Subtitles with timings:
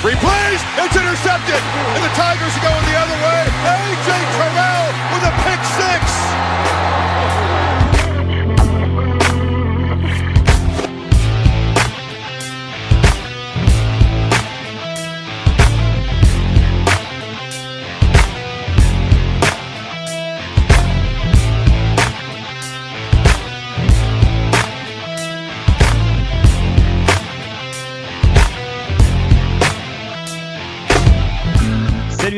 [0.00, 0.60] three plays.
[0.76, 1.60] It's intercepted.
[1.96, 3.40] And the Tigers are going the other way.
[3.48, 4.08] A.J.
[4.36, 4.67] Terrell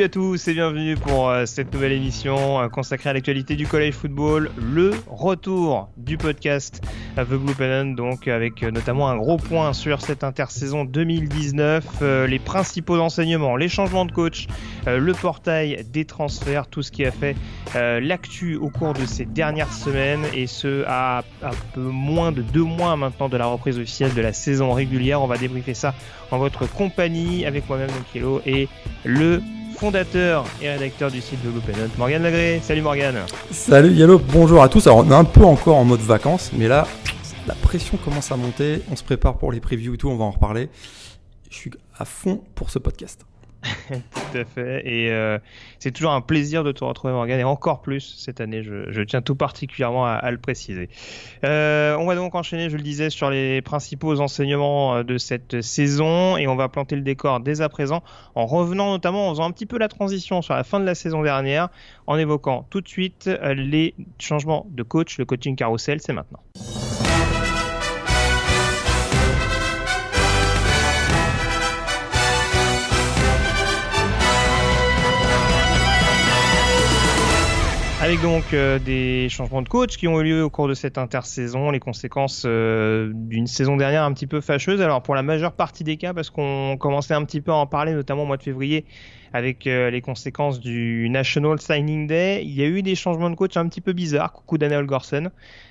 [0.01, 3.67] Salut à tous et bienvenue pour euh, cette nouvelle émission euh, consacrée à l'actualité du
[3.67, 6.81] college football, le retour du podcast
[7.17, 12.27] The Blue Pennant, donc avec euh, notamment un gros point sur cette intersaison 2019, euh,
[12.27, 14.47] les principaux enseignements, les changements de coach,
[14.87, 17.37] le portail des transferts, tout ce qui a fait
[17.75, 22.64] l'actu au cours de ces dernières semaines et ce à un peu moins de deux
[22.64, 25.20] mois maintenant de la reprise officielle de la saison régulière.
[25.20, 25.95] On va débriefer ça
[26.31, 28.69] en votre compagnie avec moi-même donc Hello et
[29.05, 29.42] le
[29.81, 32.61] fondateur et rédacteur du site de Pennant, Morgane Lagré.
[32.62, 33.20] Salut Morgane.
[33.50, 34.86] Salut Yellow, bonjour à tous.
[34.86, 36.86] Alors on est un peu encore en mode vacances, mais là,
[37.47, 38.83] la pression commence à monter.
[38.92, 40.69] On se prépare pour les previews et tout, on va en reparler.
[41.48, 43.25] Je suis à fond pour ce podcast.
[43.89, 44.83] Tout à fait.
[44.86, 45.39] Et euh,
[45.78, 48.62] c'est toujours un plaisir de te retrouver, Morgane, et encore plus cette année.
[48.62, 50.89] Je, tiens tout particulièrement à, le préciser.
[51.44, 55.61] Euh, on va donc enchaîner, je le disais, sur les principaux enseignements euh, de cette
[55.61, 58.02] saison, et on va planter le décor dès à présent
[58.34, 60.95] en revenant notamment, en faisant un petit peu la transition sur la fin de la
[60.95, 61.69] saison dernière,
[62.06, 66.41] en évoquant tout de suite les changements de coach, le coaching carousel, c'est maintenant.
[78.03, 80.97] Avec donc euh, des changements de coach qui ont eu lieu au cours de cette
[80.97, 84.80] intersaison, les conséquences euh, d'une saison dernière un petit peu fâcheuse.
[84.80, 87.67] Alors pour la majeure partie des cas, parce qu'on commençait un petit peu à en
[87.67, 88.86] parler, notamment au mois de février,
[89.33, 93.36] avec euh, les conséquences du National Signing Day, il y a eu des changements de
[93.36, 94.33] coach un petit peu bizarres.
[94.33, 95.30] Coucou Daniel Gorson,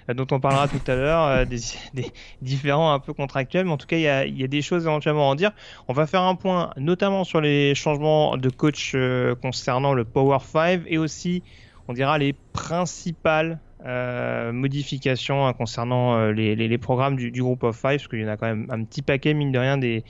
[0.09, 1.59] euh, dont on parlera tout à l'heure, euh, des,
[1.93, 2.05] des
[2.41, 4.61] différents un peu contractuels, mais en tout cas il y a, il y a des
[4.61, 5.51] choses éventuellement à en dire.
[5.87, 10.39] On va faire un point notamment sur les changements de coach euh, concernant le Power
[10.41, 11.43] 5 et aussi
[11.89, 17.97] on dira les principales euh, modifications hein, concernant euh, les, programmes du, groupe of five,
[17.97, 20.03] parce qu'il y en a quand même un petit paquet, mine de rien, des,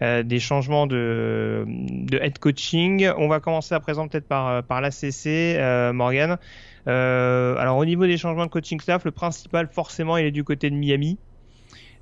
[0.00, 1.66] euh, changements de,
[2.12, 3.10] head coaching.
[3.18, 6.38] On va commencer à présent peut-être par, par l'ACC, Morgan.
[6.86, 10.70] Alors au niveau des changements de coaching staff, le principal forcément il est du côté
[10.70, 11.18] de Miami.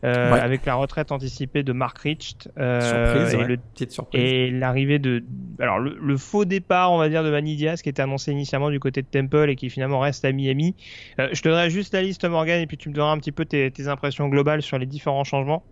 [0.04, 0.40] Euh, Ouais.
[0.40, 3.46] avec la retraite anticipée de Mark Richt euh, surprise, et ouais.
[3.46, 4.20] le petite surprise.
[4.20, 5.22] et l'arrivée de,
[5.60, 8.70] alors le, le faux départ, on va dire, de Manny Diaz, qui était annoncé initialement
[8.70, 10.74] du côté de Temple et qui finalement reste à Miami.
[11.20, 13.30] Euh, je te donnerai juste la liste, Morgan, et puis tu me donneras un petit
[13.30, 15.62] peu tes, tes impressions globales sur les différents changements.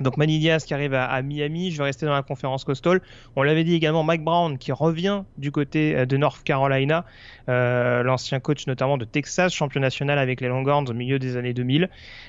[0.00, 3.00] Donc Manny Diaz qui arrive à, Miami, je vais rester dans la conférence Coastal.
[3.36, 7.04] On l'avait dit également Mike Brown qui revient du côté euh, de North Carolina,
[7.48, 11.54] euh, l'ancien coach notamment de Texas, champion national avec les Longhorns au milieu des années
[11.54, 11.88] 2000.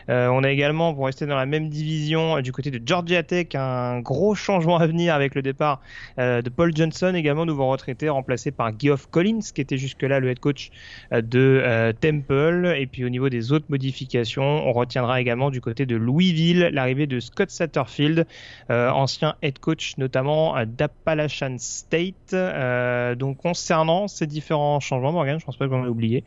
[0.10, 3.48] Euh, on a également, pour rester dans la même division, du côté de Georgia Tech,
[3.56, 5.82] un gros changement à venir avec le départ
[6.18, 10.40] de Paul Johnson, également nouveau retraité, remplacé par Geoff Collins, qui était jusque-là le head
[10.40, 10.70] coach
[11.12, 12.76] de Temple.
[12.78, 17.08] Et puis au niveau des autres modifications, on retiendra également du côté de Louisville l'arrivée
[17.08, 18.28] de Scott Satterfield,
[18.70, 22.34] euh, ancien head coach notamment d'Appalachian State.
[22.34, 26.24] Euh, donc concernant ces différents changements, Morgan, je pense pas que j'en ai oublié.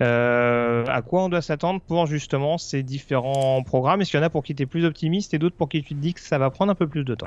[0.00, 4.00] Euh, à quoi on doit s'attendre pour justement ces différents programmes?
[4.00, 5.82] Est-ce qu'il y en a pour qui tu es plus optimiste et d'autres pour qui
[5.82, 7.26] tu te dis que ça va prendre un peu plus de temps?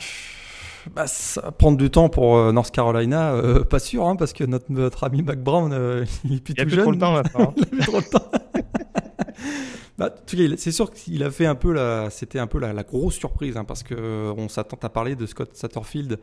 [0.96, 4.32] Bah, ça va prendre du temps pour euh, North Carolina, euh, pas sûr, hein, parce
[4.32, 6.76] que notre, notre ami Mac Brown, euh, il est plus Il y a tout plus
[6.78, 6.84] jeune.
[6.84, 7.50] trop le temps maintenant.
[7.50, 7.54] hein.
[7.58, 8.32] il a plus trop le temps.
[10.00, 10.16] Bah,
[10.58, 13.66] c'est sûr qu'il a fait un peu la, c'était un peu la, grosse surprise, hein,
[13.66, 16.20] parce que euh, on s'attend à parler de Scott Satterfield,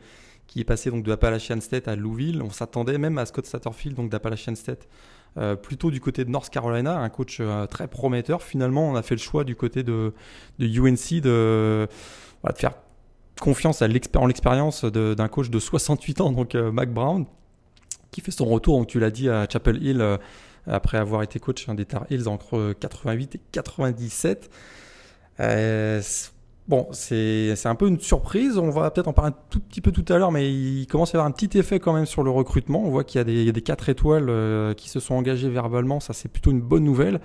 [0.46, 2.42] qui est passé donc de Appalachian State à Louisville.
[2.42, 4.88] On s'attendait même à Scott Satterfield, donc d'Appalachian State,
[5.36, 8.42] euh, plutôt du côté de North Carolina, un coach euh, très prometteur.
[8.42, 10.14] Finalement, on a fait le choix du côté de,
[10.58, 11.86] de UNC de,
[12.42, 12.72] voilà, de faire
[13.40, 13.86] confiance à
[14.16, 17.26] en l'expérience d'un coach de 68 ans, donc euh, Mac Brown,
[18.10, 20.16] qui fait son retour, donc tu l'as dit, à Chapel Hill, euh,
[20.66, 24.50] après avoir été coach des Tar Heels entre 88 et 97.
[25.40, 26.02] Euh,
[26.68, 28.58] bon, c'est un peu une surprise.
[28.58, 31.10] On va peut-être en parler un tout petit peu tout à l'heure, mais il commence
[31.10, 32.82] à y avoir un petit effet quand même sur le recrutement.
[32.84, 36.00] On voit qu'il y a des, des 4 étoiles euh, qui se sont engagés verbalement.
[36.00, 37.20] Ça, c'est plutôt une bonne nouvelle.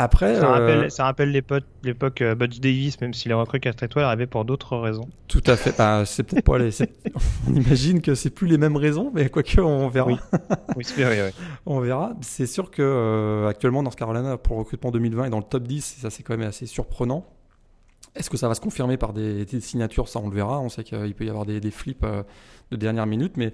[0.00, 3.82] Après, Ça euh, rappelle, ça rappelle l'époque, euh, Butch Davis, même si les recrues 4
[3.82, 5.08] étoiles arrivaient pour d'autres raisons.
[5.26, 5.76] Tout à fait.
[5.76, 6.70] Bah, c'est peut-être pas les.
[7.48, 10.06] On imagine que c'est plus les mêmes raisons, mais quoique on verra.
[10.06, 10.16] Oui.
[10.76, 11.34] Oui, vrai.
[11.66, 12.12] On verra.
[12.20, 15.64] C'est sûr que euh, actuellement North Carolina pour le recrutement 2020 est dans le top
[15.64, 15.96] 10.
[15.98, 17.26] Et ça c'est quand même assez surprenant.
[18.14, 20.08] Est-ce que ça va se confirmer par des, signatures?
[20.08, 20.60] Ça, on le verra.
[20.60, 22.06] On sait qu'il peut y avoir des, flips
[22.70, 23.52] de dernière minute, mais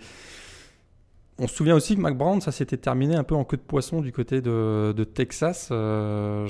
[1.39, 3.63] on se souvient aussi que Mac Brown, ça s'était terminé un peu en queue de
[3.63, 5.69] poisson du côté de, Texas.
[5.71, 6.47] il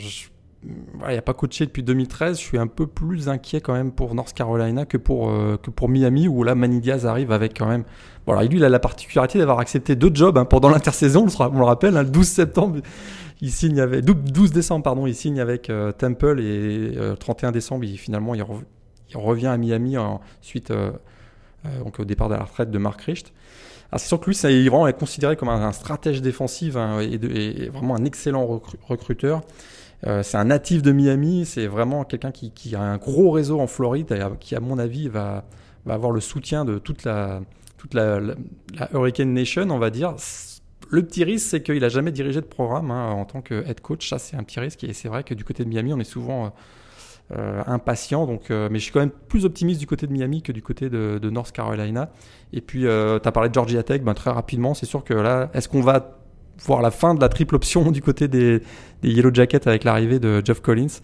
[1.09, 2.39] n'y a pas coaché depuis 2013.
[2.39, 5.33] Je suis un peu plus inquiet quand même pour North Carolina que pour,
[5.63, 7.85] que pour Miami, où là, Manny Diaz arrive avec quand même.
[8.27, 11.65] Voilà, lui, il a la particularité d'avoir accepté deux jobs hein, pendant l'intersaison, on le
[11.65, 12.81] rappelle, hein, le 12 septembre
[13.45, 17.53] il signe avec 12 décembre pardon, il signe avec euh, Temple et le euh, 31
[17.53, 18.43] décembre, il, finalement il,
[19.15, 19.97] revient à Miami
[20.41, 20.93] suite euh,
[21.99, 23.33] au départ de la retraite de Mark Richt.
[23.97, 28.05] C'est sûr que lui, ça est considéré comme un, stratège défensif hein, et, vraiment un
[28.05, 29.43] excellent recruteur.
[30.23, 34.13] c'est un natif de Miami, c'est vraiment quelqu'un qui, a un gros réseau en Floride
[34.13, 35.45] et qui, à mon avis, va,
[35.89, 37.41] avoir le soutien de toute la,
[38.93, 40.17] Hurricane Nation, on va dire
[40.91, 43.81] le petit risque, c'est qu'il n'a jamais dirigé de programme hein, en tant que head
[43.81, 44.09] coach.
[44.09, 44.85] Ça, c'est un petit risque.
[44.85, 46.53] Et c'est vrai que du côté de Miami, on est souvent euh, euh,
[47.67, 48.27] impatient.
[48.27, 50.63] Donc, euh, mais je suis quand même plus optimiste du côté de Miami que du
[50.63, 52.11] côté de, North Carolina.
[52.53, 54.03] Et puis, tu as parlé de Georgia Tech.
[54.03, 56.19] Ben, très rapidement, c'est sûr que là, est-ce qu'on va
[56.65, 58.63] voir la fin de la triple option du côté des,
[59.03, 61.01] Yellow Jackets avec l'arrivée de Jeff Collins?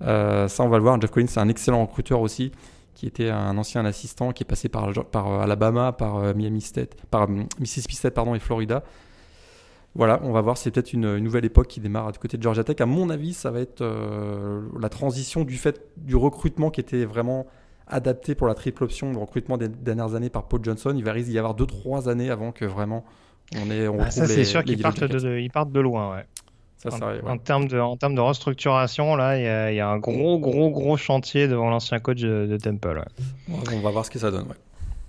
[0.00, 1.00] Ça, on va le voir.
[1.00, 2.52] Jeff Collins, c'est un excellent recruteur aussi
[2.94, 7.28] qui était un ancien assistant qui est passé par, par Alabama, par Miami State, par
[7.58, 8.84] Mississippi State pardon, et Florida
[9.94, 12.64] voilà, on va voir, c'est peut-être une, nouvelle époque qui démarre du côté de Georgia
[12.64, 12.80] Tech.
[12.80, 17.04] À mon avis, ça va être euh, la transition du fait du recrutement qui était
[17.04, 17.46] vraiment
[17.86, 20.94] adapté pour la triple option, le recrutement des dernières années par Paul Johnson.
[20.96, 23.04] Il va d'y avoir 2-3 années avant que vraiment
[23.54, 23.86] on ait.
[23.86, 26.24] On ah, ça, c'est sûr qu'ils partent de, partent de loin, ouais.
[26.78, 30.40] Ça, en, en, termes de, en termes de restructuration, là, il y, a un gros,
[30.40, 33.04] gros, gros chantier devant l'ancien coach de, Temple.
[33.72, 34.48] On va voir ce que ça donne.
[34.48, 34.56] Ouais.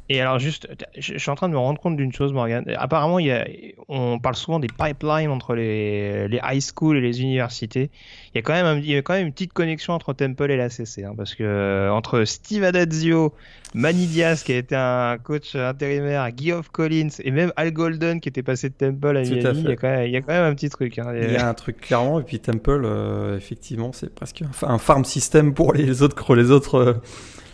[0.09, 0.67] Et alors juste,
[0.97, 2.65] je suis en train de me rendre compte d'une chose, Morgan.
[2.77, 3.47] Apparemment, il y a,
[3.87, 7.89] on parle souvent des pipelines entre les, les high schools et les universités.
[8.33, 10.51] Il y a quand même, il y a quand même une petite connexion entre Temple
[10.51, 13.33] et la CC, hein, parce que euh, entre Steve Adazio,
[13.73, 18.27] Manny Diaz qui a été un coach intérimaire, Geoff Collins et même Al Golden qui
[18.27, 20.33] était passé de Temple à Miami, il y, a quand même, il y, a quand
[20.33, 20.99] même, un petit truc.
[20.99, 21.13] Hein.
[21.15, 25.05] Il y a un truc clairement, et puis Temple, euh, effectivement, c'est presque un, farm
[25.05, 26.75] system pour les autres, les autres.
[26.75, 26.93] Euh,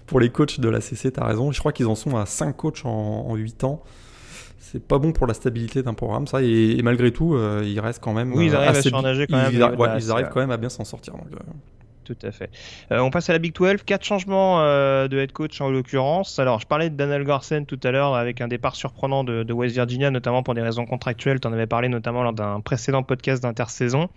[0.09, 1.51] pour les coachs de la CC, tu as raison.
[1.51, 3.83] Je crois qu'ils en sont à 5 coachs en, 8 ans.
[4.57, 6.41] C'est pas bon pour la stabilité d'un programme, ça.
[6.41, 8.33] Et, malgré tout, euh, ils restent quand même.
[8.33, 9.53] Oui, ils arrivent à surnager quand même.
[9.53, 11.13] Ils, arrivent quand même à bien s'en sortir.
[11.13, 11.38] Donc, euh
[12.15, 12.50] tout à fait.
[12.91, 13.83] Euh, on passe à la Big 12.
[13.85, 16.39] Quatre changements euh, de head coach en l'occurrence.
[16.39, 19.75] Alors, je parlais de Daniel Garsen tout à l'heure avec un départ surprenant de, West
[19.75, 21.39] Virginia, notamment pour des raisons contractuelles.
[21.39, 24.09] Tu en avais parlé notamment lors d'un précédent podcast d'intersaison.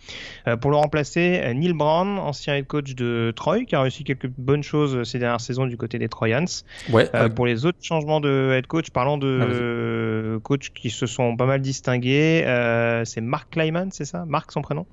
[0.47, 4.29] Euh, pour le remplacer, Neil Brown, ancien head coach de Troy, qui a réussi quelques
[4.29, 6.45] bonnes choses ces dernières saisons du côté des Troyans.
[6.91, 11.37] Ouais, Pour les autres changements de head coach, parlons de ah, coachs qui se sont
[11.37, 12.43] pas mal distingués.
[13.05, 14.25] c'est Mark Kleiman, c'est ça?
[14.27, 14.87] Mark son prénom?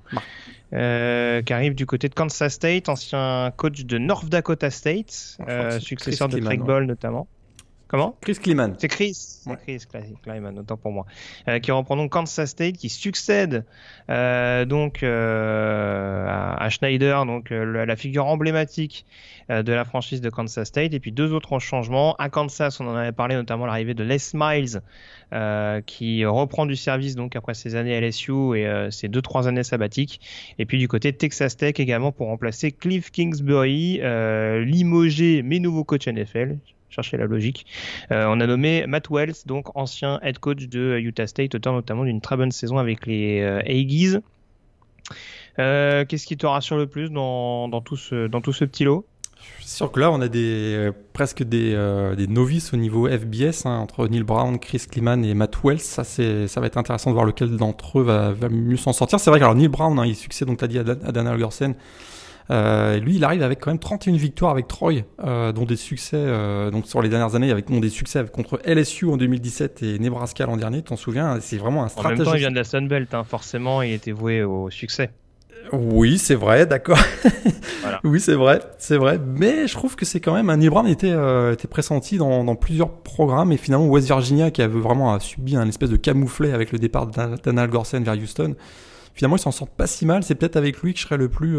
[0.72, 5.80] Euh, qui arrive du côté de Kansas State, ancien coach de North Dakota State, euh,
[5.80, 7.26] successeur de Craig Ball notamment.
[7.90, 8.16] Comment?
[8.20, 8.76] Chris Kleiman.
[8.78, 9.40] C'est Chris.
[9.46, 9.56] Ouais.
[9.66, 9.82] Chris
[10.22, 11.06] Kleiman, autant pour moi.
[11.48, 13.64] Euh, qui reprend donc Kansas State, qui succède
[14.08, 19.06] euh, donc euh, à, Schneider, donc euh, la figure emblématique
[19.50, 20.94] euh, de la franchise de Kansas State.
[20.94, 22.14] Et puis deux autres changements.
[22.20, 24.82] À Kansas, on en avait parlé notamment l'arrivée de Les Miles,
[25.84, 29.64] qui reprend du service donc après ses années à LSU et ses deux trois années
[29.64, 30.20] sabbatiques.
[30.60, 34.00] Et puis du côté de Texas Tech également pour remplacer Cliff Kingsbury,
[34.64, 36.56] limogé mais nouveau coach NFL
[36.90, 37.66] chercher la logique.
[38.10, 42.04] Euh, on a nommé Matt Wells, donc ancien head coach de Utah State, auteur notamment
[42.04, 44.18] d'une très bonne saison avec les euh, Aggies.
[45.58, 49.06] Euh, qu'est-ce qui te rassure le plus dans, tout, ce, dans tout ce petit lot?
[49.60, 51.74] C'est sûr que là, on a des, presque des,
[52.28, 55.80] novices au niveau FBS hein, entre Neil Brown, Chris Kliman et Matt Wells.
[55.80, 59.18] Ça, ça va être intéressant de voir lequel d'entre eux va, mieux s'en sortir.
[59.18, 61.38] C'est vrai que alors, Neil Brown, hein, il succède, donc tu as dit, à, Daniel
[61.38, 61.74] Gersen
[62.50, 66.16] euh, lui, il arrive avec quand même 31 victoires avec Troy, euh, dont des succès,
[66.16, 69.98] euh, donc sur les dernières années, avec dont des succès contre LSU en 2017 et
[69.98, 70.82] Nebraska l'an dernier.
[70.82, 72.12] T'en souviens C'est vraiment un stratège.
[72.12, 75.10] En même temps, il vient de la Sunbelt, hein, forcément, il était voué au succès.
[75.72, 76.98] Oui, c'est vrai, d'accord.
[78.04, 79.20] oui, c'est vrai, c'est vrai.
[79.24, 81.14] Mais je trouve que c'est quand même un Brown était
[81.52, 85.68] était pressenti dans, dans, plusieurs programmes et finalement West Virginia qui avait vraiment subi un
[85.68, 88.56] espèce de camouflet avec le départ d'Anal Gorsen vers Houston.
[89.14, 90.24] Finalement, ils s'en sortent pas si mal.
[90.24, 91.58] C'est peut-être avec lui que je serais le plus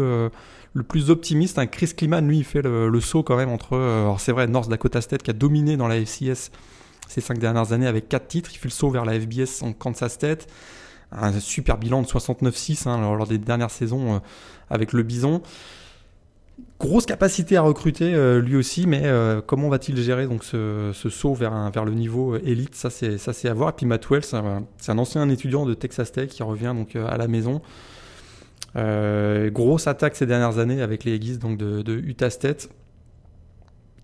[0.74, 1.58] le plus optimiste.
[1.58, 3.74] un Chris Kliman, lui, il fait le, saut quand même entre.
[3.74, 6.50] Euh, alors c'est vrai, North Dakota State qui a dominé dans la FCS
[7.08, 8.50] ces cinq dernières années avec quatre titres.
[8.52, 10.46] Il fait le saut vers la FBS en Kansas State.
[11.14, 14.18] Un super bilan de 69-6 hein, lors des dernières saisons euh,
[14.70, 15.42] avec le Bison.
[16.80, 19.04] Grosse capacité à recruter euh, lui aussi, mais
[19.46, 22.74] comment va-t-il gérer donc ce, saut vers, vers le niveau élite?
[22.74, 23.70] Ça c'est à voir.
[23.70, 27.18] Et puis Matt Wells, c'est un ancien étudiant de Texas Tech qui revient donc à
[27.18, 27.60] la maison.
[28.76, 32.70] Euh, grosse attaque ces dernières années avec les Aggies donc de, Utah State.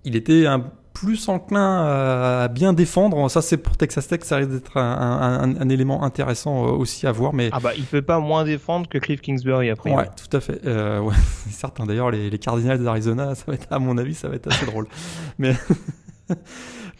[0.05, 3.31] il était un plus enclin à bien défendre.
[3.31, 7.35] Ça, c'est pour Texas Tech, ça risque d'être un, élément intéressant euh, aussi à voir.
[7.35, 7.51] Mais...
[7.53, 9.95] Ah bah, il peut pas moins défendre que Cliff Kingsbury après.
[9.95, 10.61] Ouais, tout à fait.
[10.67, 11.87] Euh, ouais, c'est certain.
[11.87, 14.67] D'ailleurs, les, les Cardinals d'Arizona, ça va être, à mon avis, ça va être assez
[14.67, 14.89] drôle.
[15.39, 15.55] Mais,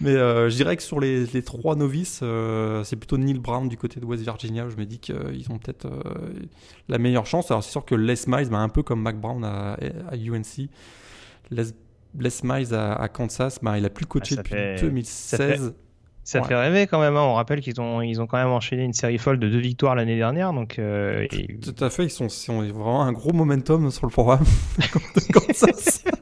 [0.01, 2.23] mais euh, je dirais que sur les, les trois novices,
[2.85, 5.59] c'est plutôt Neil Brown du côté de West Virginia où je me dis qu'ils ont
[5.59, 5.89] peut-être
[6.89, 7.51] la meilleure chance.
[7.51, 9.75] Alors, c'est sûr que Les Miles, bah, un peu comme Mac Brown à,
[10.11, 10.69] à UNC,
[11.51, 11.65] Les
[12.19, 15.75] Les Miles à, Kansas, bah, il a plus coaché depuis 2016.
[16.29, 17.17] Ça fait, rêver quand même.
[17.17, 17.23] Hein.
[17.23, 19.95] On rappelle qu'ils ont, ils ont quand même enchaîné une série folle de deux victoires
[19.95, 20.53] l'année dernière.
[20.53, 21.27] Donc, euh,
[21.63, 22.05] tout, à fait.
[22.05, 24.45] Ils sont, ils ont vraiment un gros momentum sur le programme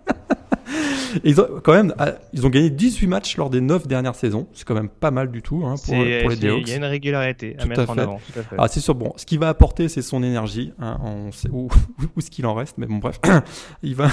[1.24, 4.46] Ils ont quand même, ah, ils ont gagné 18 matchs lors des 9 dernières saisons.
[4.52, 6.62] C'est quand même pas mal du tout hein, pour, pour, les Jayhawks.
[6.62, 8.20] Il y a une régularité à mettre en avant.
[8.58, 8.94] Ah, c'est sûr.
[8.94, 10.72] Bon, ce qu'il va apporter, c'est son énergie.
[10.78, 11.68] Hein, on sait où,
[12.16, 13.20] où ce qu'il en reste, mais bon, bref,
[13.82, 14.08] il va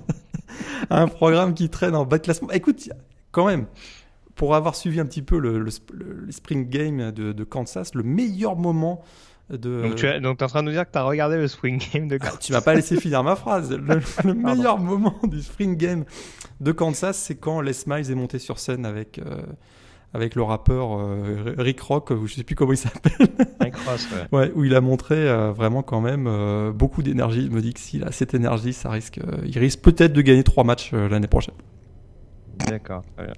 [0.90, 2.50] un programme qui traîne en bas de classement.
[2.50, 2.88] Écoute,
[3.30, 3.66] quand même,
[4.34, 5.70] pour avoir suivi un petit peu le, le,
[6.30, 9.02] spring game de, de, Kansas, le meilleur moment
[9.50, 9.82] de...
[9.82, 11.48] Donc tu es, donc es en train de nous dire que tu as regardé le
[11.48, 12.34] spring game de Kansas.
[12.36, 13.70] Ah, tu m'as pas laissé finir ma phrase.
[13.72, 16.04] Le, meilleur moment du spring game
[16.60, 19.18] de Kansas, c'est quand Les Miles est monté sur scène avec...
[19.18, 19.42] Euh,
[20.12, 23.28] avec le rappeur euh, Rick Rock, ou je sais plus comment il s'appelle.
[23.60, 24.36] Rick Ross, ouais.
[24.36, 24.52] ouais.
[24.56, 26.28] Où il a montré euh, vraiment quand même
[26.72, 27.44] beaucoup d'énergie.
[27.44, 30.42] Il me dit que s'il a cette énergie, ça risque, il risque peut-être de gagner
[30.42, 31.54] trois matchs l'année prochaine.
[32.66, 33.34] D'accord, très bien.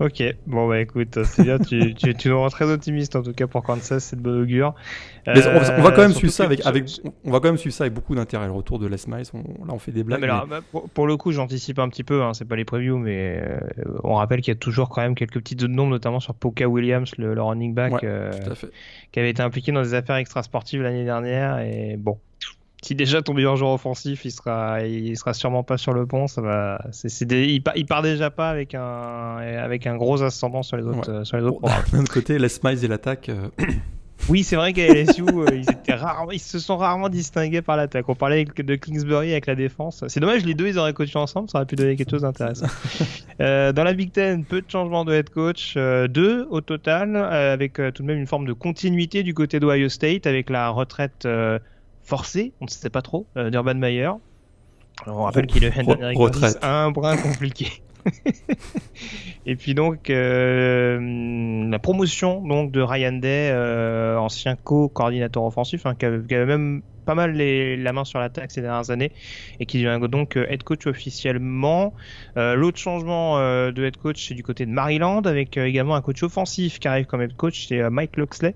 [0.00, 3.32] Ok, bon bah écoute, c'est bien, tu, tu, tu, nous rends très optimiste en tout
[3.32, 4.74] cas pour Kansas, c'est de bon augure.
[5.26, 6.84] Mais on, va quand même suivre ça avec, avec,
[7.24, 8.46] on va quand même suivre ça avec beaucoup d'intérêt.
[8.46, 9.40] Le retour de Les Miles, là
[9.70, 10.20] on fait des blagues.
[10.20, 10.60] mais bah,
[10.94, 13.58] pour, le coup, j'anticipe un petit peu, hein, c'est pas les previews, mais euh,
[14.04, 17.10] on rappelle qu'il y a toujours quand même quelques petites d'ombre, notamment sur Poka Williams,
[17.18, 18.30] le, le running back, euh,
[19.10, 22.18] qui avait été impliqué dans des affaires extrasportives l'année dernière, et bon,
[22.82, 26.26] si déjà ton meilleur joueur offensif, il sera, il sera sûrement pas sur le pont.
[26.26, 30.62] Ça va, c'est, il, part, il, part, déjà pas avec un, avec un gros ascendant
[30.62, 31.60] sur les autres, euh, sur les autres.
[31.92, 33.30] D'un côté, Les Miles et l'attaque.
[33.30, 33.48] Euh,
[34.28, 37.76] oui, c'est vrai qu'à LSU, euh, ils, étaient rarement, ils se sont rarement distingués par
[37.76, 38.08] l'attaque.
[38.08, 40.04] On parlait de Kingsbury avec la défense.
[40.06, 42.66] C'est dommage, les deux, ils auraient coaché ensemble, ça aurait pu donner quelque chose d'intéressant.
[43.40, 48.02] dans la Big Ten, peu de changements de head coach, deux au total, avec tout
[48.02, 51.26] de même une forme de continuité du côté d'Ohio State, avec la retraite
[52.08, 54.10] forcé, on ne sait pas trop, euh, d'Urban Meyer.
[55.06, 55.72] on rappelle qu'il est
[56.62, 57.82] un brin compliqué.
[59.44, 65.94] et puis donc euh, la promotion donc de Ryan Day, euh, ancien co-coordinateur offensif, hein,
[65.94, 69.12] qui, avait, même pas mal la main sur l'attaque ces dernières années
[69.60, 71.92] et qui devient donc head coach officiellement.
[72.36, 76.78] L'autre changement de head coach c'est du côté de Maryland avec également un coach offensif
[76.78, 78.54] qui arrive comme head coach, c'est Mike Luxley.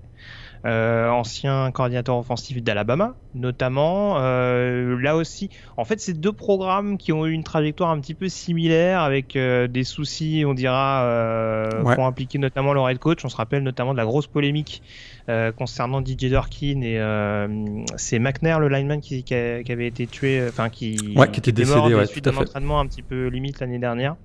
[0.65, 4.15] Euh, ancien coordinateur offensif d'Alabama, notamment.
[4.19, 8.13] Euh, là aussi, en fait, c'est deux programmes qui ont eu une trajectoire un petit
[8.13, 11.03] peu similaire, avec euh, des soucis, on dira,
[11.83, 11.99] ouais.
[11.99, 13.25] impliquer notamment leur head coach.
[13.25, 14.81] On se rappelle notamment de la grosse polémique
[15.57, 16.99] concernant DJ Durkin et
[17.97, 21.77] c'est McNair, le lineman, qui, qui, avait été tué, enfin qui, ouais, qui, était décédé,
[21.77, 24.15] mort ouais, suite d'un entraînement un petit peu limite l'année dernière.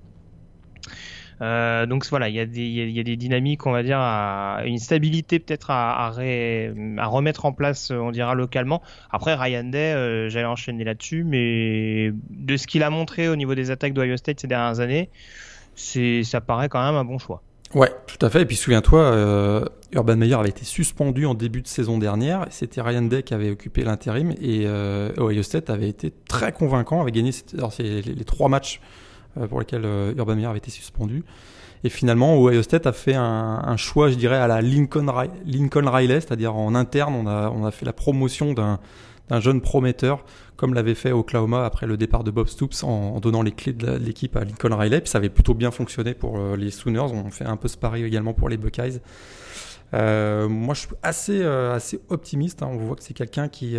[1.41, 6.11] Euh, donc voilà, il y, a des, dynamiques, on va dire, une stabilité peut-être à,
[6.11, 8.81] remettre en place, on dira localement.
[9.11, 13.55] Après, Ryan Day, euh, j'allais enchaîner là-dessus, mais de ce qu'il a montré au niveau
[13.55, 15.09] des attaques d'Ohio State ces dernières années,
[15.75, 17.41] ça paraît quand même un bon choix.
[17.75, 18.41] Ouais, tout à fait.
[18.41, 22.47] Et puis souviens-toi, euh, Urban Meyer avait été suspendu en début de saison dernière.
[22.49, 27.01] C'était Ryan Day qui avait occupé l'intérim et euh, Ohio State avait été très convaincant,
[27.01, 27.31] avait gagné
[27.77, 29.08] les, les, trois matchs euh,
[29.47, 31.23] pour lesquels euh, Urban Meyer avait été suspendu.
[31.83, 35.05] Et finalement, Ohio State a fait un, choix, je dirais, à la Lincoln,
[35.45, 40.25] Lincoln Riley, c'est-à-dire en interne, on a, on a fait la promotion d'un jeune prometteur,
[40.57, 43.93] comme l'avait fait Oklahoma après le départ de Bob Stoops, en, donnant les clés de
[43.93, 44.99] l'équipe à Lincoln Riley.
[44.99, 47.13] Puis ça avait plutôt bien fonctionné pour euh, les Sooners.
[47.13, 48.99] On fait un peu ce pari également pour les Buckeyes.
[49.93, 52.61] moi, je suis assez, assez optimiste.
[52.61, 52.71] Hein.
[52.73, 53.77] On voit que c'est quelqu'un qui,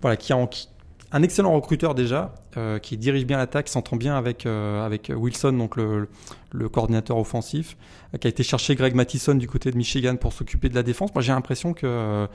[0.00, 0.68] voilà, qui, a, qui,
[1.12, 5.52] un excellent recruteur déjà, euh, qui dirige bien l'attaque, s'entend bien avec, euh, avec Wilson,
[5.52, 6.08] donc le,
[6.52, 7.76] le coordinateur offensif,
[8.14, 10.82] euh, qui a été chercher Greg Mattison du côté de Michigan pour s'occuper de la
[10.82, 11.12] défense.
[11.14, 12.28] Moi j'ai l'impression que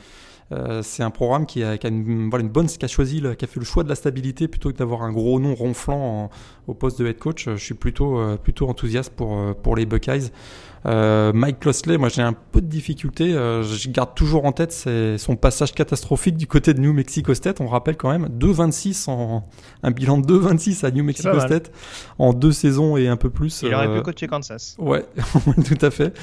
[0.51, 3.21] euh, c'est un programme qui a, qui a une, voilà, une, bonne, qui a choisi,
[3.37, 6.29] qui a fait le choix de la stabilité plutôt que d'avoir un gros nom ronflant
[6.67, 7.45] au poste de head coach.
[7.49, 10.29] Je suis plutôt, plutôt enthousiaste pour, pour les Buckeyes.
[10.85, 13.33] Euh, Mike Clossley, moi j'ai un peu de difficulté.
[13.33, 17.59] Euh, je garde toujours en tête son passage catastrophique du côté de New Mexico State.
[17.59, 19.47] On rappelle quand même 2-26 en
[19.83, 21.71] un bilan de 2-26 à New Mexico State
[22.19, 23.61] en deux saisons et un peu plus.
[23.63, 24.75] Il aurait pu euh, coacher Kansas.
[24.85, 25.03] Ouais,
[25.65, 26.15] tout à fait.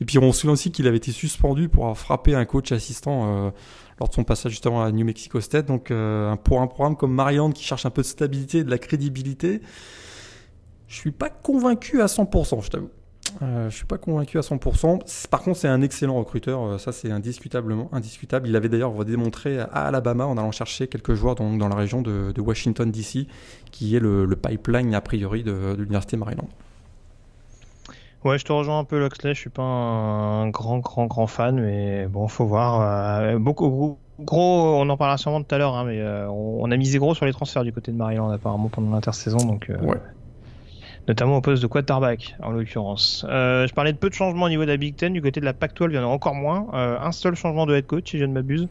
[0.00, 2.70] Et puis on se souvient aussi qu'il avait été suspendu pour avoir frappé un coach
[2.72, 3.52] assistant
[3.98, 5.66] lors de son passage justement à New Mexico State.
[5.66, 5.92] Donc
[6.44, 9.62] pour un programme comme Marianne qui cherche un peu de stabilité et de la crédibilité.
[10.86, 12.90] Je suis pas convaincu à 100%, je t'avoue.
[13.42, 15.28] Euh, je suis pas convaincu à 100%.
[15.28, 16.62] Par contre, c'est un excellent recruteur.
[16.62, 18.48] Euh, ça, c'est indiscutablement indiscutable.
[18.48, 22.02] Il avait d'ailleurs démontré à Alabama en allant chercher quelques joueurs dans, dans la région
[22.02, 23.26] de, de Washington DC,
[23.70, 26.48] qui est le, le pipeline a priori de, de l'université Maryland.
[28.24, 29.34] Ouais, je te rejoins un peu, Loxley.
[29.34, 32.80] Je suis pas un grand, grand, grand fan, mais bon, faut voir.
[32.82, 36.70] Euh, beaucoup, gros, on en parlera sûrement tout à l'heure, hein, mais euh, on, on,
[36.70, 39.70] a misé gros sur les transferts du côté de Maryland apparemment pendant l'intersaison, donc.
[39.70, 40.00] Euh, ouais
[41.08, 43.26] notamment au poste de quarterback en l'occurrence.
[43.28, 45.40] Euh, je parlais de peu de changements au niveau de la Big Ten, du côté
[45.40, 46.66] de la Pac-12 il y en a encore moins.
[46.74, 48.68] Euh, un seul changement de head coach si je ne m'abuse.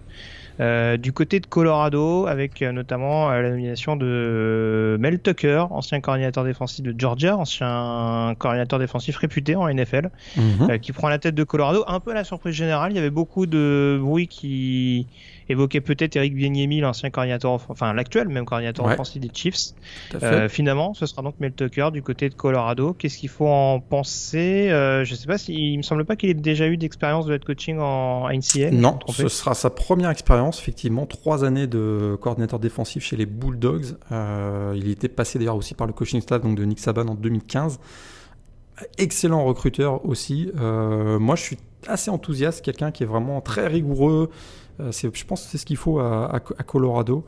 [0.60, 6.84] Euh, du côté de Colorado, avec notamment la nomination de Mel Tucker, ancien coordinateur défensif
[6.84, 10.80] de Georgia, ancien coordinateur défensif réputé en NFL, mm -hmm.
[10.80, 11.86] qui prend la tête de Colorado.
[11.88, 15.08] Un peu à la surprise générale, il y avait beaucoup de bruit qui
[15.50, 18.94] évoquait peut-être Eric Bieniemy, l'ancien coordinateur, enfin l'actuel même coordinateur ouais.
[18.94, 19.74] offensif des Chiefs.
[20.22, 22.94] Euh, finalement, ce sera donc Mel Tucker du côté de Colorado.
[22.94, 24.70] Qu'est-ce qu'il faut en penser?
[24.70, 27.34] Euh, Je sais pas si il me semble pas qu'il ait déjà eu d'expérience de
[27.34, 28.72] head coaching en NCA.
[28.72, 31.06] Non, ce sera sa première expérience effectivement.
[31.06, 33.98] Trois années de coordinateur défensif chez les Bulldogs.
[34.12, 37.16] Euh, il était passé d'ailleurs aussi par le coaching staff donc de Nick Saban en
[37.16, 37.80] 2015.
[38.98, 40.52] Excellent recruteur aussi.
[40.60, 44.30] Euh, moi, je suis assez enthousiaste, quelqu'un qui est vraiment très rigoureux,
[44.80, 47.26] je pense que c'est ce qu'il faut à, à, à, Colorado.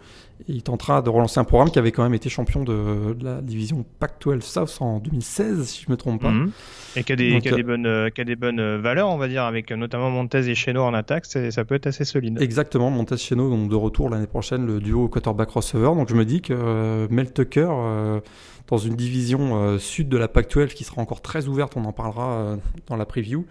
[0.47, 3.23] Et il tentera de relancer un programme qui avait quand même été champion de, de
[3.23, 6.31] la division Pac-12 South en 2016, si je ne me trompe pas.
[6.31, 6.99] Mm -hmm.
[6.99, 9.43] Et qui a, des, a bonnes, euh, qui a des bonnes valeurs, on va dire,
[9.43, 12.41] avec notamment Montez et Cheno en attaque, ça peut être assez solide.
[12.41, 15.93] Exactement, Montez Cheno, donc de retour l'année prochaine, le duo quarterback crossover.
[15.95, 18.19] Donc je me dis que euh, Mel Tucker, euh,
[18.67, 21.91] dans une division euh, sud de la Pac-12 qui sera encore très ouverte, on en
[21.91, 23.45] parlera euh, dans la preview,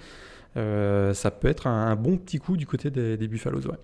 [0.55, 3.67] ça peut être un, un, bon petit coup du côté des, des Buffaloes.
[3.67, 3.79] Ouais.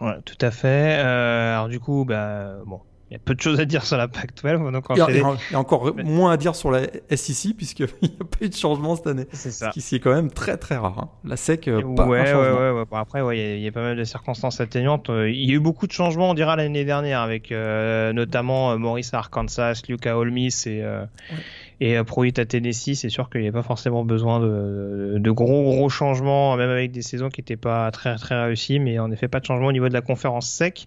[0.00, 0.98] Ouais, tout à fait.
[0.98, 2.80] Euh, alors du coup, bah, bon,
[3.10, 4.72] il y a peu de choses à dire sur la Pac-12.
[4.72, 6.02] Donc il, y a, il y a encore Mais...
[6.02, 6.82] moins à dire sur la
[7.14, 9.28] SEC puisqu'il n'y a pas eu de changement cette année.
[9.32, 9.70] C'est ça.
[9.70, 10.98] Ce qui est quand même très très rare.
[10.98, 11.10] Hein.
[11.24, 13.62] La SEC, euh, pas ouais, ouais, ouais, ouais, Bon, après, ouais, il y, a, il
[13.62, 15.08] y, a pas mal de circonstances atténuantes.
[15.08, 18.72] Euh, il y a eu beaucoup de changements, on dira, l'année dernière avec euh, notamment
[18.72, 21.06] euh, Maurice à Arkansas, Luca Holmis et, ouais.
[21.80, 22.94] Et Pruitt à Tennessee.
[22.94, 26.92] C'est sûr qu'il n'y a pas forcément besoin de, de, gros gros changements, même avec
[26.92, 29.72] des saisons qui n'étaient pas très très réussies, mais en effet pas de changement au
[29.72, 30.86] niveau de la conférence SEC.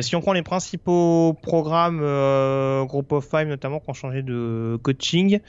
[0.00, 4.78] si on prend les principaux programmes euh, Group of Five notamment qui ont changé de
[4.82, 5.40] coaching.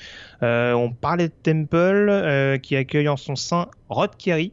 [0.43, 4.52] Euh, on parlait de Temple euh, qui accueille en son sein Rod Kerry,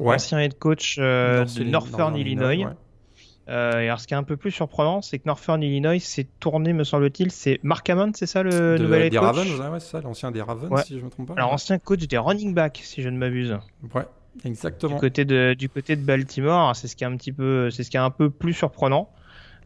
[0.00, 0.14] ouais.
[0.14, 2.54] ancien head coach de Northern Illinois.
[2.54, 2.76] Illinois ouais.
[3.52, 6.26] Euh, et alors, ce qui est un peu plus surprenant, c'est que Northern Illinois s'est
[6.40, 9.80] tourné, me semble-t-il, c'est Mark Hammond, c'est ça le de, nouvel des coach Ravens, ouais,
[9.80, 10.82] c'est ça, l'ancien des Ravens, ouais.
[10.82, 11.34] si je me trompe pas.
[11.34, 13.58] Alors, ancien coach des running back, si je ne m'abuse.
[13.94, 14.06] Ouais,
[14.44, 14.94] exactement.
[14.94, 17.84] Du côté de, du côté de Baltimore, c'est ce qui est un petit peu, c'est
[17.84, 19.10] ce qui est un peu plus surprenant.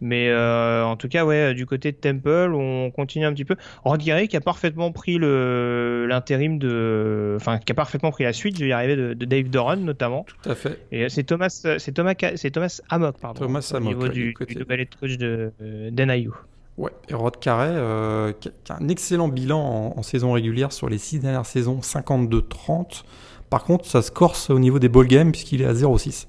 [0.00, 3.56] Mais euh, en tout cas, ouais, du côté de Temple, on continue un petit peu.
[3.84, 8.32] Rod Gary qui a parfaitement pris le l'intérim de, enfin, qui a parfaitement pris la
[8.32, 10.24] suite, je vais y arriver de, de Dave Doran notamment.
[10.42, 10.78] Tout à fait.
[10.92, 13.40] Et c'est Thomas, c'est Thomas, c'est Thomas Amok, pardon.
[13.40, 13.86] Thomas Amok.
[13.86, 16.30] Au niveau ouais, du, du, du nouvel coach de euh, d'NIU.
[16.78, 20.98] Ouais, et Rod euh, qui a un excellent bilan en, en, saison régulière sur les
[20.98, 23.04] six dernières saisons, 52-30.
[23.48, 26.26] Par contre, ça se corse au niveau des ball games puisqu'il est à 0-6.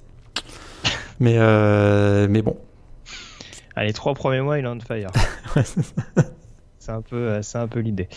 [1.19, 2.57] Mais, euh, mais bon,
[3.77, 5.11] ah, les trois premiers mois, il est on fire.
[6.79, 8.09] c'est un peu, c'est un peu l'idée.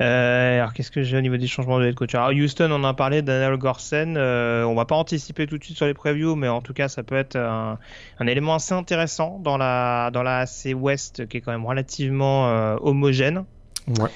[0.00, 2.14] Euh, alors, qu'est-ce que j'ai au niveau des changements de head coach?
[2.14, 4.16] Alors, Houston, on en a parlé, Daniel Gorsen.
[4.16, 6.88] Euh, on va pas anticiper tout de suite sur les previews, mais en tout cas,
[6.88, 7.78] ça peut être un,
[8.20, 12.48] un élément assez intéressant dans la, dans la AC West, qui est quand même relativement
[12.48, 13.44] euh, homogène.
[13.88, 14.08] Ouais.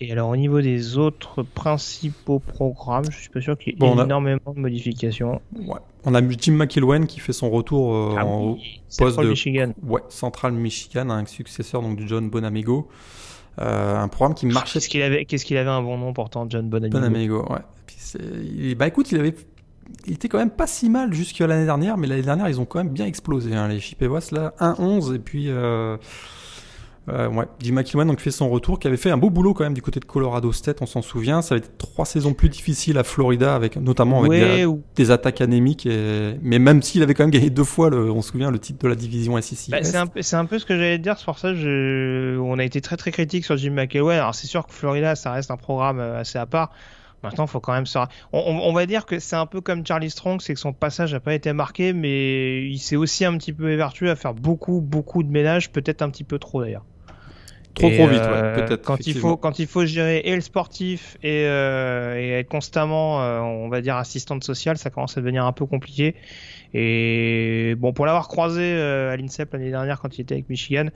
[0.00, 3.78] Et alors au niveau des autres principaux programmes, je suis pas sûr qu'il y ait
[3.78, 4.52] bon, énormément a...
[4.52, 5.40] de modifications.
[5.54, 5.78] Ouais.
[6.04, 9.72] On a Jim McElwain qui fait son retour euh, ah en oui, poste de Michigan.
[9.82, 12.88] Ouais, Central Michigan, un successeur donc du John Bonamigo.
[13.58, 14.74] Euh, un programme qui marchait.
[14.74, 16.98] Qu'est-ce qu'il avait Qu'est-ce qu'il avait un bon nom pourtant, John Bonamigo.
[16.98, 17.60] Bonamigo, ouais.
[17.86, 19.34] Puis bah écoute, il avait
[20.06, 22.64] il était quand même pas si mal jusqu'à l'année dernière, mais l'année dernière, ils ont
[22.64, 23.54] quand même bien explosé.
[23.54, 25.96] Hein, les Chippewas, là, 1-11, et puis euh,
[27.08, 29.64] euh, ouais, Jim McElwain donc fait son retour, qui avait fait un beau boulot quand
[29.64, 31.40] même du côté de Colorado State, on s'en souvient.
[31.40, 34.82] Ça avait été trois saisons plus difficiles à Florida, avec notamment avec ouais, des, ou...
[34.96, 35.86] des, attaques anémiques.
[35.86, 36.36] Et...
[36.42, 38.82] Mais même s'il avait quand même gagné deux fois, le, on se souvient, le titre
[38.82, 39.70] de la division SEC.
[39.70, 41.16] Bah, c'est un, un, peu ce que j'allais dire.
[41.18, 42.38] C'est pour ça je...
[42.38, 44.16] on a été très très critique sur Jim McElwain.
[44.16, 46.72] Alors c'est sûr que Florida, ça reste un programme euh, assez à part.
[47.22, 47.98] Maintenant, il faut quand même se.
[47.98, 51.12] On, on, va dire que c'est un peu comme Charlie Strong, c'est que son passage
[51.12, 54.80] n'a pas été marqué, mais il s'est aussi un petit peu évertué à faire beaucoup,
[54.80, 56.84] beaucoup de ménage, peut-être un petit peu trop d'ailleurs.
[57.76, 58.82] Trop trop vite, euh, ouais, peut-être.
[58.82, 63.22] Quand il faut quand il faut gérer et le sportif et, euh, et être constamment,
[63.22, 66.14] euh, on va dire assistante sociale, ça commence à devenir un peu compliqué.
[66.72, 70.86] Et bon, pour l'avoir croisé euh, à l'INSEP l'année dernière quand il était avec Michigan,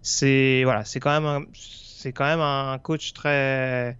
[0.00, 3.98] c'est voilà, c'est quand même un, c'est quand même un coach très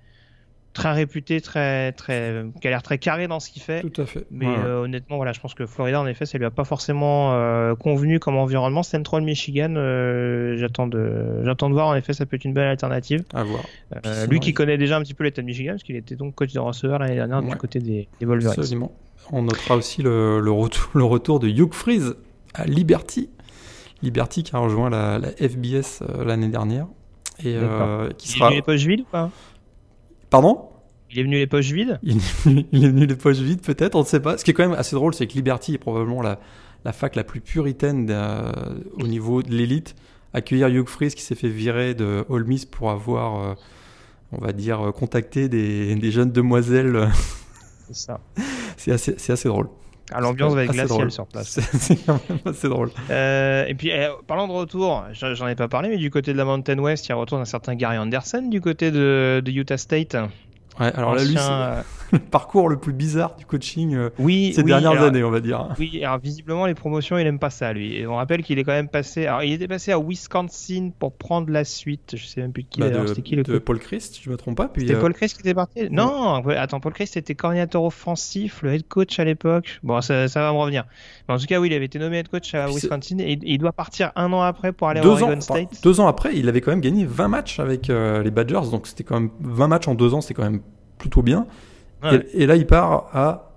[0.73, 3.83] très réputé, très très qui a l'air très carré dans ce qu'il fait.
[3.83, 4.27] Tout à fait.
[4.31, 7.33] Mais euh, honnêtement, voilà, je pense que Florida, en effet, ça lui a pas forcément
[7.35, 8.83] euh, convenu comme environnement.
[8.83, 11.89] Central Michigan, euh, j'attends de j'attends de voir.
[11.89, 13.25] En effet, ça peut être une belle alternative.
[13.35, 13.63] À voir.
[14.29, 16.53] lui qui connaît déjà un petit peu l'État de Michigan, parce qu'il était donc coach
[16.53, 18.61] de receveur l'année dernière du côté des, des Wolverines.
[18.61, 18.93] Absolument.
[19.33, 22.17] On notera aussi le, le, retour, le retour de Hugh Freeze
[22.55, 23.29] à Liberty.
[24.03, 26.87] Liberty qui a rejoint la, la FBS l'année dernière
[27.45, 27.57] et
[28.19, 28.51] qui Il sera.
[28.51, 29.31] est les poches vides ou pas?
[30.31, 30.69] Pardon?
[31.11, 31.99] Il est venu les poches vides?
[32.03, 34.39] Il est, venu, il est venu les poches vides, peut-être, on ne sait pas.
[34.39, 36.39] Ce qui est quand même assez drôle, c'est que Liberty est probablement la,
[36.85, 38.53] la fac la plus puritaine euh,
[39.01, 39.97] au niveau de l'élite.
[40.33, 43.55] Accueillir Hugh Freeze qui s'est fait virer de Ole Miss pour avoir, euh,
[44.31, 47.09] on va dire, contacté des, des jeunes demoiselles.
[47.89, 48.21] C'est ça.
[48.77, 49.69] c'est assez, assez drôle.
[50.13, 51.61] Ah, L'ambiance va être glaciale sur place.
[51.79, 52.91] C'est quand même assez drôle.
[53.11, 56.39] Euh, et puis, eh, parlant de retour, j'en ai pas parlé, mais du côté de
[56.39, 59.43] la Mountain West, il y a un retour d'un certain Gary Anderson du côté de,
[59.45, 60.17] de Utah State.
[60.79, 64.63] Ouais, alors là, lui, c'est le parcours le plus bizarre du coaching euh, oui, ces
[64.63, 65.69] oui, dernières alors, années, on va dire.
[65.79, 67.97] Oui, alors visiblement, les promotions, il aime pas ça, lui.
[67.97, 69.27] Et on rappelle qu'il est quand même passé.
[69.27, 72.15] Alors, il était passé à Wisconsin pour prendre la suite.
[72.17, 74.57] Je sais même plus qui bah c'était qui le de Paul Christ, je me trompe
[74.57, 74.71] pas.
[74.77, 75.01] C'était euh...
[75.01, 75.89] Paul Christ qui était parti?
[75.91, 79.81] Non, attends, Paul Christ était coordinateur offensif, le head coach à l'époque.
[79.83, 80.85] Bon, ça, ça, va me revenir.
[81.29, 83.59] Mais en tout cas, oui, il avait été nommé head coach à Wisconsin et, il
[83.59, 85.83] doit partir un an après pour aller à Oregon ans, State.
[85.83, 88.87] Deux ans après, il avait quand même gagné 20 matchs avec euh, les Badgers, donc
[88.87, 90.61] c'était quand même 20 matchs en deux ans, c'est quand même
[90.99, 91.47] plutôt bien.
[92.03, 92.27] Ouais.
[92.35, 93.53] Et, et, là, il part à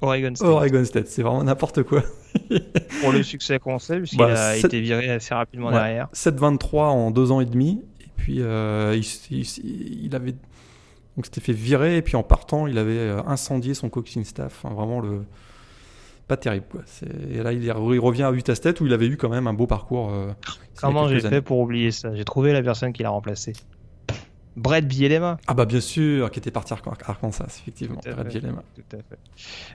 [0.00, 0.48] Oregon State.
[0.48, 1.06] Oregon State.
[1.08, 2.02] C'est vraiment n'importe quoi.
[3.00, 5.74] Pour le succès qu'on sait, puisqu'il Bah, a été viré assez rapidement Ouais.
[5.74, 6.08] derrière.
[6.14, 7.82] 7-23 en deux ans et demi.
[8.00, 10.32] Et puis, euh, il, avait.
[11.16, 11.96] Donc, s'était fait virer.
[11.96, 14.64] Et puis, en partant, il avait euh, incendié son coaching staff.
[14.64, 15.22] Enfin, vraiment, le.
[16.28, 16.82] Pas terrible, quoi.
[17.30, 19.66] Et là, il, revient à Utah State où il avait eu quand même un beau
[19.66, 20.10] parcours.
[20.12, 20.30] euh,
[20.78, 22.14] Comment j'ai fait pour oublier ça?
[22.14, 23.54] J'ai trouvé la personne qui l'a remplacé.
[24.58, 25.38] Brett Bielema.
[25.46, 28.00] Ah, bah, bien sûr, qui était parti à Ark- Arkansas, effectivement.
[28.00, 28.40] Tout à Brad fait.
[28.40, 28.62] Bielema.
[28.74, 29.18] Tout à fait.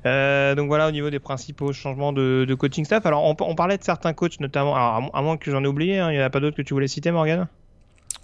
[0.06, 3.06] Euh, donc voilà au niveau des principaux changements de, de coaching staff.
[3.06, 4.76] Alors on, on parlait de certains coachs notamment.
[4.76, 6.40] Alors à, mo- à moins que j'en ai oublié, hein, il n'y en a pas
[6.40, 7.48] d'autres que tu voulais citer, Morgan?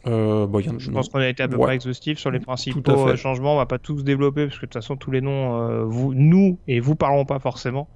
[0.08, 1.64] Euh, bon, y a- Je pense qu'on a été à peu Ouais.
[1.66, 3.54] près exhaustif sur les principaux euh, changements.
[3.56, 6.14] On va pas tous développer parce que de toute façon tous les noms, euh, vous,
[6.14, 7.88] nous et vous parlons pas forcément.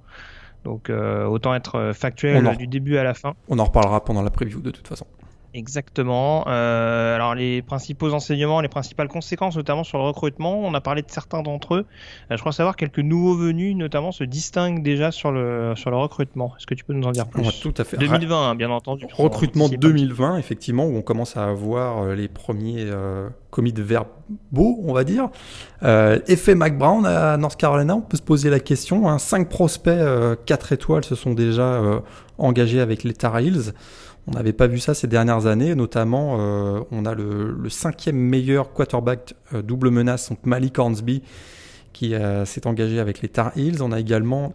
[0.64, 3.34] Donc euh, autant être factuel en- du début à la fin.
[3.48, 5.06] On en reparlera pendant la preview de toute façon.
[5.54, 6.44] Exactement.
[6.48, 11.02] Euh, alors les principaux enseignements, les principales conséquences, notamment sur le recrutement, on a parlé
[11.02, 11.86] de certains d'entre eux.
[12.30, 15.96] Euh, je crois savoir quelques nouveaux venus, notamment, se distinguent déjà sur le sur le
[15.96, 16.54] recrutement.
[16.58, 17.42] Est-ce que tu peux nous en dire plus?
[17.42, 17.96] Ouais, tout à fait.
[17.96, 19.06] 2020, hein, bien entendu.
[19.16, 23.28] Recrutement anticipe un petit 2020, effectivement, où on commence à avoir euh, les premiers euh,
[23.50, 25.28] commis de verbaux, on va dire.
[25.82, 29.08] Effet Mac Brown à North Carolina, on peut se poser la question.
[29.08, 30.00] Hein, 5 prospects
[30.46, 31.80] 4 étoiles se sont déjà
[32.38, 33.72] engagés avec les Tar Heels.
[34.26, 38.72] On n'avait pas vu ça ces dernières années, notamment euh, on a le, cinquième meilleur
[38.72, 41.22] quarterback euh, double menace, donc Malik Hornsby,
[41.92, 43.82] qui euh, s'est engagé avec les Tar Heels.
[43.82, 44.54] On a également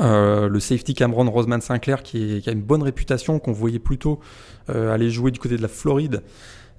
[0.00, 4.18] le safety Cameron Roseman Sinclair qui, a une bonne réputation, qu'on voyait plutôt
[4.66, 6.22] aller jouer du côté de la Floride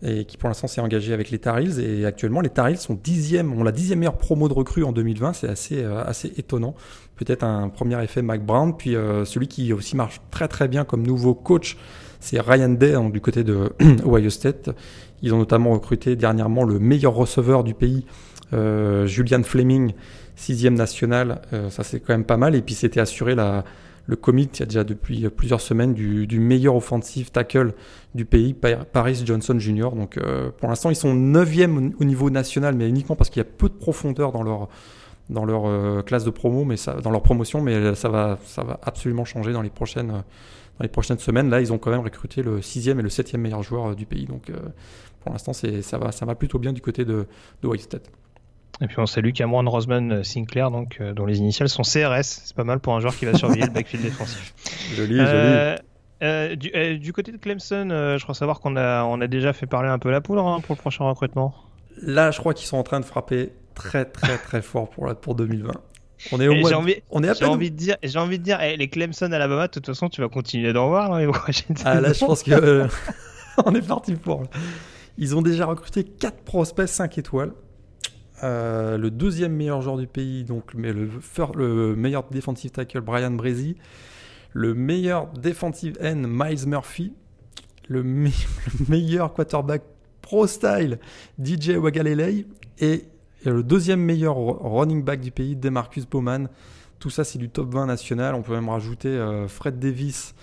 [0.01, 1.79] et qui pour l'instant s'est engagé avec les Tar Heels.
[1.79, 4.91] Et actuellement, les Tar Heels sont dixième, ont la dixième meilleure promo de recrue en
[4.91, 5.33] 2020.
[5.33, 6.75] C'est assez, euh, assez étonnant.
[7.15, 8.75] Peut-être un premier effet Mac Brown.
[8.77, 11.77] Puis euh, celui qui aussi marche très très bien comme nouveau coach,
[12.19, 13.73] c'est Ryan Day donc, du côté de
[14.05, 14.69] Ohio State.
[15.21, 18.05] Ils ont notamment recruté dernièrement le meilleur receveur du pays,
[18.53, 19.91] euh, Julian Fleming,
[20.37, 21.41] sixième national.
[21.69, 22.55] Ça c'est quand même pas mal.
[22.55, 23.65] Et puis c'était assuré la,
[24.09, 27.73] le commit il y a déjà depuis plusieurs semaines du, meilleur offensive tackle
[28.15, 29.91] du pays, Pa- Paris Johnson Jr.
[29.95, 33.45] Donc euh, pour l'instant ils sont 9e au niveau national, mais uniquement parce qu'il y
[33.45, 34.67] a peu de profondeur dans leur
[35.29, 38.63] dans leur euh, classe de promo, mais ça, dans leur promotion, mais ça va ça
[38.63, 40.21] va absolument changer dans les prochaines euh,
[40.79, 41.51] dans les prochaines semaines.
[41.51, 44.07] Là ils ont quand même recruté le sixième et le septième meilleur joueur euh, du
[44.07, 44.25] pays.
[44.25, 44.55] Donc euh,
[45.21, 47.27] pour l'instant ça va ça va plutôt bien du côté de
[47.61, 47.69] de.
[48.81, 52.23] Et puis on salue Cameron Roseman Sinclair, donc, euh, dont les initiales sont CRS.
[52.23, 54.53] C'est pas mal pour un joueur qui va surveiller le backfield défensif.
[54.95, 55.19] Joli, joli.
[55.27, 55.75] Euh,
[56.21, 59.27] euh, du, euh, du côté de Clemson, euh, je crois savoir qu'on a, on a
[59.27, 61.53] déjà fait parler un peu la poudre hein, pour le prochain recrutement.
[62.01, 65.15] Là, je crois qu'ils sont en train de frapper très très très fort pour, la,
[65.15, 65.71] pour 2020.
[66.33, 67.49] On est au Et mois J'ai envie, on est à j'ai peine.
[67.49, 70.19] envie de dire, j'ai envie de dire, eh, les Clemson Alabama, de toute façon, tu
[70.21, 72.87] vas continuer d'en voir dans les prochaines Ah là, je pense que euh,
[73.65, 74.41] on est parti pour.
[74.41, 74.47] là.
[75.17, 77.51] Ils ont déjà recruté 4 prospects 5 étoiles.
[78.43, 83.75] Euh, le deuxième meilleur joueur du pays, donc le, meilleur defensive tackle Brian Brazy,
[84.53, 87.13] le meilleur defensive end Miles Murphy,
[87.87, 88.29] le, me-
[88.79, 89.83] le meilleur quarterback
[90.21, 90.99] pro style
[91.43, 92.45] DJ Wagalele
[92.79, 93.03] et
[93.45, 96.47] le deuxième meilleur running back du pays Demarcus Bowman.
[96.99, 98.35] Tout ça c'est du top 20 national.
[98.35, 100.35] On peut même rajouter euh, Fred Davis,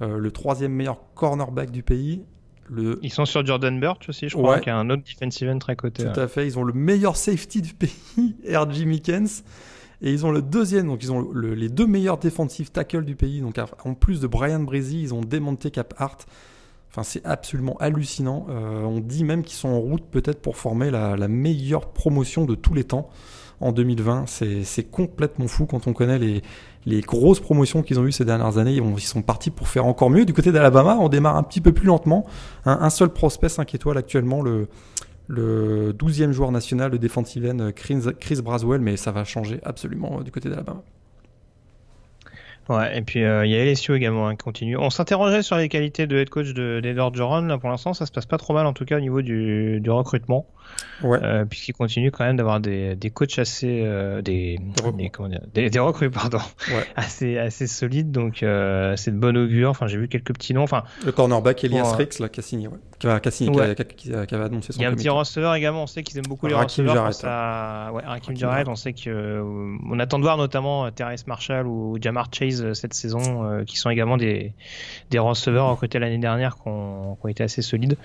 [0.00, 2.22] euh, le troisième meilleur cornerback du pays.
[2.70, 2.98] Le...
[3.02, 5.76] Ils sont sur Jordan Burch aussi, je crois, qui a un autre defensive end très
[5.76, 6.04] côté.
[6.04, 6.46] Tout à fait.
[6.46, 7.90] Ils ont le meilleur safety du pays,
[8.48, 8.86] R.J.
[8.86, 9.42] Mickens.
[10.04, 13.40] Et ils ont le deuxième, donc ils ont les deux meilleurs defensive tackles du pays.
[13.40, 16.26] Donc en plus de Brian Breezy, ils ont démonté Cap Hart.
[16.92, 18.46] Enfin, c'est absolument hallucinant.
[18.50, 22.54] Euh, on dit même qu'ils sont en route peut-être pour former la, meilleure promotion de
[22.54, 23.08] tous les temps
[23.60, 24.26] en 2020.
[24.26, 26.18] C'est complètement fou quand on connaît
[26.84, 28.74] les, grosses promotions qu'ils ont eues ces dernières années.
[28.74, 30.26] Ils, sont partis pour faire encore mieux.
[30.26, 32.26] Du côté d'Alabama, on démarre un petit peu plus lentement.
[32.66, 34.68] un seul prospect 5 étoiles actuellement, le,
[35.28, 40.30] le 12e joueur national, le defensive end Chris Braswell, mais ça va changer absolument du
[40.30, 40.82] côté d'Alabama.
[42.68, 44.76] Ouais, et puis euh, il y a LSU également hein, qui continue.
[44.76, 47.42] On s'interrogeait sur les qualités de head coach d'Edward Joron.
[47.42, 49.80] Là, pour l'instant, ça se passe pas trop mal, en tout cas au niveau du,
[49.80, 50.46] du recrutement.
[51.02, 51.18] Ouais.
[51.22, 53.82] Euh, Puisqu'il continue quand même d'avoir des, des coachs assez.
[53.84, 54.58] Euh, des,
[54.96, 56.38] des, comment dire, des, des, recrues, pardon.
[56.68, 56.84] Ouais.
[56.96, 58.12] assez, assez solides.
[58.12, 59.70] Donc c'est de bon augure.
[59.70, 60.62] Enfin, j'ai vu quelques petits noms.
[60.62, 62.78] Enfin, le cornerback Elias Rix, là, Cassini, ouais.
[63.00, 63.74] Qui, va, Cassini ouais.
[63.74, 65.82] qui, qui, qui, avait annoncé son Il y a un petit receveur également.
[65.82, 66.94] On sait qu'ils aiment beaucoup les receveurs.
[66.94, 67.90] Jarrett, ça...
[68.06, 68.68] Rakim Jarrett.
[68.68, 69.42] On sait que.
[69.42, 74.16] on attend de voir notamment Terrence Marshall ou Jamar Chase cette saison, qui sont également
[74.16, 74.52] des,
[75.10, 77.96] des receveurs côté l'année dernière qui ont, qui ont été assez solides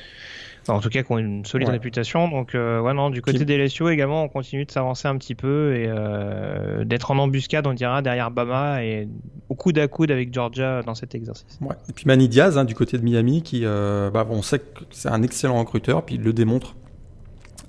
[0.69, 2.27] en tout cas, qui ont une solide réputation.
[2.27, 5.35] Donc, euh, ouais, non, du côté des LSU également, on continue de s'avancer un petit
[5.35, 9.07] peu et euh, d'être en embuscade, on dira, derrière Bama et
[9.49, 11.59] au coude à coude avec Georgia dans cet exercice.
[11.61, 11.75] Ouais.
[11.89, 14.83] Et puis Manny Diaz, hein, du côté de Miami, qui, euh, bah, on sait que
[14.91, 16.75] c'est un excellent recruteur, puis il le démontre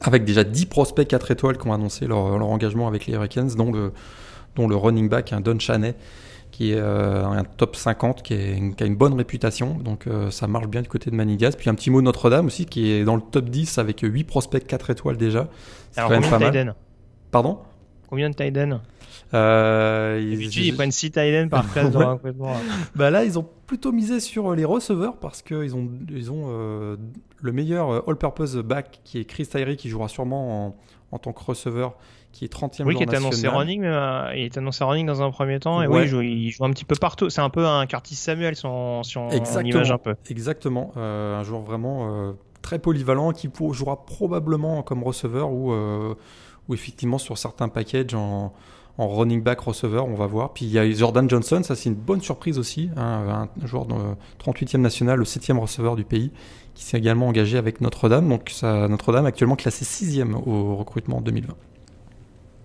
[0.00, 3.72] avec déjà 10 prospects 4 étoiles qui ont annoncé leur, engagement avec les Hurricanes, dont
[3.72, 3.92] le,
[4.56, 5.94] dont le running back, un Don Chaney
[6.58, 9.74] qui est euh, un top 50, qui, a une bonne réputation.
[9.76, 11.54] Donc euh, ça marche bien du côté de Manigas.
[11.56, 14.66] Puis un petit mot Notre-Dame aussi, qui est dans le top 10 avec 8 prospects
[14.66, 15.46] 4 étoiles déjà.
[15.92, 16.74] C'est quand même pas mal.
[17.30, 17.60] Pardon?
[18.08, 18.80] Combien de Tiden
[19.34, 22.56] euh, ils, ils prennent 6 Tiden par classe recrutement.
[22.96, 26.96] bah là, ils ont plutôt misé sur les receveurs parce qu'ils ont, ils ont euh,
[27.40, 30.76] le meilleur all-purpose back qui est Chris Tyree qui jouera sûrement en,
[31.12, 31.94] en tant que receveur
[32.38, 35.22] qui est 30e Oui, qui est annoncé running, mais euh, il est annoncé running dans
[35.22, 35.82] un premier temps.
[35.82, 37.30] Et oui, il joue, un petit peu partout.
[37.30, 39.02] C'est un peu un Curtis Samuel, si on,
[39.64, 40.14] image un peu.
[40.30, 40.92] Exactement.
[40.96, 45.72] Euh, un joueur vraiment euh, très polyvalent qui jouera probablement comme receveur ou,
[46.68, 48.52] ou effectivement sur certains packages en,
[48.98, 50.52] en running back receveur, on va voir.
[50.52, 53.86] Puis il y a Jordan Johnson, ça c'est une bonne surprise aussi, hein, un joueur
[53.86, 53.94] de
[54.44, 56.30] 38e national, le 7e receveur du pays,
[56.74, 58.28] qui s'est également engagé avec Notre-Dame.
[58.28, 61.54] Donc Notre-Dame actuellement classé 6e au recrutement en 2020.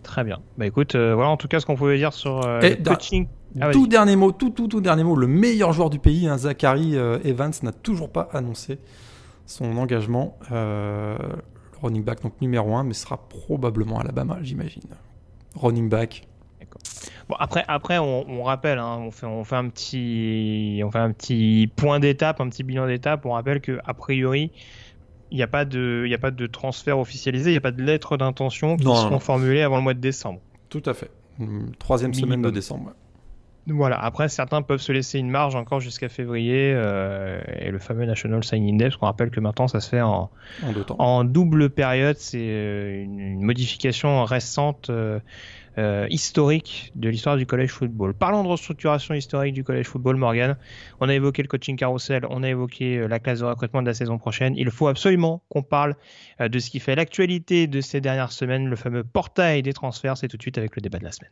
[0.03, 0.39] Très bien.
[0.57, 3.27] Bah écoute, euh, voilà en tout cas ce qu'on pouvait dire sur euh, le coaching.
[3.61, 5.15] Ah, tout dernier mot, tout, tout, tout dernier mot.
[5.15, 8.79] Le meilleur joueur du pays, hein, Zachary euh, Evans, n'a toujours pas annoncé
[9.45, 10.37] son engagement.
[10.51, 11.15] le
[11.81, 14.83] running back donc numéro 1, mais sera probablement Alabama, j'imagine.
[15.55, 16.27] Running back.
[17.29, 21.11] Bon après, après on, rappelle, hein, on, fait, on, fait un petit, on fait un
[21.11, 23.25] petit point d'étape, un petit bilan d'étape.
[23.25, 24.51] On rappelle que a priori,
[25.33, 27.81] il n'y a, pas de, a pas de transfert officialisé, il n'y a pas de
[27.81, 30.39] lettre d'intention qui seront formulées avant le mois de décembre.
[30.69, 31.09] Tout à fait.
[31.79, 32.93] Troisième semaine de décembre.
[33.65, 38.05] Voilà, après certains peuvent se laisser une marge encore jusqu'à février euh, et le fameux
[38.05, 40.29] National Signing Day, parce qu'on rappelle que maintenant ça se fait en,
[40.99, 45.19] en, double période, c'est euh, une, modification récente euh,
[45.77, 48.13] euh, historique de l'histoire du collège football.
[48.13, 50.55] Parlons de restructuration historique du collège football, Morgan.
[50.99, 53.87] On a évoqué le coaching carousel, on a évoqué euh, la classe de recrutement de
[53.87, 54.53] la saison prochaine.
[54.55, 55.95] Il faut absolument qu'on parle
[56.41, 60.17] euh, de ce qui fait l'actualité de ces dernières semaines, le fameux portail des transferts.
[60.17, 61.31] C'est tout de suite avec le débat de la semaine.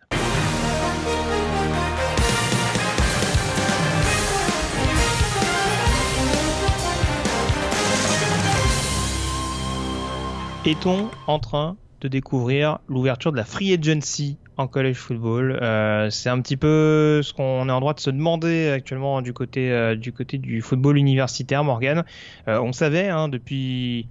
[10.63, 15.59] Est-on en train de découvrir l'ouverture de la free agency en college football.
[15.61, 19.33] Euh, c'est un petit peu ce qu'on est en droit de se demander actuellement du
[19.33, 22.03] côté euh, du côté du football universitaire, Morgan.
[22.47, 24.07] Euh, on savait hein, depuis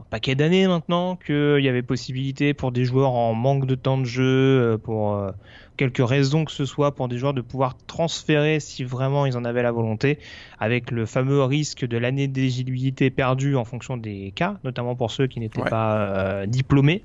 [0.00, 3.98] un paquet d'années maintenant qu'il y avait possibilité pour des joueurs en manque de temps
[3.98, 5.32] de jeu, pour
[5.76, 9.44] quelques raisons que ce soit pour des joueurs de pouvoir transférer si vraiment ils en
[9.44, 10.18] avaient la volonté,
[10.58, 15.26] avec le fameux risque de l'année d'éligibilité perdue en fonction des cas, notamment pour ceux
[15.26, 17.02] qui n'étaient pas euh, diplômés.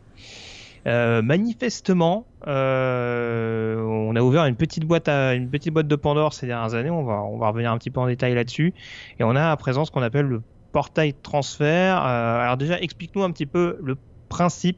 [0.86, 6.34] Euh, manifestement, euh, on a ouvert une petite boîte à une petite boîte de Pandore
[6.34, 6.90] ces dernières années.
[6.90, 8.74] On va on va revenir un petit peu en détail là-dessus.
[9.20, 11.98] Et on a à présent ce qu'on appelle le portail transfert.
[11.98, 13.98] alors déjà, explique-nous un petit peu le
[14.30, 14.78] principe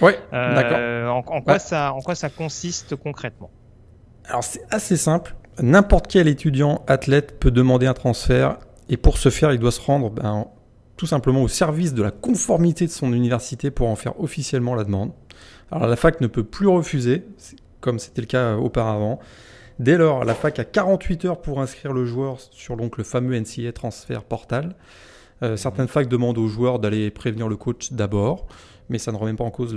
[0.00, 1.24] oui, euh, d'accord.
[1.28, 3.50] En, quoi ça, en quoi ça consiste concrètement
[4.24, 5.34] Alors c'est assez simple.
[5.60, 8.58] N'importe quel étudiant athlète peut demander un transfert
[8.88, 10.46] et pour ce faire, il doit se rendre ben,
[10.96, 14.84] tout simplement au service de la conformité de son université pour en faire officiellement la
[14.84, 15.12] demande.
[15.70, 17.24] Alors la fac ne peut plus refuser,
[17.80, 19.20] comme c'était le cas auparavant.
[19.78, 23.38] Dès lors, la fac a 48 heures pour inscrire le joueur sur donc, le fameux
[23.38, 24.74] NCA Transfer Portal.
[25.42, 28.46] Euh, certaines facs demandent aux joueurs d'aller prévenir le coach d'abord,
[28.90, 29.74] mais ça ne remet pas en cause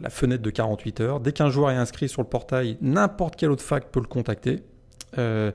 [0.00, 1.20] la fenêtre de 48 heures.
[1.20, 4.64] Dès qu'un joueur est inscrit sur le portail, n'importe quelle autre fac peut le contacter.
[5.18, 5.52] Euh,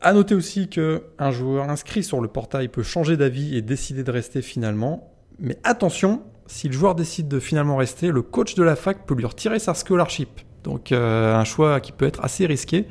[0.00, 4.10] à noter aussi qu'un joueur inscrit sur le portail peut changer d'avis et décider de
[4.10, 5.12] rester finalement.
[5.38, 9.14] Mais attention, si le joueur décide de finalement rester, le coach de la fac peut
[9.14, 10.40] lui retirer sa scholarship.
[10.64, 12.86] Donc euh, un choix qui peut être assez risqué.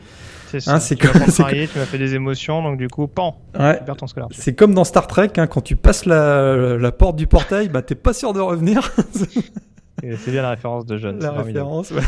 [0.59, 3.77] C'est hein, tu comme, tu m'as fait des émotions, donc du coup, pan, ouais.
[3.79, 4.41] tu perds ton scholarship.
[4.41, 7.95] C'est comme dans Star Trek, hein, quand tu passes la, porte du portail, bah, t'es
[7.95, 8.91] pas sûr de revenir.
[10.01, 11.19] c'est bien la référence de John.
[11.19, 12.03] La référence, ouais.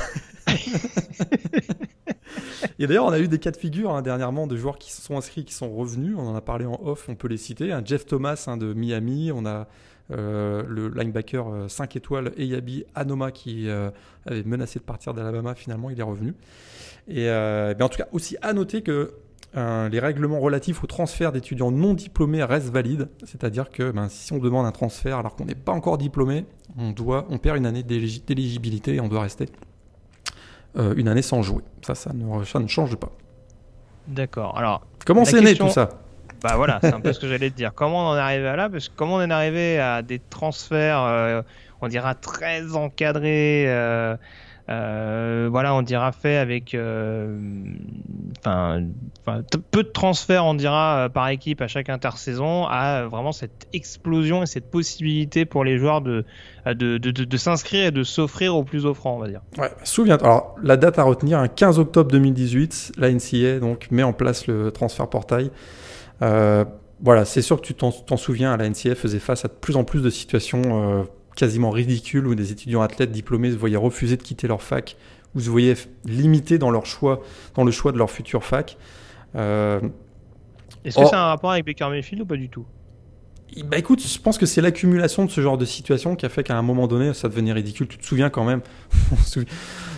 [2.80, 5.02] Et d'ailleurs, on a eu des cas de figure hein, dernièrement de joueurs qui se
[5.02, 6.16] sont inscrits, qui sont revenus.
[6.18, 7.74] On en a parlé en off, on peut les citer.
[7.86, 9.68] Jeff Thomas hein, de Miami, on a
[10.12, 13.90] euh, le linebacker 5 euh, étoiles Eyabi Anoma qui euh,
[14.26, 16.34] avait menacé de partir d'Alabama, finalement il est revenu.
[17.08, 19.14] Et ben, en tout cas, aussi à noter que
[19.56, 24.40] les règlements relatifs au transfert d'étudiants non diplômés restent valides, c'est-à-dire que ben, si on
[24.40, 26.46] demande un transfert alors qu'on n'est pas encore diplômé,
[26.78, 29.48] on, doit, on perd une année d'éligibilité et on doit rester
[30.76, 31.64] une année sans jouer.
[31.82, 33.12] Ça, ça ne, ça ne change pas.
[34.08, 34.58] D'accord.
[34.58, 35.90] Alors, comment c'est né tout ça?
[36.42, 37.74] Bah voilà, c'est un peu ce que j'allais te dire.
[37.74, 38.70] Comment on en est arrivé à là?
[38.70, 41.42] Parce que comment on est arrivé à des transferts, euh,
[41.82, 43.66] on dira très encadrés,
[44.70, 46.76] euh, euh, voilà, on dira fait avec,
[48.40, 48.84] enfin,
[49.72, 54.46] peu de transferts, on dira par équipe à chaque intersaison, à vraiment cette explosion et
[54.46, 56.26] cette possibilité pour les joueurs de
[56.66, 59.42] de, de, s'inscrire et de s'offrir au plus offrant, on va dire.
[59.58, 60.18] Ouais, souviens.
[60.18, 64.48] Alors la date à retenir, un 15 octobre 2018, la NCA donc met en place
[64.48, 65.52] le transfert portail.
[66.22, 66.64] Euh,
[67.02, 69.84] voilà, c'est sûr que tu t'en souviens, la NCF faisait face à de plus en
[69.84, 71.04] plus de situations euh,
[71.36, 74.98] quasiment ridicules où des étudiants athlètes diplômés se voyaient refuser de quitter leur fac
[75.36, 77.22] ou se voyaient limités dans leur choix,
[77.56, 78.78] dans le choix de leur future fac.
[79.36, 79.82] Euh,
[80.86, 82.66] Est-ce que c'est un rapport avec Baker Mayfield ou pas du tout?
[83.66, 86.44] Bah écoute, je pense que c'est l'accumulation de ce genre de situation qui a fait
[86.44, 87.88] qu'à un moment donné, ça devenait ridicule.
[87.88, 88.62] Tu te souviens quand même,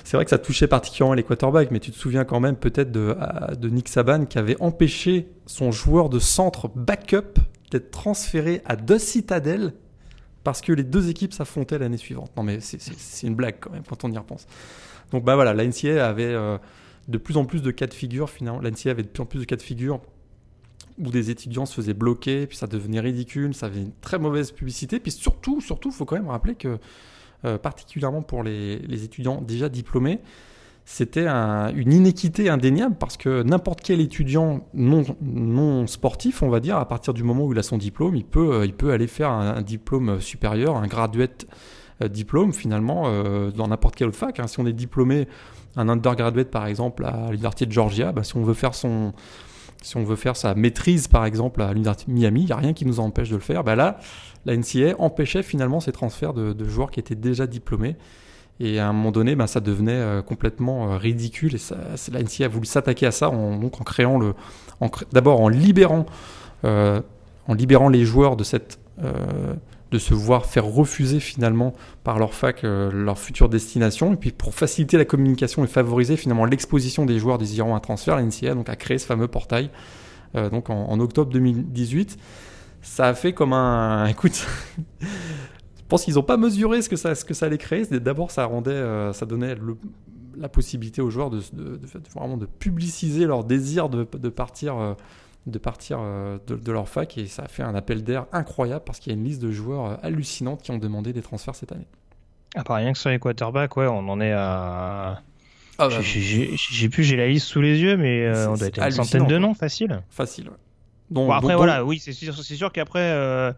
[0.04, 2.92] c'est vrai que ça touchait particulièrement les quarterbacks, mais tu te souviens quand même peut-être
[2.92, 3.16] de,
[3.58, 7.40] de Nick Saban qui avait empêché son joueur de centre backup
[7.72, 9.74] d'être transféré à deux citadelles
[10.46, 12.32] parce que les deux équipes s'affrontaient l'année suivante.
[12.38, 14.48] Non mais c'est une blague quand même quand on y repense.
[15.12, 16.58] Donc bah voilà, la NCA avait euh,
[17.08, 18.62] de plus en plus de cas de figure finalement.
[18.62, 20.00] La NCA avait de plus en plus de cas de figure
[21.00, 24.52] où des étudiants se faisaient bloquer, puis ça devenait ridicule, ça avait une très mauvaise
[24.52, 25.00] publicité.
[25.00, 26.78] Puis surtout, surtout, faut quand même rappeler que,
[27.44, 30.20] euh, particulièrement pour les, étudiants déjà diplômés,
[30.86, 36.88] c'était une inéquité indéniable parce que n'importe quel étudiant non, sportif, on va dire, à
[36.88, 40.22] partir du moment où il a son diplôme, il peut, euh, aller faire un, diplôme
[40.22, 41.48] supérieur, un graduate
[42.04, 43.10] euh, diplôme finalement,
[43.52, 44.40] dans n'importe quelle fac.
[44.40, 44.48] Hein.
[44.48, 45.28] Si on est diplômé,
[45.76, 49.14] un undergraduate par exemple à l'université de Georgia, bah, si on veut faire son
[50.34, 53.30] sa maîtrise, par exemple, à l'Université de Miami, il n'y a rien qui nous empêche
[53.30, 53.64] de le faire.
[53.64, 54.00] Ben là,
[54.46, 57.96] la NCA empêchait finalement ces transferts de, joueurs qui étaient déjà diplômés.
[58.60, 61.56] Et à un moment donné, ben, ça devenait euh, complètement euh, ridicule.
[61.56, 61.76] Et ça,
[62.12, 64.34] la NCA a voulu s'attaquer à ça en, donc en créant le.
[65.12, 66.06] D'abord en libérant,
[66.64, 67.02] euh,
[67.48, 68.80] en libérant les joueurs de cette
[69.92, 71.74] de se voir faire refuser finalement
[72.06, 74.14] par leur fac leur future destination.
[74.14, 78.16] Et puis pour faciliter la communication et favoriser finalement l'exposition des joueurs désirant un transfert,
[78.16, 79.70] l'NCA donc a créé ce fameux portail
[80.34, 82.18] donc en, octobre 2018.
[82.82, 84.48] Ça a fait comme un, écoute.
[85.86, 87.86] Je pense qu'ils n'ont pas mesuré ce que ça, ce que ça allait créer.
[87.86, 89.56] D'abord, ça rendait, euh, ça donnait
[90.36, 91.42] la possibilité aux joueurs de,
[92.14, 94.96] vraiment de publiciser leur désir de, partir
[95.48, 99.00] de partir euh, de, leur fac et ça a fait un appel d'air incroyable parce
[99.00, 101.72] qu'il y a une liste de joueurs euh, hallucinantes qui ont demandé des transferts cette
[101.72, 101.88] année.
[102.56, 105.22] Ah, pas rien que sur les quarterbacks, ouais, on en est à.
[105.78, 108.80] Ah, bah, j'ai plus, j'ai la liste sous les yeux, mais euh, on doit être
[108.80, 110.02] à une centaine de noms, facile.
[110.10, 110.56] Facile, ouais.
[111.10, 113.54] bon, après, voilà, oui, c'est sûr, sûr qu'après,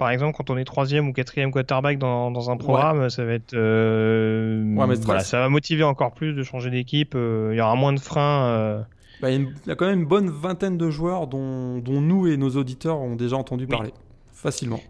[0.00, 3.34] par exemple, quand on est troisième ou quatrième quarterback dans, dans un programme, ça va
[3.34, 3.54] être.
[3.54, 7.14] Ouais, voilà, ça va motiver encore plus de changer d'équipe.
[7.14, 8.84] Il y aura moins de freins.
[9.20, 12.50] Bah, il y a quand même une bonne vingtaine de joueurs dont, nous et nos
[12.56, 13.92] auditeurs ont déjà entendu parler.
[14.32, 14.80] Facilement.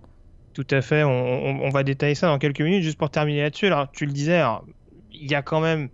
[0.55, 1.03] Tout à fait.
[1.03, 2.83] On, va détailler ça dans quelques minutes.
[2.83, 4.41] Juste pour terminer là-dessus, alors tu le disais,
[5.13, 5.89] il y a quand même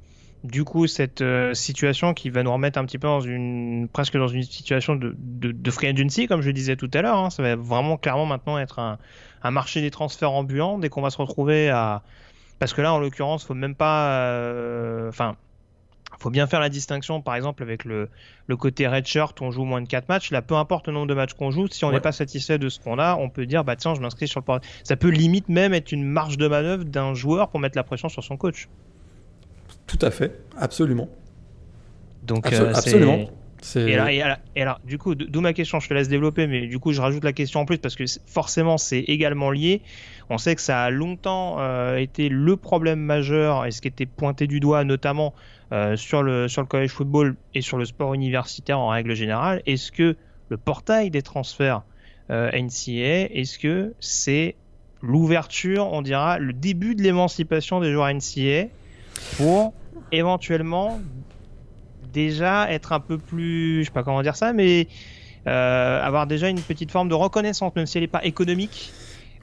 [0.45, 4.17] du coup cette euh, situation qui va nous remettre un petit peu dans une presque
[4.17, 7.31] dans une situation de, de, free agency comme je le disais tout à l'heure hein.
[7.31, 8.99] ça va vraiment clairement maintenant être un,
[9.51, 12.03] marché des transferts ambulants dès qu'on va se retrouver à
[12.59, 15.37] parce que là en l'occurrence faut même pas euh, enfin
[16.19, 18.09] faut bien faire la distinction, par exemple, avec le,
[18.47, 20.31] le côté redshirt, on joue moins de 4 matchs.
[20.31, 22.69] Là, peu importe le nombre de matchs qu'on joue, si on n'est pas satisfait de
[22.69, 24.61] ce qu'on a, on peut dire, bah tiens, je m'inscris sur le port.
[24.83, 28.09] Ça peut limite même être une marge de manœuvre d'un joueur pour mettre la pression
[28.09, 28.69] sur son coach.
[29.87, 31.09] Tout à fait, absolument.
[32.25, 33.29] Donc, euh, absolument.
[33.75, 33.97] Et,
[34.61, 37.25] alors, du coup, d'où ma question, je te laisse développer, mais du coup, je rajoute
[37.25, 39.83] la question en plus parce que forcément, c'est également lié.
[40.31, 44.07] On sait que ça a longtemps euh, été le problème majeur et ce qui était
[44.07, 45.35] pointé du doigt, notamment
[45.73, 49.63] euh, sur, le, sur le college football et sur le sport universitaire en règle générale.
[49.67, 50.17] Est-ce que
[50.49, 51.83] le portail des transferts
[52.31, 54.57] euh, NCA, est-ce que c'est
[55.03, 58.69] l'ouverture, on dira, le début de l'émancipation des joueurs NCA
[59.37, 59.75] pour
[60.13, 61.01] éventuellement
[62.13, 64.89] déjà être un peu plus, je sais pas comment dire ça, mais
[65.47, 68.93] euh, avoir déjà une petite forme de reconnaissance, même si elle n'est pas économique.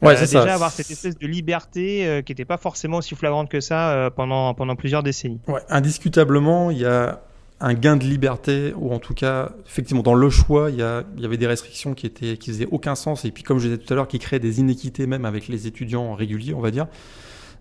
[0.02, 3.50] Ouais, euh, déjà avoir cette espèce de liberté euh, qui n'était pas forcément aussi flagrante
[3.50, 5.40] que ça pendant, pendant plusieurs décennies.
[5.48, 7.22] Ouais, indiscutablement, il y a
[7.62, 11.04] un gain de liberté, ou en tout cas, effectivement, dans le choix, il y, a,
[11.16, 13.68] il y avait des restrictions qui étaient qui faisaient aucun sens, et puis comme je
[13.68, 16.72] disais tout à l'heure, qui créaient des inéquités même avec les étudiants réguliers, on va
[16.72, 16.88] dire.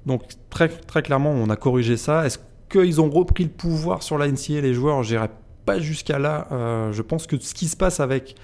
[0.07, 2.26] Donc très, très clairement, on a corrigé ça.
[2.26, 2.38] Est-ce
[2.68, 5.28] qu'ils ont repris le pouvoir sur la NCA, les joueurs, j'irai
[5.64, 6.48] pas jusqu'à là.
[6.53, 8.34] Euh, je pense que ce qui se passe avec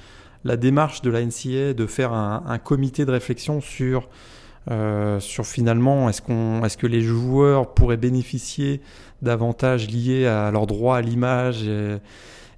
[0.45, 4.09] la démarche de la NCA de faire un, comité de réflexion sur,
[4.71, 6.23] euh, sur finalement est-ce,
[6.65, 8.81] est-ce que les joueurs pourraient bénéficier
[9.21, 11.99] d'avantages liés à leur droit à l'image et,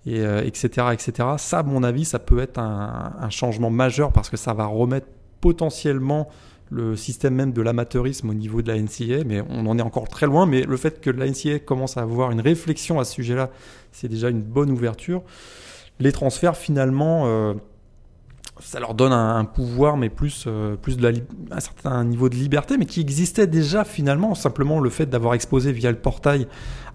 [0.07, 1.29] etc., euh, etc.
[1.39, 5.07] Ça, à mon avis, ça peut être un, changement majeur parce que ça va remettre
[5.41, 6.29] potentiellement
[6.71, 10.09] le système même de l'amateurisme au niveau de la NCA, mais on en est encore
[10.09, 10.47] très loin.
[10.47, 13.51] Mais le fait que la NCA commence à avoir une réflexion à ce sujet-là,
[13.93, 15.23] c'est déjà une bonne ouverture.
[15.99, 17.55] Les transferts, finalement, euh,
[18.61, 21.19] ça leur donne un, pouvoir, mais plus, euh, plus de la,
[21.51, 24.35] un certain niveau de liberté, mais qui existait déjà finalement.
[24.35, 26.47] Simplement le fait d'avoir exposé via le portail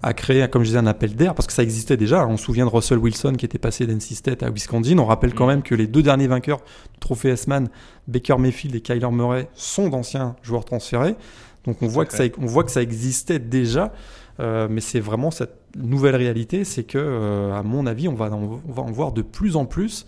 [0.02, 2.26] a créé, comme je disais, un appel d'air, parce que ça existait déjà.
[2.26, 4.98] On se souvient de Russell Wilson qui était passé d'NC State à Wisconsin.
[4.98, 5.48] On rappelle quand mm.
[5.48, 6.58] même que les deux derniers vainqueurs
[6.92, 7.68] du trophée S-Man,
[8.08, 11.16] Baker Mayfield et Kyler Murray, sont d'anciens joueurs transférés.
[11.64, 13.92] Donc on voit, que ça, on voit que ça existait déjà.
[14.38, 18.30] Euh, mais c'est vraiment cette nouvelle réalité, c'est que, euh, à mon avis, on va,
[18.32, 20.06] on va en voir de plus en plus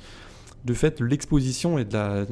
[0.65, 2.27] de fait l'exposition et de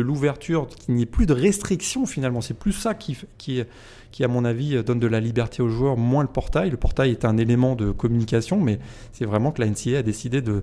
[0.00, 2.40] l'ouverture, qu'il n'y ait plus de restrictions finalement.
[2.40, 3.62] C'est plus ça qui, qui,
[4.10, 6.70] qui, à mon avis, donne de la liberté aux joueurs, moins le portail.
[6.70, 8.78] Le portail est un élément de communication, mais
[9.12, 10.62] c'est vraiment que la NCA a décidé de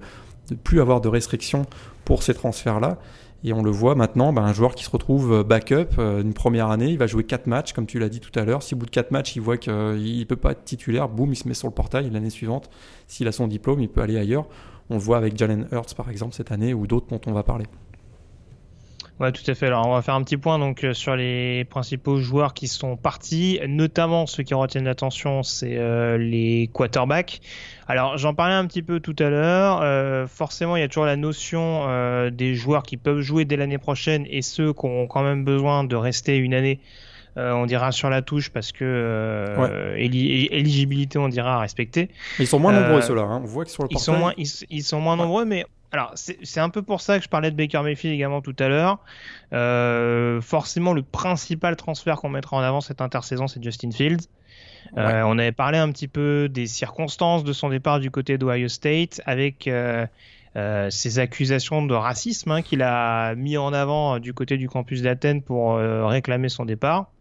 [0.51, 1.65] ne plus avoir de restrictions
[2.05, 2.99] pour ces transferts-là.
[3.43, 6.69] Et on le voit maintenant, ben, un joueur qui se retrouve backup euh, une première
[6.69, 8.63] année, il va jouer 4 matchs, comme tu l'as dit tout à l'heure.
[8.63, 11.31] Si au bout de 4 matchs, il voit qu'il ne peut pas être titulaire, boum,
[11.31, 12.09] il se met sur le portail.
[12.09, 12.69] L'année suivante,
[13.07, 14.47] s'il a son diplôme, il peut aller ailleurs.
[14.89, 17.65] On voit avec Jalen Hurts par exemple cette année ou d'autres dont on va parler.
[19.19, 19.65] Ouais, tout à fait.
[19.65, 22.95] Alors, on va faire un petit point donc euh, sur les principaux joueurs qui sont
[22.95, 27.41] partis, notamment ceux qui retiennent l'attention, c'est euh, les quarterbacks.
[27.87, 29.81] Alors, j'en parlais un petit peu tout à l'heure.
[29.81, 31.87] Euh, forcément, il y a toujours la notion
[32.29, 35.83] des joueurs qui peuvent jouer dès l'année prochaine et ceux qui ont quand même besoin
[35.83, 36.79] de rester une année
[37.37, 42.09] euh, on dira sur la touche parce que euh, éligibilité, on dira à respecter.
[42.39, 43.23] ils sont moins nombreux euh, ceux-là.
[43.23, 43.41] Hein.
[43.43, 46.69] On voit sur le ils sont moins, ils, sont moins nombreux, mais alors c'est un
[46.69, 48.99] peu pour ça que je parlais de Baker Mayfield également tout à l'heure.
[50.41, 54.27] forcément, le principal transfert qu'on mettra en avant cette intersaison, c'est Justin Fields.
[54.95, 59.21] on avait parlé un petit peu des circonstances de son départ du côté d'Ohio State
[59.27, 59.69] avec
[60.89, 65.43] ces accusations de racisme hein, qu'il a mis en avant du côté du campus d'Athènes
[65.43, 67.11] pour réclamer son départ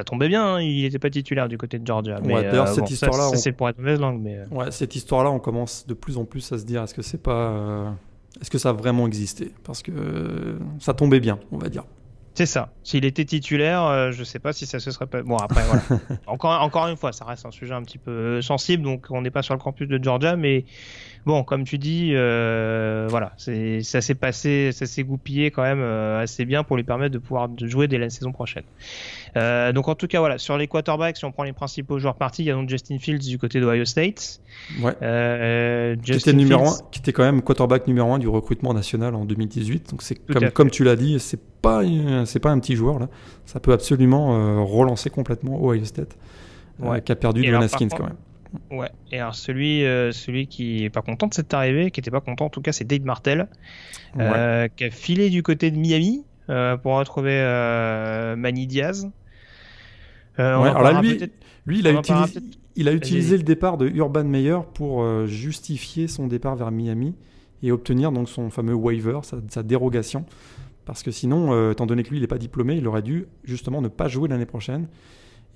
[0.00, 2.20] ça tombait bien, hein, il n'était pas titulaire du côté de Georgia.
[2.24, 4.38] Mais d'ailleurs, euh, cette histoire-là, c'est pour être mauvaise langue, mais.
[4.38, 4.46] Euh.
[4.50, 7.22] Ouais, cette histoire-là, on commence de plus en plus à se dire, est-ce que c'est
[7.22, 7.90] pas, euh,
[8.40, 9.52] est-ce que ça a vraiment existé?
[9.62, 11.84] Parce que ça tombait bien, on va dire.
[12.32, 12.72] C'est ça.
[12.82, 15.22] S'il était titulaire, je sais pas si ça se serait pas.
[15.22, 16.00] Bon, après, voilà.
[16.26, 19.30] encore, encore une fois, ça reste un sujet un petit peu sensible, donc on n'est
[19.30, 20.64] pas sur le campus de Georgia, mais
[21.26, 26.22] bon, comme tu dis, euh, voilà, ça s'est passé, ça s'est goupillé quand même euh,
[26.22, 28.64] assez bien pour lui permettre de pouvoir jouer dès la saison prochaine.
[29.36, 32.16] Euh, donc en tout cas, voilà, sur les quarterbacks, si on prend les principaux joueurs
[32.16, 34.40] partis, il y a donc Justin Fields du côté d'Ohio State.
[34.82, 34.92] Ouais.
[36.02, 39.24] qui, était numéro un, qui était quand même quarterback numéro un du recrutement national en
[39.24, 39.90] 2018.
[39.90, 41.82] Donc c'est comme, comme tu l'as dit, c'est pas
[42.24, 43.08] c'est pas un petit joueur là.
[43.46, 46.16] Ça peut absolument relancer complètement Ohio State,
[47.04, 48.16] qui a perdu Dwayne Haskins quand même.
[48.70, 52.10] Ouais, et alors celui, euh, celui qui est pas content de cette arrivée, qui était
[52.10, 53.48] pas content en tout cas, c'est Dave Martel,
[54.18, 57.38] euh, qui a filé du côté de Miami euh, pour retrouver
[58.36, 59.08] Manny Diaz.
[60.40, 61.20] Alors là, lui,
[61.66, 62.40] lui, il a utilisé,
[62.76, 67.14] il a utilisé le départ de Urban Meyer pour justifier son départ vers Miami
[67.62, 70.24] et obtenir donc son fameux waiver, sa, sa dérogation.
[70.86, 73.80] Parce que sinon, étant donné que lui, il n'est pas diplômé, il aurait dû justement
[73.80, 74.88] ne pas jouer l'année prochaine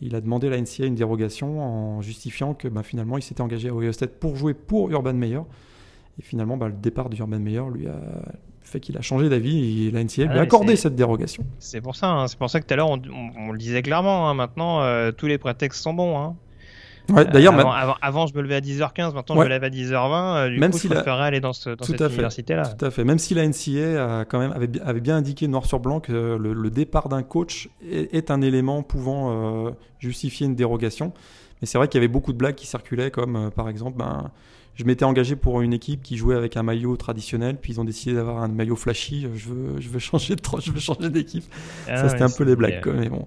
[0.01, 3.41] il a demandé à la NCA une dérogation en justifiant que bah, finalement il s'était
[3.41, 5.41] engagé à Ohio State pour jouer pour Urban Meyer.
[6.18, 8.01] Et finalement, bah, le départ d'Urban Meyer lui a
[8.65, 11.45] fait qu'il a changé d'avis et la NCA lui a ah accordé cette dérogation.
[11.59, 12.29] C'est pour ça, hein.
[12.29, 14.29] c'est pour ça que tout à l'heure on, le disait clairement.
[14.29, 14.35] Hein.
[14.35, 16.19] maintenant, euh, tous les prétextes sont bons.
[16.19, 16.37] Hein.
[17.11, 19.43] Ouais, d'ailleurs, avant, avant, avant, je me levais à 10h15, maintenant Ouais.
[19.43, 20.49] je me lève à 10h20.
[20.51, 22.62] Du Même coup, s'il je aller dans, ce, dans cette université-là.
[22.79, 23.05] Tout à fait.
[23.05, 26.12] Même si la NCA a quand même avait, avait bien indiqué noir sur blanc que
[26.12, 31.12] le, le départ d'un coach est, est un élément pouvant euh, justifier une dérogation.
[31.61, 33.99] Mais c'est vrai qu'il y avait beaucoup de blagues qui circulaient, comme euh, par exemple,
[33.99, 34.31] ben,
[34.77, 37.85] je m'étais engagé pour une équipe qui jouait avec un maillot traditionnel, puis ils ont
[37.85, 39.29] décidé d'avoir un maillot flashy.
[39.35, 41.45] Je veux, je veux changer de, je veux changer d'équipe.
[41.89, 43.27] Ah Ça, ouais, c'était un peu les blagues, quoi, mais bon.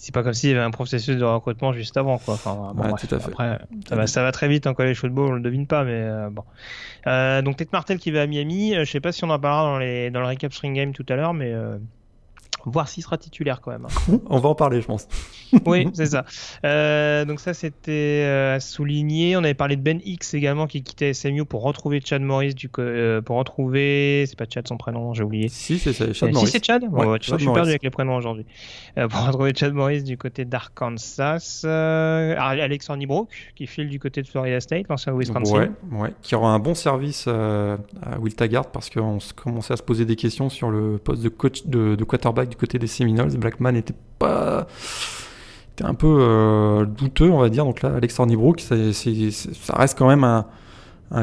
[0.00, 2.34] C'est pas comme s'il y avait un processus de recrutement juste avant, quoi.
[2.34, 3.08] Enfin, bon, Ouais, bref.
[3.08, 3.30] tout à fait.
[3.32, 3.58] Après,
[3.88, 6.30] ça va, ça va très vite en college football, on le devine pas, mais euh,
[6.30, 6.44] bon.
[7.08, 8.76] Euh, donc Ted Martel qui va à Miami.
[8.76, 10.92] euh, je sais pas si on en parlera dans, les, dans le recap Spring Game
[10.92, 11.78] tout à l'heure, mais euh,
[12.70, 13.86] voir s'il sera titulaire quand même.
[13.86, 14.18] hein.
[14.30, 15.06] On va en parler, je pense.
[15.66, 16.24] oui, c'est ça.
[16.64, 19.36] Euh, donc ça, c'était euh, à souligner.
[19.36, 22.70] On avait parlé de Ben X également qui quittait SMU pour retrouver Chad Morris du
[22.78, 24.24] euh, pour retrouver.
[24.26, 25.48] C'est pas Chad son prénom, j'ai oublié.
[25.48, 26.46] Si, c'est Chad Euh, Morris.
[26.46, 28.44] Si c'est Chad, Ouais, tu vois, Chad je suis perdu avec les prénoms aujourd'hui.
[28.94, 34.60] Pour retrouver Chad Morris du côté d'Arkansas, Alex Hornibrook qui file du côté de Florida
[34.60, 35.54] State, l'ancien Wisconsin.
[35.54, 37.78] Ouais, ouais, qui aura un bon service à
[38.20, 41.66] Will Taggart parce qu'on commençait à se poser des questions sur le poste de coach
[41.66, 43.30] de, de quarterback du côté des Seminoles.
[43.38, 44.66] Blackman était pas
[45.72, 47.64] était un peu euh, douteux, on va dire.
[47.64, 50.44] Donc là, Alex Hornibrook, c'est- c'est- ça reste quand même un,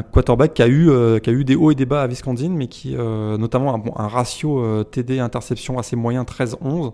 [0.02, 2.48] quarterback qui a eu euh, qui a eu des hauts et des bas à Wisconsin,
[2.50, 6.92] mais qui euh, notamment un, un ratio euh, TD interception assez moyen 13-11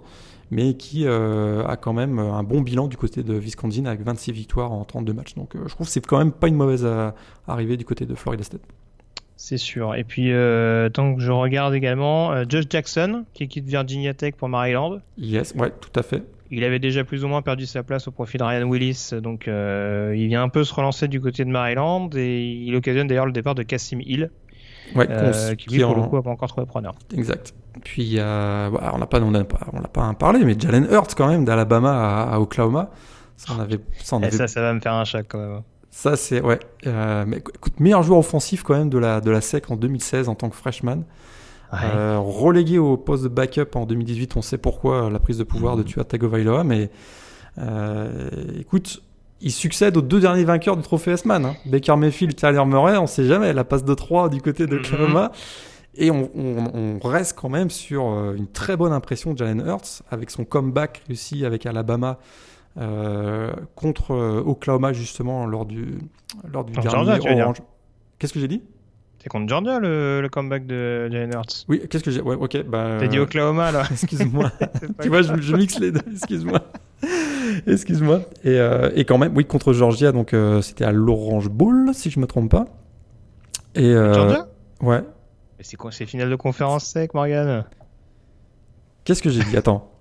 [0.50, 4.70] mais qui a quand même un bon bilan du côté de Wisconsin avec 26 victoires
[4.70, 5.34] en 32 matchs.
[5.34, 6.86] Donc je trouve que c'est quand même pas une mauvaise
[7.48, 8.60] arrivée du côté de Florida State.
[9.44, 9.96] C'est sûr.
[9.96, 14.34] Et puis, euh, tant que je regarde également, euh, Josh Jackson qui quitte Virginia Tech
[14.36, 15.00] pour Maryland.
[15.18, 16.22] Yes, ouais, tout à fait.
[16.52, 19.48] Il avait déjà plus ou moins perdu sa place au profit de Ryan Willis, donc
[19.48, 23.26] euh, il vient un peu se relancer du côté de Maryland et il occasionne d'ailleurs
[23.26, 24.30] le départ de Cassim Hill,
[24.94, 26.94] Ouais, euh, qu'on- qui lui pour en- le coup a pas encore trouvé preneur.
[27.12, 27.52] Exact.
[27.82, 31.16] Puis voilà, on n'a pas, on n'a pas, on n'a pas parlé, mais Jalen Hurts
[31.16, 32.90] quand même d'Alabama à, à Oklahoma.
[33.36, 35.38] Ça, on avait, ça, on Et avait- ça, ça va me faire un choc quand
[35.38, 35.62] même.
[35.94, 36.58] Ça, c'est ouais.
[36.86, 40.28] Euh, mais écoute, meilleur joueur offensif quand même de la de la SEC en 2016
[40.28, 41.04] en tant que freshman.
[41.72, 41.78] Ouais.
[41.94, 45.76] Euh, relégué au poste de backup en 2018, on sait pourquoi la prise de pouvoir
[45.76, 46.90] de Tua Tagovailoa, mais
[47.58, 48.28] euh,
[48.58, 49.02] écoute,
[49.40, 51.44] il succède aux deux derniers vainqueurs du trophée S-Man.
[51.46, 51.54] hein.
[51.66, 54.76] Baker Mayfield, Kyler Murray, on sait jamais, la passe de 3 du côté de.
[54.78, 55.32] Oklahoma.
[55.94, 58.02] Et on, on- on reste quand même sur
[58.34, 62.18] une très bonne impression de Jalen Hurts avec son comeback réussi avec Alabama
[62.76, 65.98] contre euh, Oklahoma justement lors du
[66.52, 67.42] lors du dernier Georgia.
[67.44, 67.62] Orange.
[68.18, 68.62] Qu'est-ce que j'ai dit?
[69.22, 71.64] C'est contre Georgia le, le comeback de Jalen Hurts.
[71.68, 72.64] Oui, qu'est-ce que j'ai Ouais, ok.
[72.66, 73.84] Bah, T'as dit Oklahoma là.
[73.90, 74.50] Excuse-moi.
[75.00, 76.00] Tu vois, je, je mixe les deux.
[76.10, 76.60] Excuse-moi.
[77.66, 78.22] Excuse-moi.
[78.42, 82.10] Et, euh, et quand même, oui, contre Georgia, donc euh, c'était à l'Orange Bowl, si
[82.10, 82.64] je me trompe pas.
[83.74, 84.48] Et euh, Georgia?
[84.80, 85.02] ouais.
[85.60, 87.64] C'est quoi C'est finale de conférence sec, Morgan?
[89.04, 89.56] Qu'est-ce que j'ai dit?
[89.56, 89.91] Attends.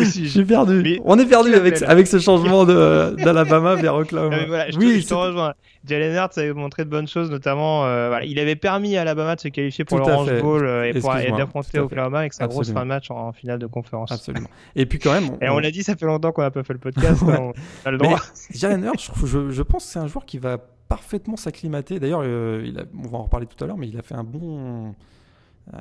[0.00, 0.80] Aussi, J'ai perdu.
[0.82, 4.36] Mais- On est perdu avec, avec ce changement de- d'Alabama vers Oklahoma.
[4.46, 5.54] voilà, je, oui, te, je te rejoins.
[5.86, 9.36] Jalen Hurts avait montré de bonnes choses, notamment, euh, voilà, il avait permis à Alabama
[9.36, 10.40] de se qualifier pour l'Orange.
[10.40, 11.78] Bowl euh, et, pour- et d'affronter.
[11.78, 14.10] Oklahoma avec sa grosse fin de match en, en finale de conférence.
[14.12, 14.48] absolument.
[14.74, 16.72] Et puis quand même, Et on l'a dit, ça fait longtemps qu'on n'a pas fait
[16.72, 17.36] le podcast, Ouais.
[17.38, 17.52] on
[17.84, 18.20] a le Mais droit.
[18.50, 22.00] Jalen Hurts, je, pense que c'est un joueur qui va parfaitement s'acclimater.
[22.00, 24.14] D'ailleurs, euh, il a- on va en reparler tout à l'heure, mais il a fait
[24.14, 24.94] un bon,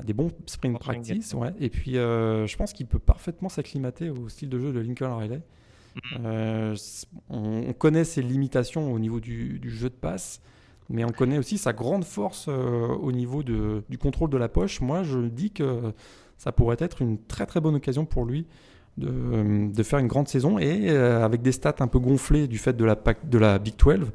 [0.04, 1.34] des bons spring practice.
[1.34, 1.54] Ouais.
[1.60, 5.16] Et puis, euh, je pense qu'il peut parfaitement s'acclimater au style de jeu de Lincoln
[5.16, 5.42] Riley.
[5.96, 6.20] Mm-hmm.
[6.26, 6.76] Euh,
[7.30, 10.42] on, on connaît ses limitations au niveau du, du jeu de passe,
[10.90, 14.50] mais on connaît aussi sa grande force euh, au niveau de, du contrôle de la
[14.50, 14.82] poche.
[14.82, 15.94] Moi, je dis que
[16.38, 18.48] ça pourrait être une très très bonne occasion pour lui
[18.98, 22.74] de, de faire une grande saison et avec des stats un peu gonflées du fait
[22.74, 24.12] de la, de la Big 12,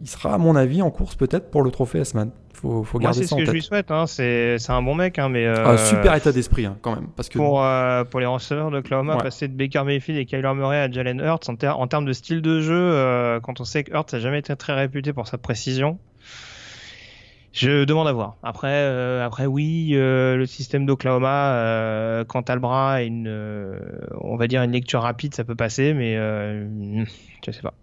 [0.00, 2.30] il sera à mon avis en course peut-être pour le trophée S-Man.
[2.60, 3.90] Faut, faut Moi, garder c'est ce que je lui souhaite.
[3.92, 4.06] Hein.
[4.08, 7.28] C'est un bon mec, hein, mais euh, Ah, super état d'esprit hein, quand même, parce
[7.28, 9.22] que pour, euh, pour les receveurs d'Oklahoma, Ouais.
[9.22, 12.12] passer de Baker Mayfield et Kyler Murray à Jalen Hurts en, ter- en termes de
[12.12, 15.28] style de jeu, euh, quand on sait que Hurts n'a jamais été très réputé pour
[15.28, 15.98] sa précision,
[17.52, 18.36] je demande à voir.
[18.42, 23.26] Après, euh, après oui, euh, le système d'Oklahoma, euh, quand t'as le bras et une,
[23.28, 23.78] euh,
[24.20, 26.66] on va dire une lecture rapide, ça peut passer, mais euh,
[27.46, 27.74] je sais pas.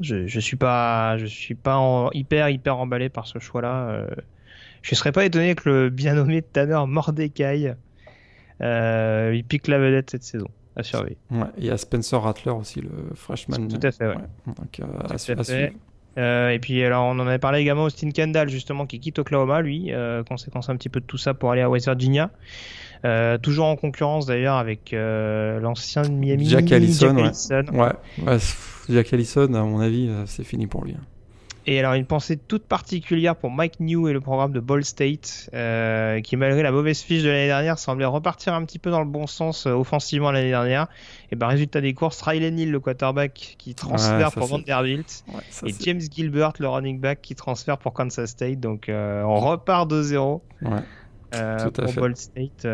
[0.00, 3.88] Je, je suis pas, je suis pas en- hyper hyper emballé par ce choix-là.
[3.90, 4.06] euh.
[4.82, 7.74] je serais pas étonné que le bien nommé Tanner Mordecai
[8.62, 10.48] euh, il pique la vedette cette saison.
[10.76, 11.16] À surveiller.
[11.32, 13.66] ouais, il y a Spencer Rattler aussi, le freshman.
[13.68, 14.14] Tout à fait, ouais.
[14.46, 15.44] Donc, euh, à, à su- à fait.
[15.44, 15.72] suivre.
[16.18, 19.60] Euh, et puis alors on en avait parlé également Austin Kendall justement qui quitte Oklahoma
[19.62, 19.92] lui,
[20.28, 22.30] conséquence un petit peu de tout ça pour aller à West Virginia.
[23.04, 27.22] Euh, toujours en concurrence d'ailleurs avec euh, l'ancien de Miami, Jack Allison, ouais.
[27.22, 27.62] Allison.
[27.72, 27.92] Ouais,
[28.26, 28.38] ouais,
[28.90, 30.92] Jack Allison, à mon avis, euh, c'est fini pour lui.
[30.92, 31.04] hein.
[31.66, 35.50] Et alors une pensée toute particulière pour Mike New et le programme de Ball State,
[35.52, 39.00] euh, qui malgré la mauvaise fiche de l'année dernière semblait repartir un petit peu dans
[39.00, 40.88] le bon sens euh, offensivement l'année dernière.
[41.30, 45.68] Et ben résultat des courses, Riley Neal, le quarterback, qui transfère Ouais, pour Vanderbilt, Ouais,
[45.68, 48.58] et James Gilbert, le running back, qui transfère pour Kansas State.
[48.58, 50.70] Donc euh, on repart de zéro ouais.
[51.30, 52.00] Tout à pour fait.
[52.00, 52.66] Ball State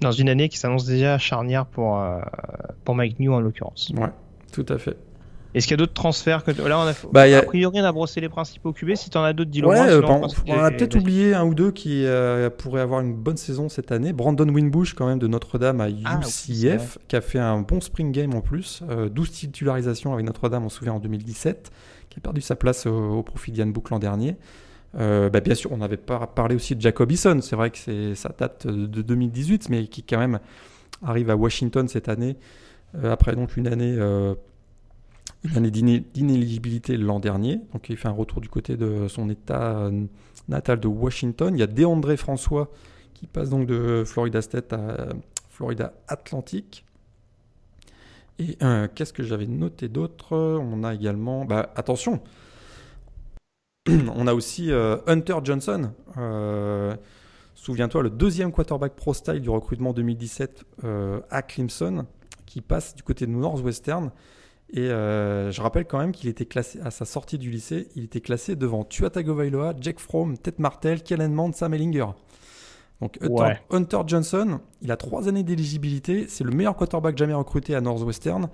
[0.00, 2.00] dans une année qui s'annonce déjà charnière pour
[2.84, 3.90] pour Mike New en l'occurrence.
[3.96, 4.10] Ouais,
[4.52, 4.96] tout à fait.
[5.54, 7.84] Est-ce qu'il y a d'autres transferts que là on a Bah, a- a priori on
[7.84, 8.94] a brossé les principaux QB.
[8.94, 9.86] Si t'en as d'autres, dis-le Ouais, moi.
[9.86, 12.80] sinon, bon, je pense que on a peut-être oublié un ou deux qui euh, pourraient
[12.80, 14.14] avoir une bonne saison cette année.
[14.14, 16.32] Brandon Winbush, quand même, de Notre-Dame à Ah, oui.
[16.64, 18.82] UCF, qui a fait un bon spring game en plus.
[18.88, 21.70] Euh, 12 titularisations avec Notre-Dame, on se souvient, en 2017,
[22.08, 24.36] qui a perdu sa place au, au profit d'Ian Book l'an dernier.
[24.98, 27.40] Euh, bah, bien sûr, on avait pas parlé aussi de Jacob Eason.
[27.42, 30.38] C'est vrai que c'est, ça date de 2018, mais qui quand même
[31.04, 32.36] arrive à Washington cette année,
[33.02, 34.34] après donc une année, euh,
[35.44, 37.60] une année d'iné- d'inéligibilité l'an dernier.
[37.72, 40.04] Donc il fait un retour du côté de son état euh,
[40.48, 41.54] natal de Washington.
[41.56, 42.70] Il y a DeAndre François
[43.14, 45.12] qui passe donc de Florida State à euh,
[45.50, 46.84] Florida Atlantic.
[48.38, 50.36] Et euh, qu'est-ce que j'avais noté d'autre?
[50.36, 52.20] On a également, bah, attention,
[53.88, 55.92] on a aussi euh, Hunter Johnson.
[56.18, 56.96] Euh,
[57.54, 62.06] Souviens-toi, le deuxième quarterback pro style du recrutement 2017 euh, à Clemson,
[62.52, 64.10] qui passe du côté de Northwestern.
[64.74, 68.04] Et euh, je rappelle quand même qu'il était classé à sa sortie du lycée, il
[68.04, 72.08] était classé devant Tua Tagovailoa, Jack Fromm, Ted Martell, Kellen Mond, Sam Ellinger.
[73.00, 73.60] Donc Hunter, Ouais.
[73.70, 78.48] Hunter Johnson, il a trois années d'éligibilité, c'est le meilleur quarterback jamais recruté à Northwestern.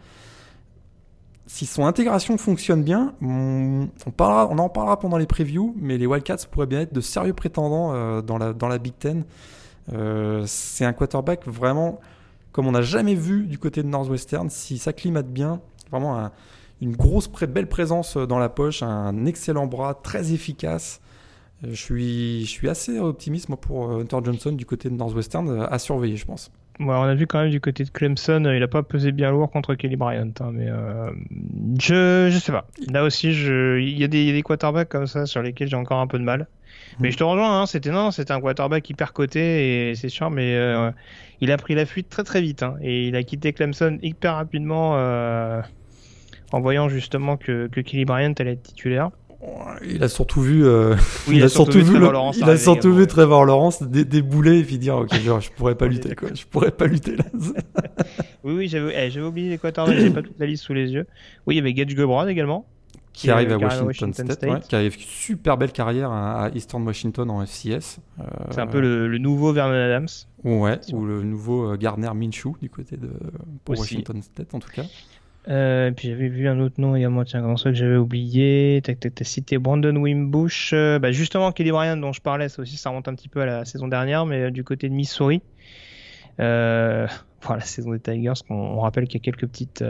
[1.46, 5.98] Si son intégration fonctionne bien, on, on parlera, on en parlera pendant les previews, mais
[5.98, 9.24] les Wildcats pourraient bien être de sérieux prétendants euh, dans, la, dans la Big Ten.
[9.92, 12.00] Euh, c'est un quarterback vraiment
[12.52, 14.48] comme on n'a jamais vu du côté de Northwestern.
[14.50, 16.32] Si s'acclimate bien, vraiment un-
[16.80, 21.00] une grosse, belle présence dans la poche, un excellent bras, très efficace.
[21.64, 24.94] Euh, Je suis, je suis assez optimiste moi, pour euh, Hunter Johnson du côté de
[24.94, 26.50] Northwestern euh, à surveiller, je pense.
[26.78, 29.10] Ouais, on a vu quand même du côté de Clemson, euh, il a pas pesé
[29.10, 31.10] bien lourd contre Kelly Bryant, hein, mais euh,
[31.80, 32.68] je je sais pas.
[32.88, 35.42] Là aussi, je il y a des, il y a des quarterbacks comme ça sur
[35.42, 36.46] lesquels j'ai encore un peu de mal.
[37.00, 37.12] Mais Mhm.
[37.12, 40.54] je te rejoins, hein, c'était non, c'était un quarterback hyper coté et c'est sûr, mais
[40.54, 40.90] euh,
[41.40, 44.34] il a pris la fuite très très vite hein, et il a quitté Clemson hyper
[44.34, 45.60] rapidement euh,
[46.52, 49.10] en voyant justement que que Kelly Bryant allait être titulaire.
[49.84, 50.96] Il a surtout vu, euh,
[51.28, 53.06] Oui, il, a surtout vu, Trevor le- Lawrence il a arriver surtout également, vu ouais.
[53.06, 56.44] Trevor Lawrence dé- débouler et puis dire ok genre, je pourrais pas lutter quoi, je
[56.44, 57.24] pourrais pas lutter là.
[58.44, 59.58] Oui, oui, j'avais eh, oublié les
[60.00, 61.06] j'ai pas toute la liste sous les yeux.
[61.46, 62.66] Oui, il y avait Gage Gebron également.
[63.18, 64.50] Qui arrive à Washington, Washington State, State.
[64.50, 67.98] ouais, qui a une super belle carrière à à Eastern Washington en FCS.
[68.20, 70.08] Euh, C'est un peu le, le nouveau Vernon Adams.
[70.44, 73.10] Ouais, ou le nouveau euh, Gardner Minshew du côté de
[73.64, 73.96] pour Aussi.
[73.96, 74.84] Washington State en tout cas.
[75.48, 78.82] Euh, puis j'avais vu un autre nom également, tiens, ça que j'avais oublié.
[78.84, 80.72] T'as cité Brandon Wimbush.
[80.74, 83.40] Euh, bah, justement, Kelly Bryant dont je parlais, ça aussi, ça remonte un petit peu
[83.40, 85.40] à la saison dernière, mais du côté de Missouri.
[86.38, 87.06] Euh,
[87.42, 89.82] voilà, la saison des Tigers, on, on rappelle qu'il y a quelques petites.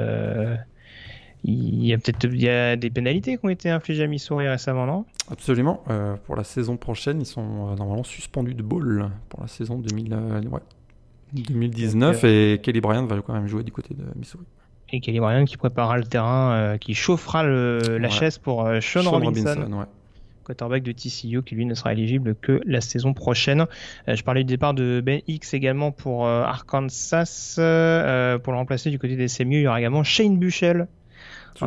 [1.44, 4.48] Il y a peut-être il y a des pénalités qui ont été infligées à Missouri
[4.48, 5.04] récemment, non?
[5.30, 5.82] Absolument.
[5.90, 9.78] Euh, pour la saison prochaine, ils sont euh, normalement suspendus de bowl pour la saison
[9.78, 10.60] 2000, euh, ouais,
[11.32, 14.44] 2019 et Kelly Bryant va quand même jouer du côté de Missouri.
[14.90, 19.10] Et Kelly Bryant qui préparera le terrain, qui chauffera le- la chaise pour Sean, Sean
[19.10, 19.72] Robinson.
[19.72, 19.84] ouais.
[20.44, 23.66] quarterback de TCU qui lui ne sera éligible que la saison prochaine.
[24.08, 27.56] Euh, je parlais du départ de Ben Hicks également pour euh, Arkansas.
[27.58, 30.86] Euh, pour le remplacer du côté des SMU, il y aura également Shane Tout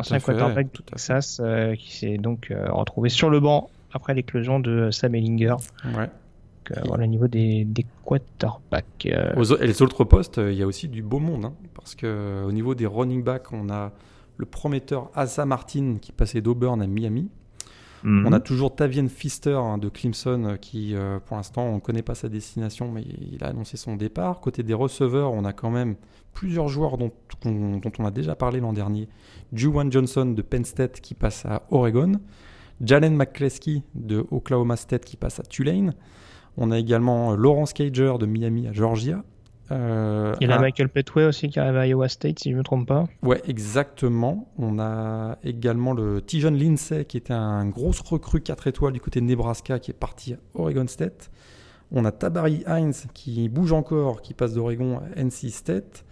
[0.00, 1.12] ancien quarterback de tout à fait.
[1.14, 5.56] Texas, euh, qui s'est donc euh, retrouvé sur le banc après l'éclosion de Sam Ellinger.
[5.96, 6.06] Ouais.
[6.06, 9.06] Donc, euh, voilà, au niveau des, des quarterbacks.
[9.06, 11.44] euh, Aux- et les autres postes, euh, il y a aussi du beau monde.
[11.46, 13.92] hein, parce que euh, au niveau des running backs, on a
[14.36, 17.28] le prometteur Asa Martin qui passait d'Auburn à Miami.
[18.02, 18.26] Mhm.
[18.26, 21.80] On a toujours Tavian Pfister hein, de Clemson euh, qui, euh, pour l'instant, on ne
[21.80, 24.40] connaît pas sa destination, mais il a annoncé son départ.
[24.40, 25.96] Côté des receveurs, on a quand même
[26.32, 27.10] plusieurs joueurs dont,
[27.44, 29.08] on a déjà parlé l'an dernier.
[29.52, 32.12] Juwan Johnson de Penn State qui passe à Oregon.
[32.80, 35.94] Jalen McCleskey de Oklahoma State qui passe à Tulane.
[36.56, 39.22] On a également euh, Lawrence Cager de Miami à Georgia.
[39.72, 42.54] Euh, Il y a un- Michael Petway aussi qui arrive à Iowa State, si je
[42.54, 43.06] ne me trompe pas.
[43.22, 44.48] Ouais, exactement.
[44.58, 49.20] On a également le Tijon Lindsay, qui était un gros recrue 4 étoiles du côté
[49.20, 51.30] de Nebraska, qui est parti à Oregon State.
[51.90, 56.04] On a Tabari Hines, qui bouge encore, qui passe d'Oregon à NC State.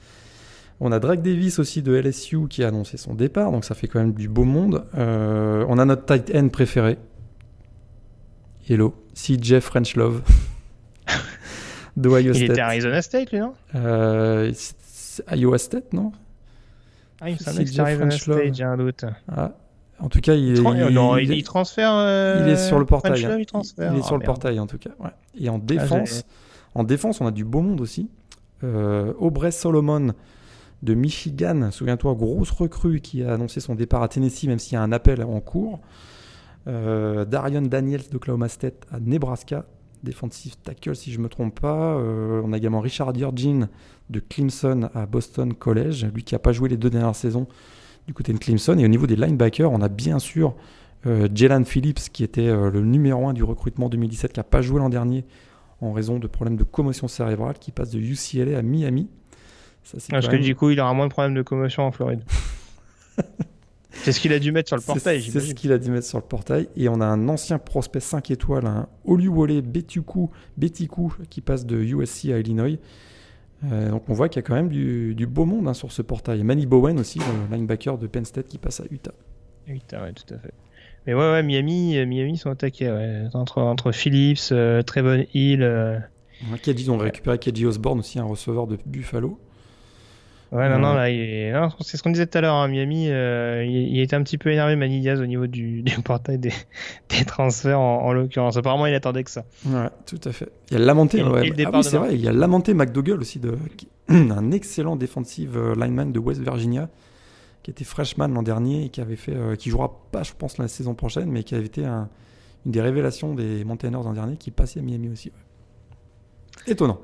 [0.82, 3.86] On a Drake Davis aussi de LSU, qui a annoncé son départ, donc ça fait
[3.86, 4.84] quand même du beau monde.
[4.96, 6.96] Euh, on a notre tight end préféré.
[8.68, 10.22] Hello, CJ French Love.
[12.00, 14.52] de Ohio Il était à Arizona State, lui, non Euh,
[15.32, 16.12] Iowa State, non
[17.20, 18.10] Ah, il me Si semblait que Arizona.
[18.10, 19.04] State, j'ai un doute.
[19.30, 19.52] Ah,
[19.98, 21.92] En tout cas, il, Tran- il, non, il- transfère.
[21.94, 23.12] euh, il est sur le portail.
[23.12, 23.38] French Love, hein.
[23.40, 23.92] il transfère.
[23.92, 24.26] Il est Ah, sur le merde.
[24.26, 24.90] portail en tout cas.
[24.98, 25.10] ouais.
[25.38, 26.24] Et en Ah, défense,
[26.74, 28.08] en défense, on a du beau monde aussi.
[28.64, 30.12] Euh, Aubrey Solomon
[30.82, 34.76] de Michigan, souviens-toi, grosse recrue qui a annoncé son départ à Tennessee, même s'il y
[34.76, 35.80] a un appel en cours.
[36.66, 39.64] Euh, Darion Daniels d'Oklahoma State à Nebraska,
[40.02, 41.94] defensive tackle si je ne me trompe pas.
[41.94, 43.68] Euh, on a également Richard Yurgin
[44.08, 47.46] de Clemson à Boston College, lui qui n'a pas joué les deux dernières saisons
[48.06, 48.78] du côté de Clemson.
[48.78, 50.54] Et au niveau des linebackers, on a bien sûr
[51.06, 54.62] euh, Jalen Phillips qui était euh, le numéro 1 du recrutement 2017, qui n'a pas
[54.62, 55.24] joué l'an dernier
[55.80, 59.08] en raison de problèmes de commotion cérébrale, qui passe de UCLA à Miami.
[59.82, 62.22] Ça, c'est Parce que du coup, il aura moins de problèmes de commotion en Floride.
[63.92, 66.06] c'est ce qu'il a dû mettre sur le portail, C'est ce qu'il a dû mettre
[66.06, 66.68] sur le portail.
[66.76, 71.76] Et on a un ancien prospect 5 étoiles, un Oluwole Betiku, Betiku qui passe de
[71.76, 72.78] USC à Illinois.
[73.70, 75.92] Euh, donc on voit qu'il y a quand même du, du beau monde hein, sur
[75.92, 76.42] ce portail.
[76.44, 79.12] Manny Bowen aussi, le linebacker de Penn State qui passe à Utah.
[79.66, 80.52] Putain, ouais, tout à fait.
[81.06, 83.24] Mais ouais, ouais, Miami, euh, Miami sont attaqués, ouais.
[83.34, 85.62] Entre, entre Phillips, euh, Trevon Hill.
[85.62, 85.98] euh,
[86.62, 89.38] Kedji, on a récupéré Kedji Osborne aussi, un receveur de Buffalo.
[90.52, 93.64] Ouais, non, non, là, il c'est ce qu'on disait tout à l'heure, hein, Miami, euh,
[93.64, 96.52] il, il était un petit peu énervé, Diaz, au niveau du, du portail des,
[97.08, 98.56] des transferts, en, en l'occurrence.
[98.56, 99.44] Apparemment, il attendait que ça.
[99.66, 100.48] Ouais, tout à fait.
[100.70, 101.46] Il y a Lamenté, Et- ouais.
[101.46, 104.50] et le ah oui, c'est vrai, il y a Lamenté McDougall aussi, de, qui- un
[104.50, 106.88] excellent defensive euh, lineman de West Virginia,
[107.62, 110.58] qui était freshman l'an dernier et qui avait fait, euh, qui jouera pas, je pense,
[110.58, 112.08] la saison prochaine, mais qui avait été un-
[112.66, 115.28] une des révélations des Mountaineers l'an dernier, qui passait à Miami aussi.
[115.28, 116.72] ouais.
[116.72, 116.98] Étonnant.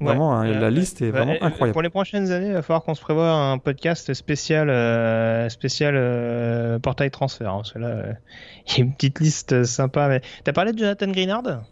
[0.00, 0.08] Ouais.
[0.08, 1.72] Vraiment, hein, Euh, la liste est Bah, vraiment euh, incroyable.
[1.72, 5.94] Pour les prochaines années, il va falloir qu'on se prévoie un podcast spécial, euh, spécial
[5.96, 7.50] euh, portail transfert.
[7.50, 8.12] hein, parce que là, euh,
[8.68, 10.08] il y a une petite liste sympa.
[10.08, 10.20] Mais...
[10.44, 11.62] T'as parlé de Jonathan Greenard?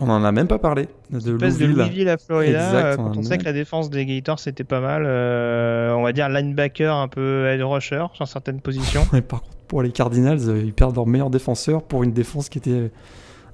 [0.00, 2.08] On en a même pas parlé de Louisville.
[2.08, 2.66] À Florida.
[2.66, 6.12] Exact, euh, on sait que la défense des Gators c'était pas mal, euh, on va
[6.12, 9.02] dire linebacker un peu head rusher sur certaines positions.
[9.14, 12.48] Et par contre, pour les Cardinals, euh, ils perdent leur meilleur défenseur pour une défense
[12.48, 12.90] qui était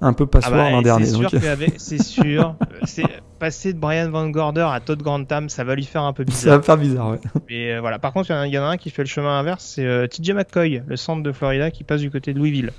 [0.01, 1.05] un peu passoire Ah bah, l'an dernier.
[1.77, 3.07] c'est sûr, c'est sûr.
[3.39, 6.31] passer de Brian Van Gorder à Todd Grantham, ça va lui faire un peu ça
[6.31, 6.57] bizarre.
[6.57, 7.19] va faire bizarre, ouais.
[7.49, 7.99] Mais euh, voilà.
[7.99, 9.39] Par contre, il y en a- il y, en a un qui fait le chemin
[9.39, 12.71] inverse, c'est euh, TJ McCoy, le centre de Florida, qui passe du côté de Louisville,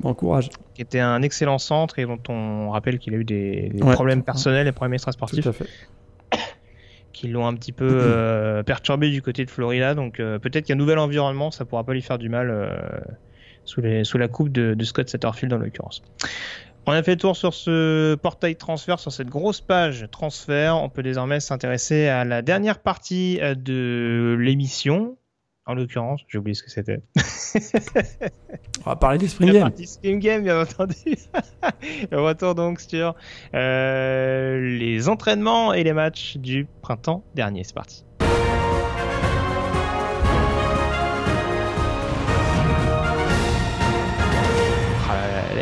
[0.00, 0.48] Bon courage.
[0.74, 3.94] qui était un excellent centre et dont on rappelle qu'il a eu des, des Ouais.
[3.94, 5.66] problèmes personnels et problèmes Tout extrasportifs à fait.
[7.12, 9.94] qui l'ont un petit peu euh, perturbé du côté de Florida.
[9.94, 12.68] Donc euh, peut-être qu'un nouvel environnement, ça pourra pas lui faire du mal euh,
[13.64, 16.02] sous, les, sous la coupe de, de Scott Satterfield en l'occurrence.
[16.86, 20.76] On a fait le tour sur ce portail transfert, sur cette grosse page transfert.
[20.76, 25.16] On peut désormais s'intéresser à la dernière partie euh, de l'émission.
[25.66, 27.00] En l'occurrence, j'ai oublié ce que c'était.
[28.84, 29.62] On va parler des Spring La Games.
[29.70, 30.94] partie Scream Game, bien entendu.
[32.10, 33.14] Le retour donc sur
[33.54, 37.64] euh, les entraînements et les matchs du printemps dernier.
[37.64, 38.04] C'est parti.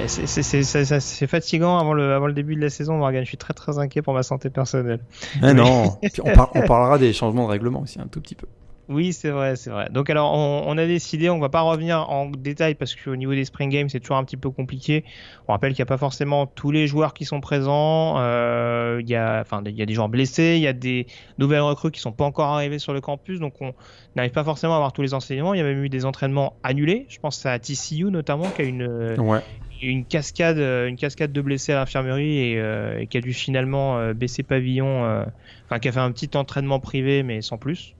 [0.09, 3.23] C'est- fatigant avant le, avant le début de la saison, Morgan.
[3.23, 5.01] Je suis très très inquiet pour ma santé personnelle.
[5.41, 5.97] Mais non.
[6.03, 8.47] Puis on, par- on parlera des changements de règlement aussi un tout petit peu.
[8.89, 9.89] Oui, c'est vrai, c'est vrai.
[9.91, 13.33] Donc alors, on, on a décidé, on va pas revenir en détail parce qu'au niveau
[13.33, 15.05] des Spring Games, c'est toujours un petit peu compliqué.
[15.47, 18.17] On rappelle qu'il n'y a pas forcément tous les joueurs qui sont présents.
[18.19, 21.07] Euh, Il y a, enfin, il y a des joueurs blessés, il y a des
[21.39, 23.73] nouvelles recrues qui sont pas encore arrivées sur le campus, donc on
[24.17, 25.55] n'arrive pas forcément à avoir tous les enseignements.
[25.55, 27.07] Il y a même eu des entraînements annulés.
[27.09, 29.41] Je pense à TCU notamment, qui a une Ouais.
[29.81, 33.33] une cascade, euh, une cascade de blessés à l'infirmerie et, euh, et qui a dû
[33.33, 35.25] finalement baisser pavillon, euh,
[35.67, 37.95] enfin qui a fait un petit entraînement privé mais sans plus.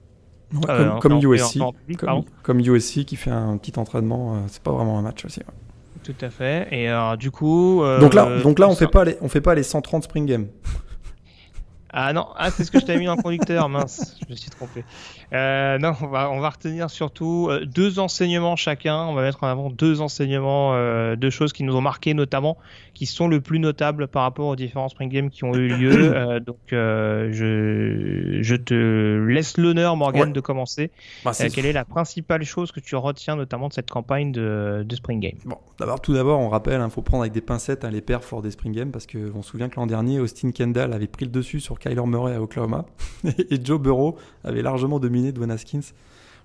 [0.53, 1.59] Ouais, Euh, comme, comme USC.
[1.61, 2.25] en public, Comme, pardon.
[2.43, 4.35] comme USC qui fait un petit entraînement.
[4.35, 5.39] euh, c'est pas vraiment un match aussi.
[5.39, 5.45] ouais.
[6.03, 6.67] Tout à fait.
[6.71, 7.81] Et alors, du coup.
[7.81, 10.25] euh, Donc là, donc là, on fait pas les, on fait pas les 130 Spring
[10.25, 10.47] Games.
[11.95, 14.35] Ah non, ah, c'est ce que je t'avais mis dans le conducteur, mince, je me
[14.35, 14.83] suis trompé.
[15.31, 19.03] Euh, non, on va, on va retenir surtout euh, deux enseignements chacun.
[19.05, 22.57] On va mettre en avant deux enseignements, euh, deux choses qui nous ont marqué notamment,
[22.95, 26.13] qui sont le plus notables par rapport aux différents Spring Games qui ont eu lieu.
[26.23, 30.31] Euh, donc, je, je te laisse l'honneur, Morgan, Ouais.
[30.31, 30.91] de commencer.
[31.25, 34.95] Bah, quelle est la principale chose que tu retiens notamment de cette campagne de, de
[34.95, 35.37] Spring Game?
[35.45, 38.25] Bon, d'abord, tout d'abord, on rappelle, il faut prendre avec des pincettes hein, les perfs
[38.25, 41.25] fort des Spring Games parce qu'on se souvient que l'an dernier, Austin Kendall avait pris
[41.25, 42.85] le dessus sur Kyler Murray à Oklahoma
[43.25, 45.81] et Joe Burrow avait largement dominé Dwayne Haskins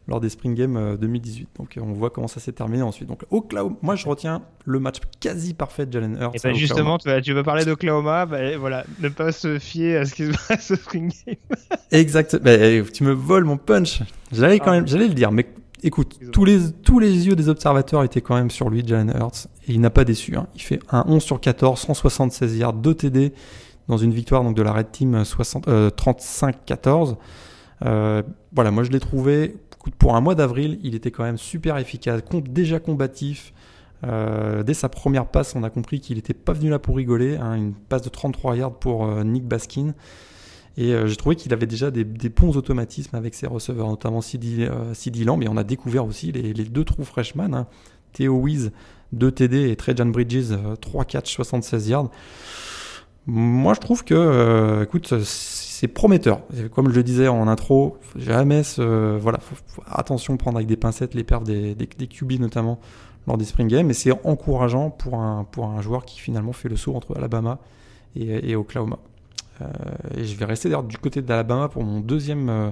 [0.08, 1.48] lors des Spring Games euh, 2018.
[1.58, 3.06] Donc euh, on voit comment ça s'est terminé ensuite.
[3.08, 6.34] Donc Oklahoma, moi je retiens le match quasi parfait de Jalen Hurts.
[6.34, 9.98] Et bah justement, tu, vas- tu veux parler d'Oklahoma, bah, voilà, ne pas se fier
[9.98, 11.36] à ce qui se passe au Spring Game.
[11.90, 12.36] Exact.
[12.42, 14.00] Bah, eh, tu me voles mon punch.
[14.32, 14.76] J'allais quand Ah.
[14.76, 15.46] même, j'allais le dire, mais
[15.82, 19.46] écoute, tous les, tous les yeux des observateurs étaient quand même sur lui, Jalen Hurts,
[19.68, 20.36] et il n'a pas déçu.
[20.36, 20.46] hein.
[20.54, 23.32] Il fait un 11 sur 14, 176 yards, 2 TD
[23.88, 27.16] dans une victoire donc de la Red Team 60, euh, 35-14.
[27.80, 29.56] voilà, moi je l'ai trouvé
[29.98, 33.52] pour un mois d'avril, il était quand même super efficace, déjà combatif.
[34.02, 37.36] dès sa première passe, on a compris qu'il n'était pas venu là pour rigoler.
[37.36, 39.94] Hein, une passe de 33 yards pour Nick Baskin.
[40.78, 45.24] Et j'ai trouvé qu'il avait déjà des, bons automatismes avec ses receveurs, notamment CD, euh,
[45.24, 45.42] Lamb.
[45.48, 47.66] On a découvert aussi les, deux trous freshman, hein.
[48.12, 48.70] Theo Wiz,
[49.12, 52.10] 2 TD et Trajan Bridges, 3 catch, 76 yards.
[53.30, 56.40] Moi, je trouve que, euh, écoute, c'est prometteur.
[56.72, 61.14] Comme je le disais en intro, jamais ce, voilà, faut, attention prendre avec des pincettes
[61.14, 62.80] les pertes des, des, QB notamment
[63.26, 66.70] lors des spring games, mais c'est encourageant pour un, pour un joueur qui finalement fait
[66.70, 67.58] le saut entre Alabama
[68.16, 68.98] et, Oklahoma.
[69.60, 69.66] Euh,
[70.16, 72.70] et je vais rester d'ailleurs du côté d'Alabama pour mon deuxième, euh,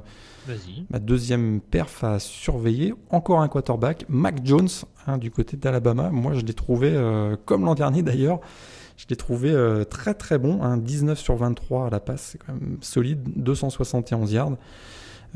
[0.89, 2.95] ma deuxième perf à surveiller.
[3.11, 4.71] Encore un quarterback, Mac Jones,
[5.07, 6.09] hein, du côté d'Alabama.
[6.09, 6.99] Moi, je l'ai trouvé,
[7.45, 8.41] comme l'an dernier d'ailleurs,
[8.97, 12.39] je l'ai trouvé euh, très très bon, un 19 sur 23 à la passe, c'est
[12.39, 14.53] quand même solide, 271 yards.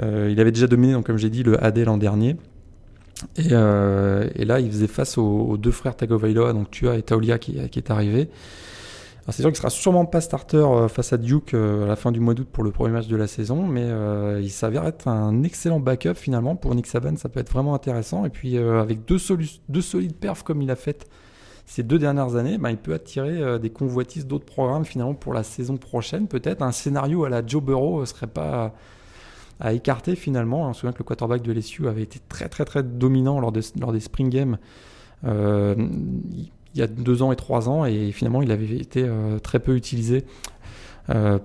[0.03, 2.37] Euh, il avait déjà dominé, donc, comme j'ai dit, le AD l'an dernier.
[3.37, 7.39] Et, euh, et, là, il faisait face aux, deux frères Tagovailoa, donc Tua et Taulia
[7.39, 8.31] qui, est arrivé.
[9.29, 12.35] C'est sûr qu'il sera sûrement pas starter face à Duke à la fin du mois
[12.35, 13.87] d'août pour le premier match de la saison, mais
[14.43, 18.25] il s'avère être un excellent backup finalement pour Nick Saban, ça peut être vraiment intéressant.
[18.25, 19.19] Et puis avec deux,
[19.69, 21.07] deux solides perfs comme il a fait
[21.71, 25.33] ces deux dernières années, ben, il peut attirer euh, des convoitises d'autres programmes finalement pour
[25.33, 26.27] la saison prochaine.
[26.27, 28.75] Peut-être un scénario à la Joe Burrow ne serait pas
[29.61, 30.69] à écarter finalement.
[30.69, 33.53] On se souvient que le quarterback de LSU avait été très très très dominant lors,
[33.53, 34.59] de, lors des Spring Games
[35.25, 39.39] euh, il y a deux ans et trois ans et finalement il avait été euh,
[39.39, 40.25] très peu utilisé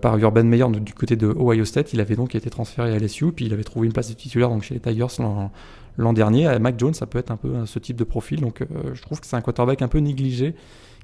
[0.01, 1.93] par Urban Meyer du côté de Ohio State.
[1.93, 4.49] Il avait donc été transféré à LSU, puis il avait trouvé une place de titulaire
[4.49, 5.07] donc chez les Tigers
[5.97, 6.59] l'an dernier.
[6.59, 8.41] Mac Jones, ça peut être un peu ce type de profil.
[8.41, 10.55] Donc euh, je trouve que c'est un quarterback un peu négligé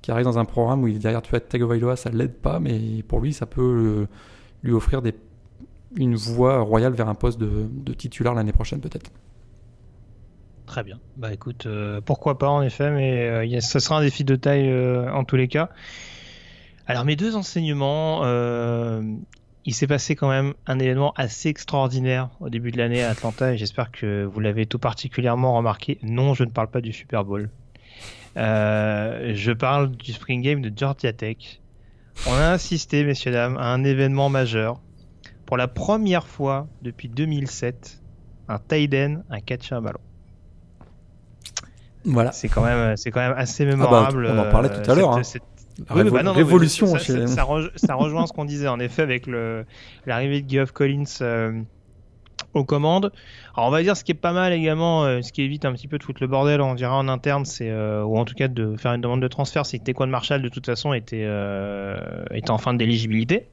[0.01, 2.59] qui arrive dans un programme où il est derrière tu as Tagovailoa, ça l'aide pas,
[2.59, 4.07] mais pour lui, ça peut euh,
[4.63, 5.01] lui offrir
[5.95, 9.11] une voie royale vers un poste de, titulaire l'année prochaine peut-être.
[10.65, 10.99] Très bien.
[11.17, 14.73] Bah écoute, euh, pourquoi pas en effet, mais ce sera un défi de taille
[15.09, 15.69] en tous les cas.
[16.87, 18.21] Alors mes deux enseignements,
[19.65, 23.53] il s'est passé quand même un événement assez extraordinaire au début de l'année à Atlanta
[23.53, 25.99] et j'espère que vous l'avez tout particulièrement remarqué.
[26.01, 27.49] Non, je ne parle pas du Super Bowl.
[28.37, 31.61] Euh, je parle du Spring Game de Georgia Tech.
[32.27, 34.81] On a assisté, messieurs dames, à un événement majeur.
[35.45, 38.01] Pour la première fois depuis 2007,
[38.47, 39.99] un tight end, un catch un ballon.
[42.03, 42.31] Voilà.
[42.31, 44.27] C'est quand même, c'est quand même assez ah bah, mémorable.
[44.27, 45.17] on en parlait tout à l'heure.
[45.17, 45.21] Hein
[45.89, 46.87] révolution.
[46.97, 49.27] ça, rejoint ce qu'on disait en effet avec
[50.05, 51.61] l'arrivée de Geoff Collins euh,
[52.53, 53.11] aux commandes.
[53.55, 55.73] Alors on va dire ce qui est pas mal également, euh, ce qui évite un
[55.73, 58.47] petit peu foutre le bordel, on dirait en interne, c'est euh, ou en tout cas
[58.47, 61.27] de faire une demande de transfert, c'est que Tequan Marshall de toute façon était
[62.31, 63.47] était en fin d'éligibilité.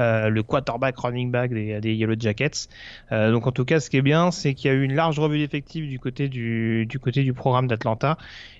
[0.00, 2.68] Euh, le quarterback running back des, Yellow Jackets.
[3.12, 4.94] Euh, donc en tout cas, ce qui est bien, c'est qu'il y a eu une
[4.94, 8.16] large revue d'effectifs du côté du, programme d'Atlanta.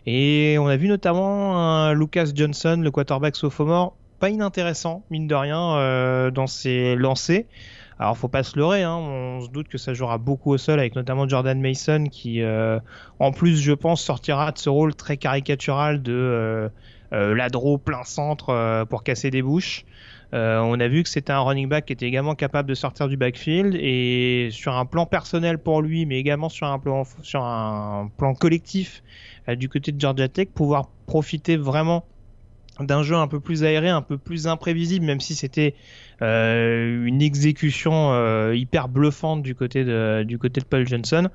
[0.07, 5.77] Et on a vu notamment Lucas Johnson, le quarterback sophomore, pas inintéressant, mine de rien,
[5.77, 7.45] euh, dans ses lancers.
[7.99, 10.79] Alors faut pas se leurrer, hein, on se doute que ça jouera beaucoup au sol
[10.79, 12.43] avec notamment Jordan Mason qui,
[13.19, 16.71] en plus, je pense, sortira de ce rôle très caricatural de
[17.13, 19.85] ladro plein centre pour casser des bouches.
[20.33, 23.09] Euh, on a vu que c'était un running back qui était également capable de sortir
[23.09, 27.05] du backfield et sur un plan personnel pour lui, mais également sur un plan,
[28.35, 29.03] collectif
[29.49, 32.05] euh, du côté de Georgia Tech, pouvoir profiter vraiment
[32.79, 35.75] d'un jeu un peu plus aéré, un peu plus imprévisible, même si c'était
[36.23, 38.15] euh, une exécution
[38.53, 41.29] hyper bluffante du côté de Paul Johnson.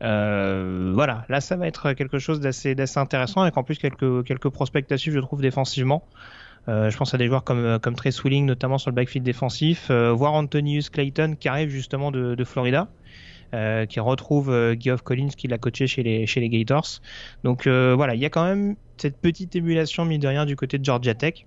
[0.00, 4.86] voilà, là ça va être quelque chose d'assez intéressant avec en plus quelques quelques prospects
[4.96, 6.04] je trouve défensivement.
[6.68, 9.24] Euh, je pense à des joueurs comme, euh, comme Trace Willing, notamment sur le backfield
[9.24, 12.88] défensif, euh, voir Antonius Clayton qui arrive justement de, de Florida.
[13.54, 17.00] Euh, qui retrouve Geoff Collins qui l'a coaché chez les, chez les Gators.
[17.44, 20.78] Donc voilà, il y a quand même cette petite émulation, mine de rien, du côté
[20.78, 21.46] de Georgia Tech.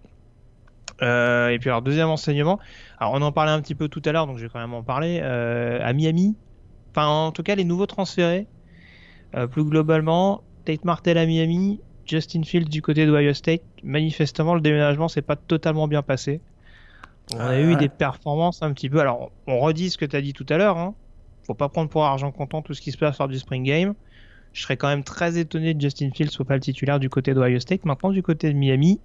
[1.01, 2.57] et puis alors, deuxième enseignement,
[2.99, 4.73] alors on en parlait un petit peu tout à l'heure, donc je vais quand même
[4.73, 5.19] en parler.
[5.19, 6.37] à Miami,
[6.91, 8.47] enfin en tout cas les nouveaux transférés,
[9.51, 15.07] plus globalement, Tate Martell à Miami, Justin Fields du côté d'Ohio State, manifestement le déménagement
[15.07, 16.41] s'est pas totalement bien passé.
[17.35, 18.99] On a eu des performances un petit peu.
[18.99, 20.77] Alors, on redit ce que tu as dit tout à l'heure.
[20.77, 20.95] Hein.
[21.43, 23.93] Faut pas prendre pour argent comptant tout ce qui se passe lors du Spring Game.
[24.53, 27.35] Je serais quand même très étonné de Justin Fields soit pas le titulaire du côté
[27.35, 27.85] d'Ohio State.
[27.85, 28.99] Maintenant, du côté de Miami,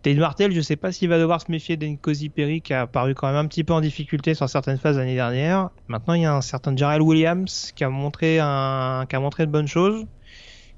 [0.00, 3.14] Tate Martel, je sais pas s'il va devoir se méfier d'Encosi Perry qui a paru
[3.14, 5.68] quand même un petit peu en difficulté sur certaines phases l'année dernière.
[5.88, 9.44] Maintenant, il y a un certain Jarrell Williams qui a montré un, qui a montré
[9.44, 10.06] de bonnes choses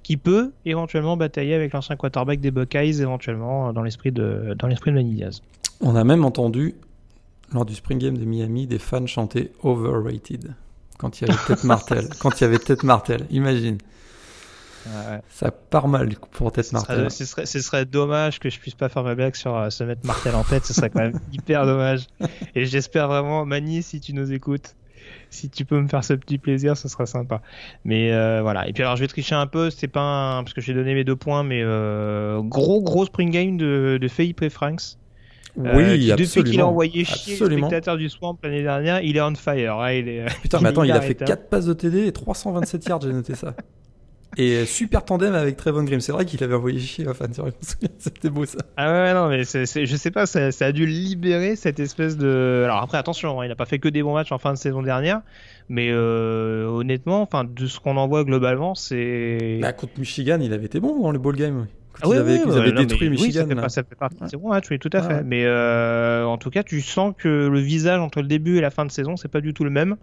[0.03, 4.91] qui peut éventuellement batailler avec l'ancien quarterback des Buckeyes, éventuellement dans l'esprit de, dans l'esprit
[4.91, 5.43] de Manny Diaz.
[5.81, 6.75] On a même entendu
[7.53, 10.55] lors du Spring Game de Miami, des fans chantaient Overrated
[10.99, 12.09] quand il y avait Tête Martel.
[12.19, 13.79] quand il y avait Tête Martel, imagine.
[14.87, 15.21] Ouais.
[15.31, 17.11] Ça part mal pour Tête Martel.
[17.11, 19.85] ce, serait, ce serait dommage que je puisse pas faire ma blague sur euh, se
[19.85, 22.07] mettre Martel en tête, ce serait quand même hyper dommage.
[22.55, 24.75] Et j'espère vraiment, Mani, si tu nous écoutes,
[25.31, 27.43] si tu peux me faire ce petit plaisir, ce sera sympa.
[27.85, 28.69] Mais euh, voilà.
[28.69, 30.01] Et puis alors, je vais tricher un peu, c'est pas
[30.39, 30.43] un...
[30.45, 34.09] parce que j'ai donné mes deux points, mais euh, gros gros spring game de, de
[34.09, 34.97] Felipe Franks.
[35.59, 37.67] Euh, Oui, qui, Depuis qu'il a envoyé chier les Absolument.
[37.69, 39.81] spectateurs du Swamp l'année dernière, il est on fire.
[39.81, 41.29] hein, il est, Putain, mais attends, il a fait arrêtable.
[41.31, 43.55] 4 passes de TD et 327 yards, j'ai noté ça.
[44.41, 46.01] Et super tandem avec Trevon Grimm.
[46.01, 47.51] C'est vrai qu'il avait envoyé chier Fan, me souviens,
[47.99, 48.59] c'était beau ça.
[48.77, 52.63] Ah ouais, non, mais je sais pas, ça, ça a dû libérer cette espèce de.
[52.65, 54.59] Alors après, attention, hein, il n'a pas fait que des bons matchs en fin de
[54.59, 55.23] saison dernière,
[55.69, 59.59] mais euh, honnêtement, enfin, de ce qu'on en voit globalement, c'est.
[59.61, 61.67] Bah, contre Michigan, il avait été bon dans le ball game.
[61.95, 63.41] Quand Ah ils ouais, avaient, non, détruit mais oui, Michigan.
[63.41, 63.63] ça fait, là.
[63.63, 64.29] pas- ça fait partie Ouais.
[64.29, 65.15] ces bons matchs, oui, tout à Ouais, fait.
[65.15, 65.23] ouais.
[65.25, 68.71] Mais euh, en tout cas, tu sens que le visage entre le début et la
[68.71, 69.97] fin de saison, c'est pas du tout le même.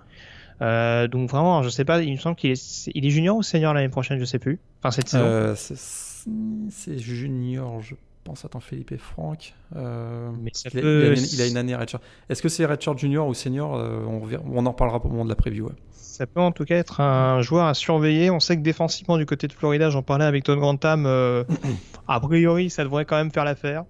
[0.61, 3.35] Euh, donc vraiment, je sais pas, il me semble qu'il est, c'est- il est junior
[3.37, 4.59] ou senior l'année prochaine, je sais plus.
[4.81, 5.23] Enfin, cette saison.
[5.25, 8.45] Euh, c'est- junior, je pense.
[8.45, 9.53] Attends, Philippe et Franck.
[9.75, 12.01] Euh, Mais ça il, a, peut- il a une, il a une année redshirt.
[12.29, 15.65] Est-ce que c'est redshirt junior ou senior on, en reparlera au moment de la preview.
[15.65, 15.73] ouais.
[15.91, 18.31] Ça peut en tout cas être un joueur à surveiller.
[18.31, 21.05] On sait que défensivement du côté de Florida, j'en parlais avec Todd Grantham,
[22.07, 23.83] a priori ça devrait quand même faire l'affaire.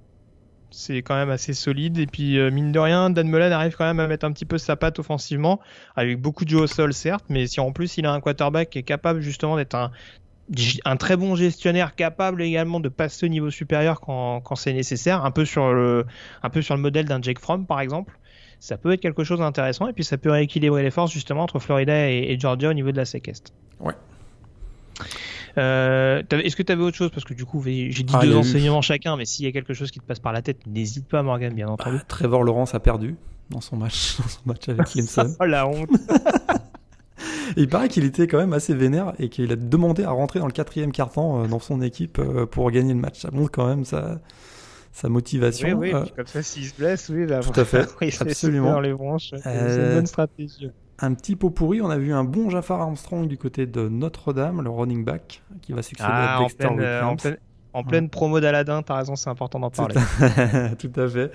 [0.77, 1.97] C'est quand même assez solide.
[1.99, 4.43] Et puis euh, mine de rien, Dan Mullen arrive quand même à mettre un petit
[4.43, 5.61] peu sa patte offensivement,
[5.95, 8.71] avec beaucoup de jeux au sol certes, mais si en plus il a un quarterback
[8.71, 13.49] qui est capable justement d'être un, très bon gestionnaire, capable également de passer au niveau
[13.51, 16.05] supérieur quand, c'est nécessaire, un peu sur le,
[16.71, 18.19] modèle d'un Jake Fromm par exemple
[18.59, 21.59] ça peut être quelque chose d'intéressant et puis ça peut rééquilibrer les forces justement entre
[21.59, 23.53] Florida et, et Georgia au niveau de la SEC Est.
[23.79, 23.93] Ouais.
[25.57, 27.09] Euh, Est-ce que tu avais autre chose?
[27.11, 29.51] Parce que du coup, j'ai dit Ah, deux eu- enseignements chacun, mais s'il y a
[29.51, 31.97] quelque chose qui te passe par la tête, n'hésite pas, Morgan, bien entendu.
[31.97, 33.15] Bah, Trevor Lawrence a perdu
[33.49, 35.35] dans son match, dans son match avec Clemson.
[35.39, 35.89] Oh la honte
[37.57, 40.47] il paraît qu'il était quand même assez vénère et qu'il a demandé à rentrer dans
[40.47, 43.19] le quatrième quart-temps euh, dans son équipe euh, pour gagner le match.
[43.21, 44.19] Ça montre quand même sa,
[44.91, 45.69] sa motivation.
[45.77, 48.79] Oui, oui, Euh, comme ça, s'il se blesse, oui, bah, Tout à fait, oui, absolument.
[48.79, 49.31] les branches.
[49.41, 50.69] C'est une bonne stratégie.
[50.99, 54.61] Un petit pot pourri, on a vu un bon Jafar Armstrong du côté de Notre-Dame,
[54.61, 57.37] le running back, qui va succéder Ah, à en Dexter pleine, euh, en pleine,
[57.73, 59.95] en pleine promo d'Aladin, t'as raison, c'est important d'en parler.
[60.79, 61.31] Tout à fait.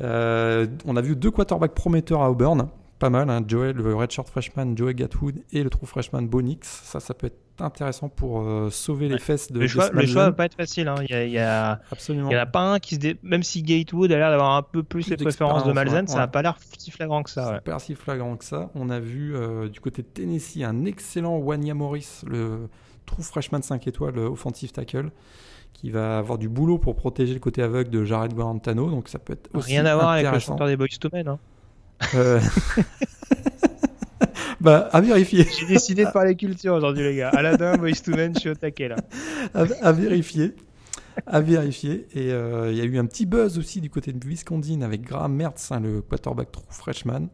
[0.00, 2.68] Euh, on a vu deux quarterbacks prometteurs à Auburn.
[2.98, 3.42] Pas mal, hein.
[3.46, 6.66] Joel, le redshirt freshman Joey Gatwood et le true freshman Bo Nix.
[6.84, 10.32] Ça, ça peut être intéressant pour euh, sauver les fesses de Le choix, choix va
[10.32, 10.88] pas être facile.
[10.88, 10.96] Hein.
[11.02, 12.28] Il y a, il y a- Absolument.
[12.30, 13.16] Il n'y en a pas un qui se dé...
[13.22, 16.06] même si Gatewood a l'air d'avoir un peu plus Plus les préférences de Malzen, ouais,
[16.06, 17.52] ça n'a pas l'air si flagrant que ça.
[17.52, 17.60] ouais.
[17.60, 18.70] Pas si flagrant que ça.
[18.74, 22.68] On a vu euh, du côté de Tennessee un excellent Wanya Morris, le
[23.04, 25.10] true freshman 5 étoiles, le offensive tackle,
[25.74, 28.90] qui va avoir du boulot pour protéger le côté aveugle de Jared Guarantano.
[28.90, 31.28] Donc ça peut être aussi Rien à voir avec le chanteur des Boys to Men.
[31.28, 31.38] Hein.
[32.14, 32.40] Euh,
[34.60, 35.46] bah, à vérifier.
[35.58, 37.30] J'ai décidé de parler culture aujourd'hui, les gars.
[37.30, 38.96] Aladdin, Boys to Men, je suis au taquet là.
[39.54, 40.54] à, à vérifier.
[41.26, 42.06] À vérifier.
[42.14, 45.02] Et euh, il y a eu un petit buzz aussi du côté de Wisconsin avec
[45.02, 47.28] Graham Mertz, hein, le quarterback true freshman.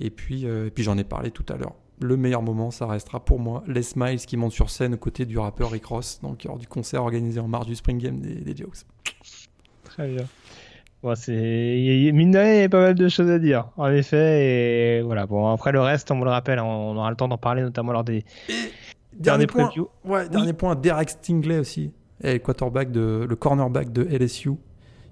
[0.00, 1.74] Et puis, euh, et puis j'en ai parlé tout à l'heure.
[2.00, 5.26] Le meilleur moment, ça restera pour moi Les Miles qui monte sur scène aux côtés
[5.26, 8.34] du rappeur Rick Ross, donc lors du concert organisé en marge du Spring Game des,
[8.34, 8.78] des Jokes.
[9.84, 10.26] Très bien.
[11.04, 11.32] Bon, c'est...
[12.14, 14.96] Mine de rien, il y a pas mal de choses à dire, en effet.
[14.96, 15.26] Et voilà.
[15.26, 17.60] Bon, après le reste, on me le rappelle, hein, on aura le temps d'en parler,
[17.60, 18.24] notamment lors des
[19.12, 19.90] derniers point, previews.
[20.06, 21.92] ouais, dernier point, Derek Stingley aussi,
[22.22, 24.52] et le quarterback de, le cornerback de LSU.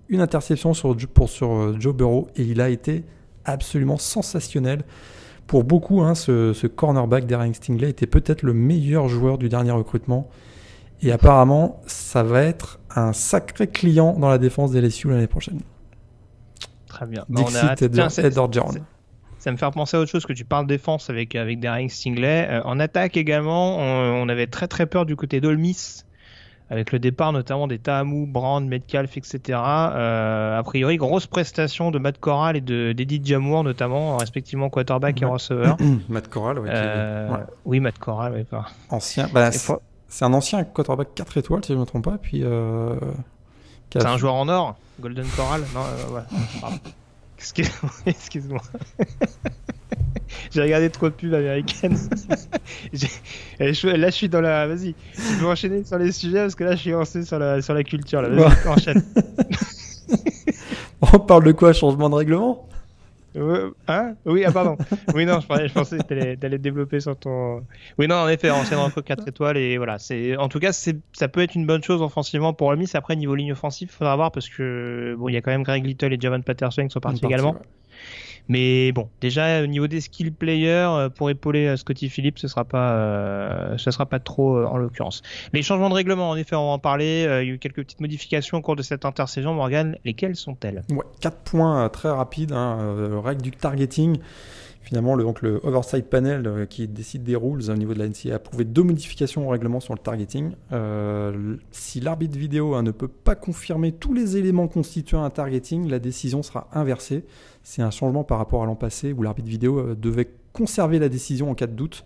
[0.08, 3.04] Une interception sur, pour, sur euh, Joe Burrow et il a été
[3.44, 4.84] absolument sensationnel.
[5.46, 9.72] Pour beaucoup, hein, ce, ce cornerback Derek Stingley était peut-être le meilleur joueur du dernier
[9.72, 10.30] recrutement.
[11.02, 15.60] Et apparemment, ça va être un sacré client dans la défense des LSU l'année prochaine.
[16.92, 17.24] Très bien.
[17.28, 18.08] Bah, on a Dixit et Tiens.
[19.38, 22.46] Ça me fait penser à autre chose que tu parles défense avec avec Daring Stingley.
[22.48, 26.02] Euh, en attaque également, on, on avait très très peur du côté d'Olmis
[26.70, 29.40] avec le départ notamment des Tahamou, Brand, Metcalf, etc.
[29.58, 35.20] Euh, a priori, grosse prestation de Matt Corral et de d'Eddie Jamour notamment, respectivement quarterback
[35.20, 35.76] et receveur.
[36.08, 38.58] Matt Corral, est- Euh, ouais, Oui, Matt Corral, oui.
[38.90, 39.28] ancien.
[39.34, 39.82] Bah, c'est faut-
[40.24, 42.18] un ancien quarterback 4 étoiles, si je ne me trompe pas.
[42.22, 42.42] Puis,
[43.92, 45.62] C'est un joueur en or, Golden Corral.
[45.74, 46.70] Non, euh, ouais.
[47.38, 47.90] Excuse-moi.
[48.06, 48.62] Excuse-moi.
[50.50, 51.96] J'ai regardé trop de pubs américaines.
[53.60, 54.66] Eh, Là, je suis dans la.
[54.66, 57.60] Vas-y, je vais enchaîner sur les sujets parce que là, je suis lancé sur la,
[57.62, 58.22] sur la culture.
[58.22, 58.28] Là.
[58.28, 59.04] Vas-y, enchaîne.
[61.00, 61.72] On parle de quoi?
[61.72, 62.66] Changement de règlement?
[63.34, 64.76] Hein Oui, ah, pardon.
[65.14, 67.64] Oui, non, je pensais, je pensais que t'allais t'allais développer sur ton.
[67.98, 69.98] Oui, non, en effet, ancien recrue 4 étoiles et voilà.
[69.98, 72.90] C'est en tout cas, c'est ça peut être une bonne chose offensivement pour Olmis.
[72.94, 75.84] Après, niveau ligne offensive, faudra voir parce que bon, il y a quand même Greg
[75.84, 77.52] Little et Javon Patterson qui sont partis également.
[77.52, 77.58] ouais.
[78.48, 82.48] Mais bon, déjà au niveau des skill players, euh, pour épauler euh, Scotty Phillips, ce
[82.48, 85.22] sera pas, euh, ce sera pas trop en l'occurrence.
[85.52, 87.22] Les changements de règlement, en effet, on va en parler.
[87.22, 89.54] Il y a eu quelques petites modifications au cours de cette intersaison.
[89.54, 90.82] Morgan, lesquelles sont-elles?
[90.90, 92.52] Ouais, 4 points très rapides.
[92.52, 94.18] Hein, règle du targeting.
[94.82, 98.08] Finalement, le, donc le Oversight Panel euh, qui décide des rules au niveau de la
[98.08, 100.52] NCA a approuvé deux modifications au règlement sur le targeting.
[100.72, 105.88] Euh, si l'arbitre vidéo hein, ne peut pas confirmer tous les éléments constituant un targeting,
[105.88, 107.24] la décision sera inversée.
[107.62, 111.08] C'est un changement par rapport à l'an passé où l'arbitre vidéo euh, devait conserver la
[111.08, 112.04] décision en cas de doute.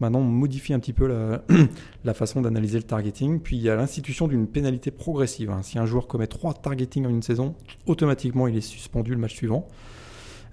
[0.00, 1.06] Maintenant, on modifie un petit peu
[2.04, 3.40] la, façon d'analyser le targeting.
[3.40, 5.50] Puis il y a l'institution d'une pénalité progressive.
[5.50, 5.62] hein.
[5.62, 7.54] Si un joueur commet trois targetings en une saison,
[7.86, 9.68] automatiquement il est suspendu le match suivant.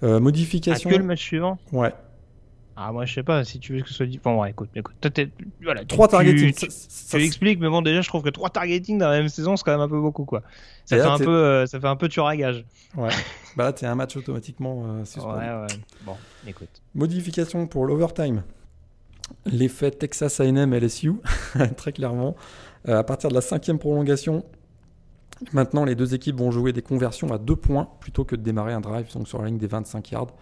[0.04, 0.90] Euh, modification.
[0.90, 1.94] que le match suivant Ouais.
[2.76, 4.20] Ah, moi, je sais pas si tu veux que ce soit dit.
[4.24, 4.96] Bon, ouais, écoute, écoute.
[5.62, 6.54] Voilà, Trois tu- targetings.
[6.54, 9.20] Tu, ça- ça- tu expliques, mais bon, déjà, je trouve que trois targetings dans la
[9.20, 10.42] même saison, c'est quand même un peu beaucoup, quoi.
[10.86, 12.66] Ça fait là, un peu, euh, ça fait un peu tueur à gage.
[12.96, 13.10] Ouais.
[13.58, 15.80] bah là, t'es un match automatiquement euh, Ouais, ouais.
[16.06, 16.16] Bon,
[16.48, 16.82] écoute.
[16.96, 18.42] Modification pour l'overtime.
[19.46, 21.14] L'effet Texas A&M LSU,
[21.78, 22.36] très clairement.
[22.88, 24.44] Euh, à partir de la cinquième prolongation,
[25.54, 28.74] maintenant les deux équipes vont jouer des conversions à deux points plutôt que de démarrer
[28.74, 30.34] un drive donc sur la ligne des 25 yards.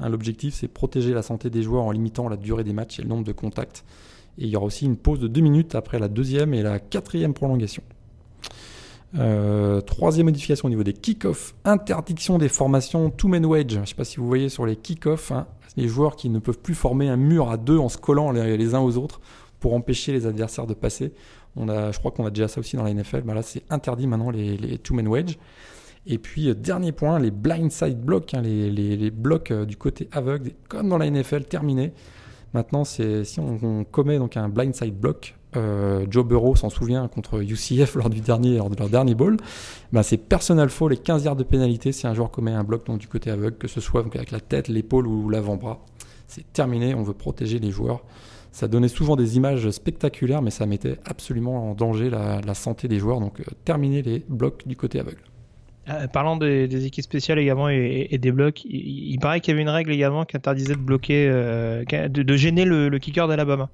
[0.00, 3.02] Hein, L'objectif, c'est protéger la santé des joueurs en limitant la durée des matchs et
[3.02, 3.84] le nombre de contacts.
[4.38, 6.78] Et il y aura aussi une pause de deux minutes après la deuxième et la
[6.78, 7.82] quatrième prolongation.
[9.18, 13.74] Euh, troisième modification au niveau des kick-offs, interdiction des formations two-man wedge.
[13.74, 15.46] Je ne sais pas si vous voyez sur les kick-offs, hein,
[15.76, 18.56] les joueurs qui ne peuvent plus former un mur à deux en se collant les,
[18.56, 19.20] les uns aux autres
[19.60, 21.12] pour empêcher les adversaires de passer.
[21.56, 23.22] On a, je crois qu'on a déjà ça aussi dans la NFL.
[23.22, 25.36] Bah là, c'est interdit maintenant les, les two-man wedge.
[26.06, 29.76] Et puis, euh, dernier point, les blindside blocks, hein, les, les- les blocs euh, du
[29.76, 31.92] côté aveugle, comme dans la NFL, terminé.
[32.54, 33.02] Maintenant, si
[33.38, 38.76] on, commet donc un blindside block, euh, Joe Burrow s'en souvient contre UCF lors de
[38.78, 39.36] leur dernier ball,
[40.02, 43.08] c'est personal foul et 15 yards de pénalité si un joueur commet un bloc du
[43.08, 45.80] côté aveugle, que ce soit avec la tête, l'épaule ou l'avant-bras.
[46.28, 48.02] C'est terminé, on veut protéger les joueurs.
[48.56, 52.88] Ça donnait souvent des images spectaculaires, mais ça mettait absolument en danger la, la santé
[52.88, 53.20] des joueurs.
[53.20, 55.20] Donc, euh, terminer les blocs du côté aveugle.
[55.90, 59.52] Euh, parlant des, des équipes spéciales également et, et des blocs, il, il paraît qu'il
[59.52, 62.98] y avait une règle également qui interdisait de bloquer, euh, de, de gêner le, le
[62.98, 63.68] kicker d'Alabama.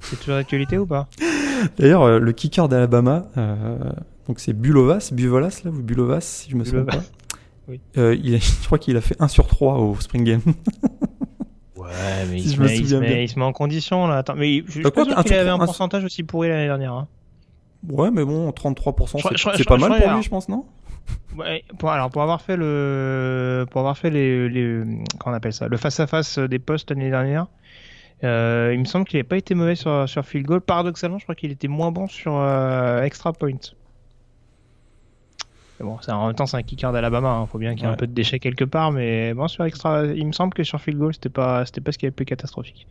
[0.00, 1.06] C'est toujours d'actualité ou pas?
[1.78, 3.76] D'ailleurs, euh, le kicker d'Alabama, euh,
[4.28, 7.02] donc c'est Bulovas, Buvolas là, ou Bulovas, si je me souviens pas.
[7.68, 7.80] Oui.
[7.96, 10.40] Il je crois qu'il a fait 1 sur 3 au Spring Game.
[11.90, 13.18] Ouais, mais Si il, je se me met, il, se met, bien.
[13.18, 14.18] il se met en condition là.
[14.18, 16.66] Attends, mais je suis Bah pas un qu'il avait un un- pourcentage aussi pourri l'année
[16.66, 16.92] dernière.
[16.94, 17.08] Hein.
[17.88, 20.28] ouais, mais bon, 33%, Je crois- c'est je je pas mal je pour lui, je
[20.30, 20.64] pense, non?
[21.36, 24.82] Ouais, pour, alors pour avoir fait le, pour avoir fait les, les
[25.18, 27.46] comment on appelle ça, le face à face des postes l'année dernière,
[28.22, 30.60] euh, il me semble qu'il n'avait pas été mauvais sur sur field goal.
[30.60, 33.50] Paradoxalement, je crois qu'il était moins bon sur euh, extra point.
[35.80, 37.46] Mais bon, c'est en même temps c'est un kicker d'Alabama, hein.
[37.46, 40.04] faut bien qu'il y ait un peu de déchets quelque part, mais bon sur extra,
[40.04, 42.26] il me semble que sur field goal c'était pas c'était pas ce qui le plus
[42.26, 42.86] catastrophique.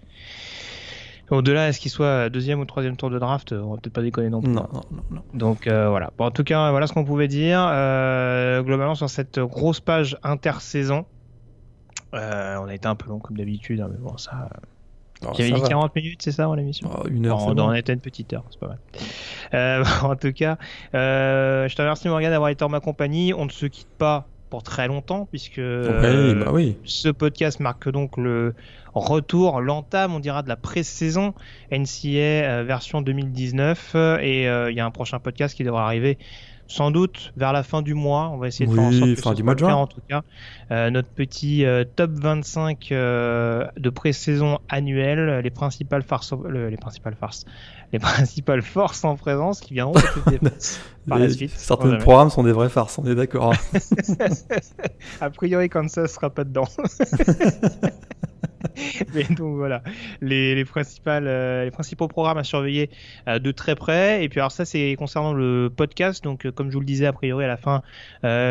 [1.30, 4.30] Au-delà, est-ce qu'il soit deuxième ou troisième tour de draft, on va peut-être pas déconner
[4.30, 4.52] non plus.
[4.52, 5.04] Non, non, non.
[5.12, 5.22] non.
[5.36, 6.12] Donc euh, voilà.
[6.18, 7.64] Bon, en tout cas, voilà ce qu'on pouvait dire.
[7.72, 11.06] Euh, globalement, sur cette grosse page intersaison,
[12.16, 14.50] euh, on a été un peu long comme d'habitude, hein, mais bon, ça.
[15.28, 15.68] Avait ça dit va.
[15.68, 17.70] 40 minutes, c'est ça, mon émission Oh, une heure, on, bon.
[17.70, 18.80] on était une petite heure, c'est pas mal.
[19.54, 20.58] Euh, en tout cas,
[20.94, 23.34] euh, je te remercie Morgan d'avoir été en ma compagnie.
[23.34, 26.76] On ne se quitte pas pour très longtemps puisque euh, bah oui.
[26.84, 28.56] ce podcast marque donc le
[28.96, 31.34] retour, l'entame, on dira, de la pré-saison
[31.72, 33.92] NCA euh, version 2019.
[33.96, 36.18] euh, Et euh, il y a un prochain podcast qui devra arriver
[36.70, 38.30] sans doute vers la fin du mois.
[38.32, 39.74] On va essayer de faire en sorte que fin ce du mois de juin.
[39.76, 40.22] en tout cas.
[40.72, 46.78] Euh, notre petit euh, top 25 euh, de pré-saison annuelle, les principales farces, le- les
[46.78, 47.44] principales farces,
[47.92, 49.94] les principales forces en présence qui viendront
[51.08, 51.52] par la suite.
[51.56, 53.54] Certains programmes sont des vraies farces, on est d'accord.
[55.22, 56.68] A priori, Kansas sera pas dedans.
[59.14, 59.82] Mais donc voilà,
[60.22, 62.90] les, les, principales, euh, les principaux programmes à surveiller
[63.28, 64.24] euh, de très près.
[64.24, 66.24] Et puis alors ça, c'est concernant le podcast.
[66.24, 67.82] Donc euh, comme je vous le disais, a priori à la fin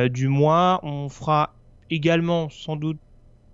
[0.08, 1.54] du mois, on fera
[1.90, 2.98] également sans doute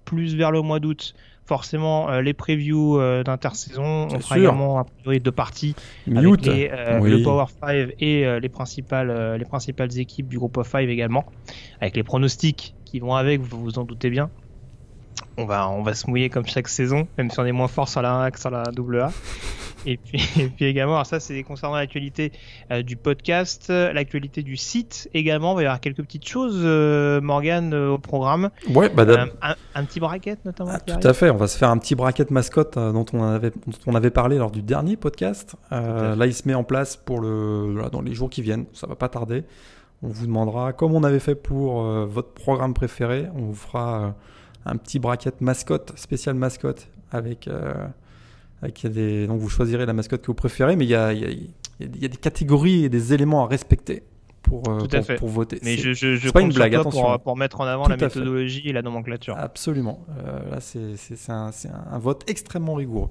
[0.04, 1.14] plus vers le mois d'août.
[1.46, 4.06] Forcément, euh, les previews euh, d'intersaison.
[4.10, 4.44] On fera sûr.
[4.44, 5.74] également a priori deux parties
[6.06, 6.46] avec Mi-août.
[6.46, 7.10] les, euh, Oui.
[7.10, 11.26] le Power 5 et les principales les principales équipes du groupe of 5 également
[11.82, 14.30] avec les pronostics qui vont avec vous vous en doutez bien
[15.36, 17.88] on va on va se mouiller comme chaque saison même si on est moins fort
[17.88, 19.12] sur la 1 que sur la double A
[19.86, 22.32] et puis et puis également alors ça c'est concernant l'actualité
[22.70, 26.60] euh, du podcast euh, l'actualité du site également il va y avoir quelques petites choses
[26.64, 29.04] euh, Morgan euh, au programme Ouais, bah,
[29.42, 31.06] un, un petit bracket notamment Ah, tout arrive.
[31.06, 33.94] à fait, on va se faire un petit bracket mascotte dont, on avait, dont on
[33.94, 35.56] avait parlé lors du dernier podcast.
[35.70, 38.94] Là, il se met en place pour le, dans les jours qui viennent, ça va
[38.94, 39.44] pas tarder.
[40.02, 44.14] On vous demandera, comme on avait fait pour votre programme préféré, on vous fera
[44.66, 47.48] un petit bracket mascotte, spécial mascotte, avec,
[48.62, 49.26] avec des.
[49.26, 52.04] Donc vous choisirez la mascotte que vous préférez, mais il y a, y, a, y
[52.04, 54.02] a, des catégories et des éléments à respecter.
[54.42, 54.88] Pour, pour,
[55.18, 55.58] pour, voter.
[55.62, 57.00] Mais je, je, je pas une blague, attention.
[57.02, 59.34] Pour, pour, mettre en avant la méthodologie et la nomenclature.
[59.38, 60.04] Absolument.
[60.50, 61.50] là, c'est un,
[61.90, 63.08] un, vote extrêmement rigoureux.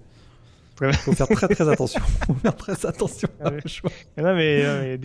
[0.82, 2.02] Il faut faire très très attention.
[2.28, 3.92] faut faire très attention à choix.
[4.18, 4.98] Non, mais,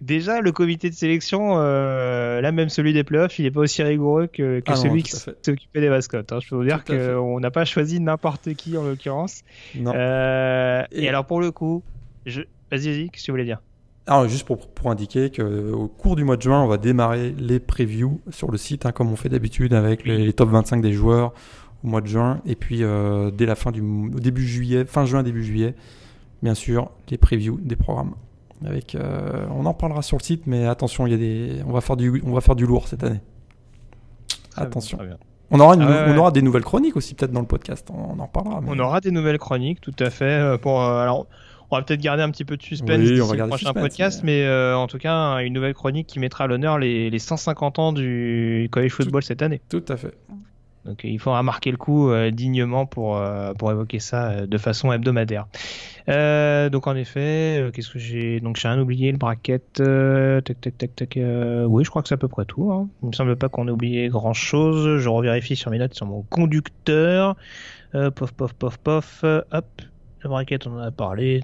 [0.00, 3.82] déjà, le comité de sélection, euh, là même celui des playoffs, il n'est pas aussi
[3.82, 6.32] rigoureux que, que ah celui qui s'occupait des mascottes.
[6.32, 6.38] Hein.
[6.42, 9.42] Je peux vous dire qu'on n'a pas choisi n'importe qui en l'occurrence.
[9.76, 11.04] Euh, et...
[11.04, 11.08] et...
[11.08, 11.82] alors pour le coup,
[12.26, 12.42] je...
[12.70, 13.60] vas-y, vas-y, qu'est-ce que tu voulais dire?
[14.06, 17.60] Alors, juste pour, pour indiquer qu'au cours du mois de juin, on va démarrer les
[17.60, 20.94] previews sur le site, hein, comme on fait d'habitude avec les, les, top 25 des
[20.94, 21.34] joueurs,
[21.84, 22.40] au mois de juin.
[22.46, 23.82] Et puis euh, dès la fin du
[24.14, 25.74] début juillet, fin juin, début juillet,
[26.42, 28.14] bien sûr, les previews des programmes.
[28.66, 31.72] Avec, euh, on en parlera sur le site, mais attention, il y a des, on
[31.72, 33.20] va faire du, on va faire du lourd cette année.
[34.56, 34.98] attention.
[35.50, 37.88] On aura, ah on aura des nouvelles chroniques aussi peut-être dans le podcast.
[37.90, 38.60] On, en parlera.
[38.66, 40.24] On aura des nouvelles chroniques, tout à fait.
[40.24, 41.26] Euh, pour alors,
[41.70, 44.22] on va peut-être garder un petit peu de suspense oui, on va le prochain podcast,
[44.24, 47.92] mais, en tout cas, une nouvelle chronique qui mettra à l'honneur les, les, 150 ans
[47.92, 49.60] du college football cette année.
[49.68, 50.14] Tout à fait.
[50.88, 54.56] Donc il faudra marquer le coup euh, dignement pour, euh, pour évoquer ça euh, de
[54.56, 55.46] façon hebdomadaire.
[56.06, 58.40] donc en effet, qu'est-ce que j'ai?
[58.40, 59.74] Donc j'ai rien oublié, le bracket.
[59.74, 61.18] tac tac tac tac.
[61.66, 62.72] oui, je crois que c'est à peu près tout.
[62.72, 62.88] Hein.
[63.02, 64.98] Il me semble pas qu'on ait oublié grand chose.
[64.98, 67.36] Je revérifie sur mes notes sur mon conducteur.
[67.92, 69.24] pof pof pof pof.
[69.24, 69.66] hop.
[70.20, 71.42] Le bracket, on en a parlé.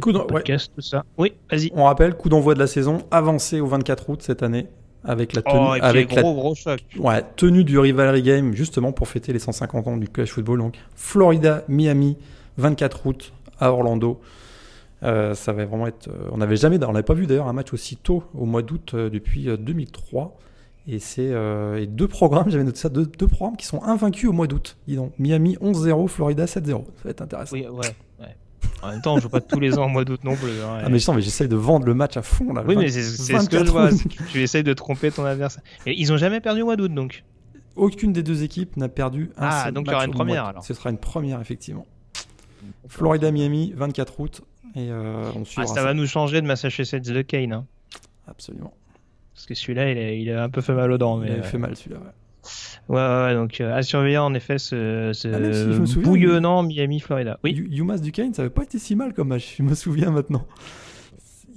[0.00, 1.04] Coup podcast, tout ça.
[1.18, 1.70] Oui, vas-y.
[1.74, 4.66] On rappelle, coup d'envoi de la saison avancé au 24 août cette année
[5.06, 6.22] avec la tenue, oh, avec la
[6.98, 10.58] Ouais, tenue du rivalry game justement pour fêter les 150 ans du college football.
[10.58, 12.16] Donc Florida, Miami,
[12.58, 14.20] 24 août à Orlando.
[15.02, 16.08] Euh, ça va vraiment être.
[16.08, 18.62] Euh, on n'avait jamais, on n'avait pas vu d'ailleurs un match aussi tôt au mois
[18.62, 20.36] d'août euh, depuis 2003.
[20.88, 21.32] Et c'est
[21.86, 24.76] deux programmes, j'avais noté ça, deux, deux, programmes qui sont invaincus au mois d'août.
[25.18, 26.66] Miami 11-0, Florida 7-0.
[26.66, 27.56] Ça va être intéressant.
[27.56, 27.86] Oui, ouais,
[28.20, 28.36] ouais.
[28.82, 30.50] En même temps, on joue pas tous les ans au mois d'août non plus.
[30.50, 32.62] Hein, ah, mais je mais j'essaye de vendre le match à fond là.
[32.66, 33.90] Oui, mais c'est ce que je vois.
[34.30, 35.62] tu essayes de tromper ton adversaire.
[35.86, 37.24] Et ils ont jamais perdu au mois d'août donc.
[37.74, 40.64] Aucune des deux équipes n'a perdu un Ah, donc il y aura une première alors.
[40.64, 41.86] Ce sera une première effectivement.
[42.88, 44.40] Florida Miami, 24 août.
[44.74, 47.52] Et euh, on ah, ça, va nous changer de Massachusetts de Kane.
[47.52, 47.66] Hein.
[48.26, 48.74] Absolument.
[49.34, 51.18] Parce que celui-là, il, il, a un peu fait mal aux dents.
[51.18, 51.28] Mais...
[51.28, 52.12] Il a fait mal celui-là, ouais.
[52.88, 57.38] Ouais, ouais, donc euh, à surveiller en effet ce, ce ah, bouillonnant Miami, Florida.
[57.44, 57.66] Oui.
[57.70, 60.46] Yumas Duquesne, ça avait pas été si mal comme match, je me souviens maintenant.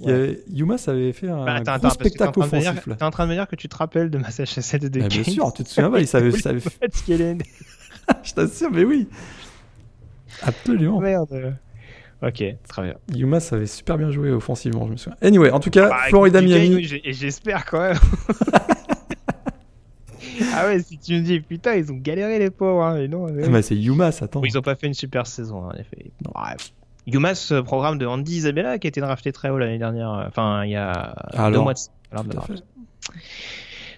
[0.00, 0.40] Ouais.
[0.50, 2.88] Yumas avait fait un bah, gros spectacle offensif.
[2.96, 5.24] T'es en train de me dire que tu te rappelles de Massachusetts de ah, Bien
[5.24, 6.30] sûr, tu te souviens pas, il savait.
[6.40, 6.60] savait...
[8.22, 9.08] je t'assure, mais oui.
[10.42, 11.00] Absolument.
[11.00, 11.54] Merde.
[12.22, 12.94] Ok, très bien.
[13.14, 15.16] Yumas avait super bien joué offensivement, je me souviens.
[15.22, 16.86] Anyway, en tout cas, bah, Florida Miami.
[17.04, 17.98] Et j'espère quand même.
[20.54, 22.82] ah ouais, si tu me dis, putain, ils ont galéré les pauvres.
[22.82, 24.42] Hein, non, ah, c'est Yumas, attends.
[24.44, 26.10] ils ont pas fait une super saison, en effet.
[26.22, 26.72] Bref.
[27.06, 30.12] Yumas, programme de Andy Isabella, qui a été drafté très haut l'année dernière.
[30.12, 31.14] Euh, enfin, il y a
[31.50, 31.80] deux mois de,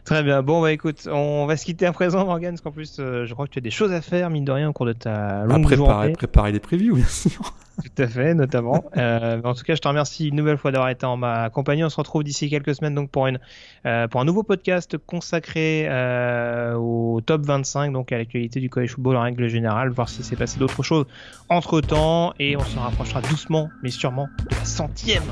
[0.05, 0.43] Très bien.
[0.43, 3.35] Bon, bah écoute, on va se quitter à présent, Morgan, parce qu'en plus, euh, je
[3.35, 5.45] crois que tu as des choses à faire, mine de rien, au cours de ta
[5.45, 6.13] longue préparer, journée.
[6.13, 7.55] Préparer des previews, bien sûr.
[7.81, 8.85] Tout à fait, notamment.
[8.97, 11.83] euh, en tout cas, je te remercie une nouvelle fois d'avoir été en ma compagnie.
[11.85, 13.39] On se retrouve d'ici quelques semaines donc pour une
[13.87, 18.91] euh, pour un nouveau podcast consacré euh, au top 25, donc à l'actualité du college
[18.91, 21.07] football en règle générale, voir si s'est passé d'autres choses
[21.49, 25.25] entre temps, et on se rapprochera doucement, mais sûrement de la centième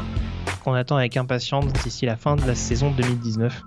[0.65, 3.62] qu'on attend avec impatience d'ici la fin de la saison 2019.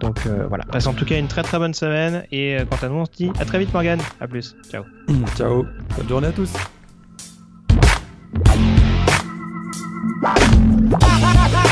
[0.00, 2.96] Donc voilà, passe en tout cas une très très bonne semaine et quant à nous
[2.96, 4.84] on se dit à très vite Morgan, à plus, ciao.
[5.36, 5.64] Ciao,
[5.96, 6.52] bonne journée à tous.
[8.44, 8.76] Ha!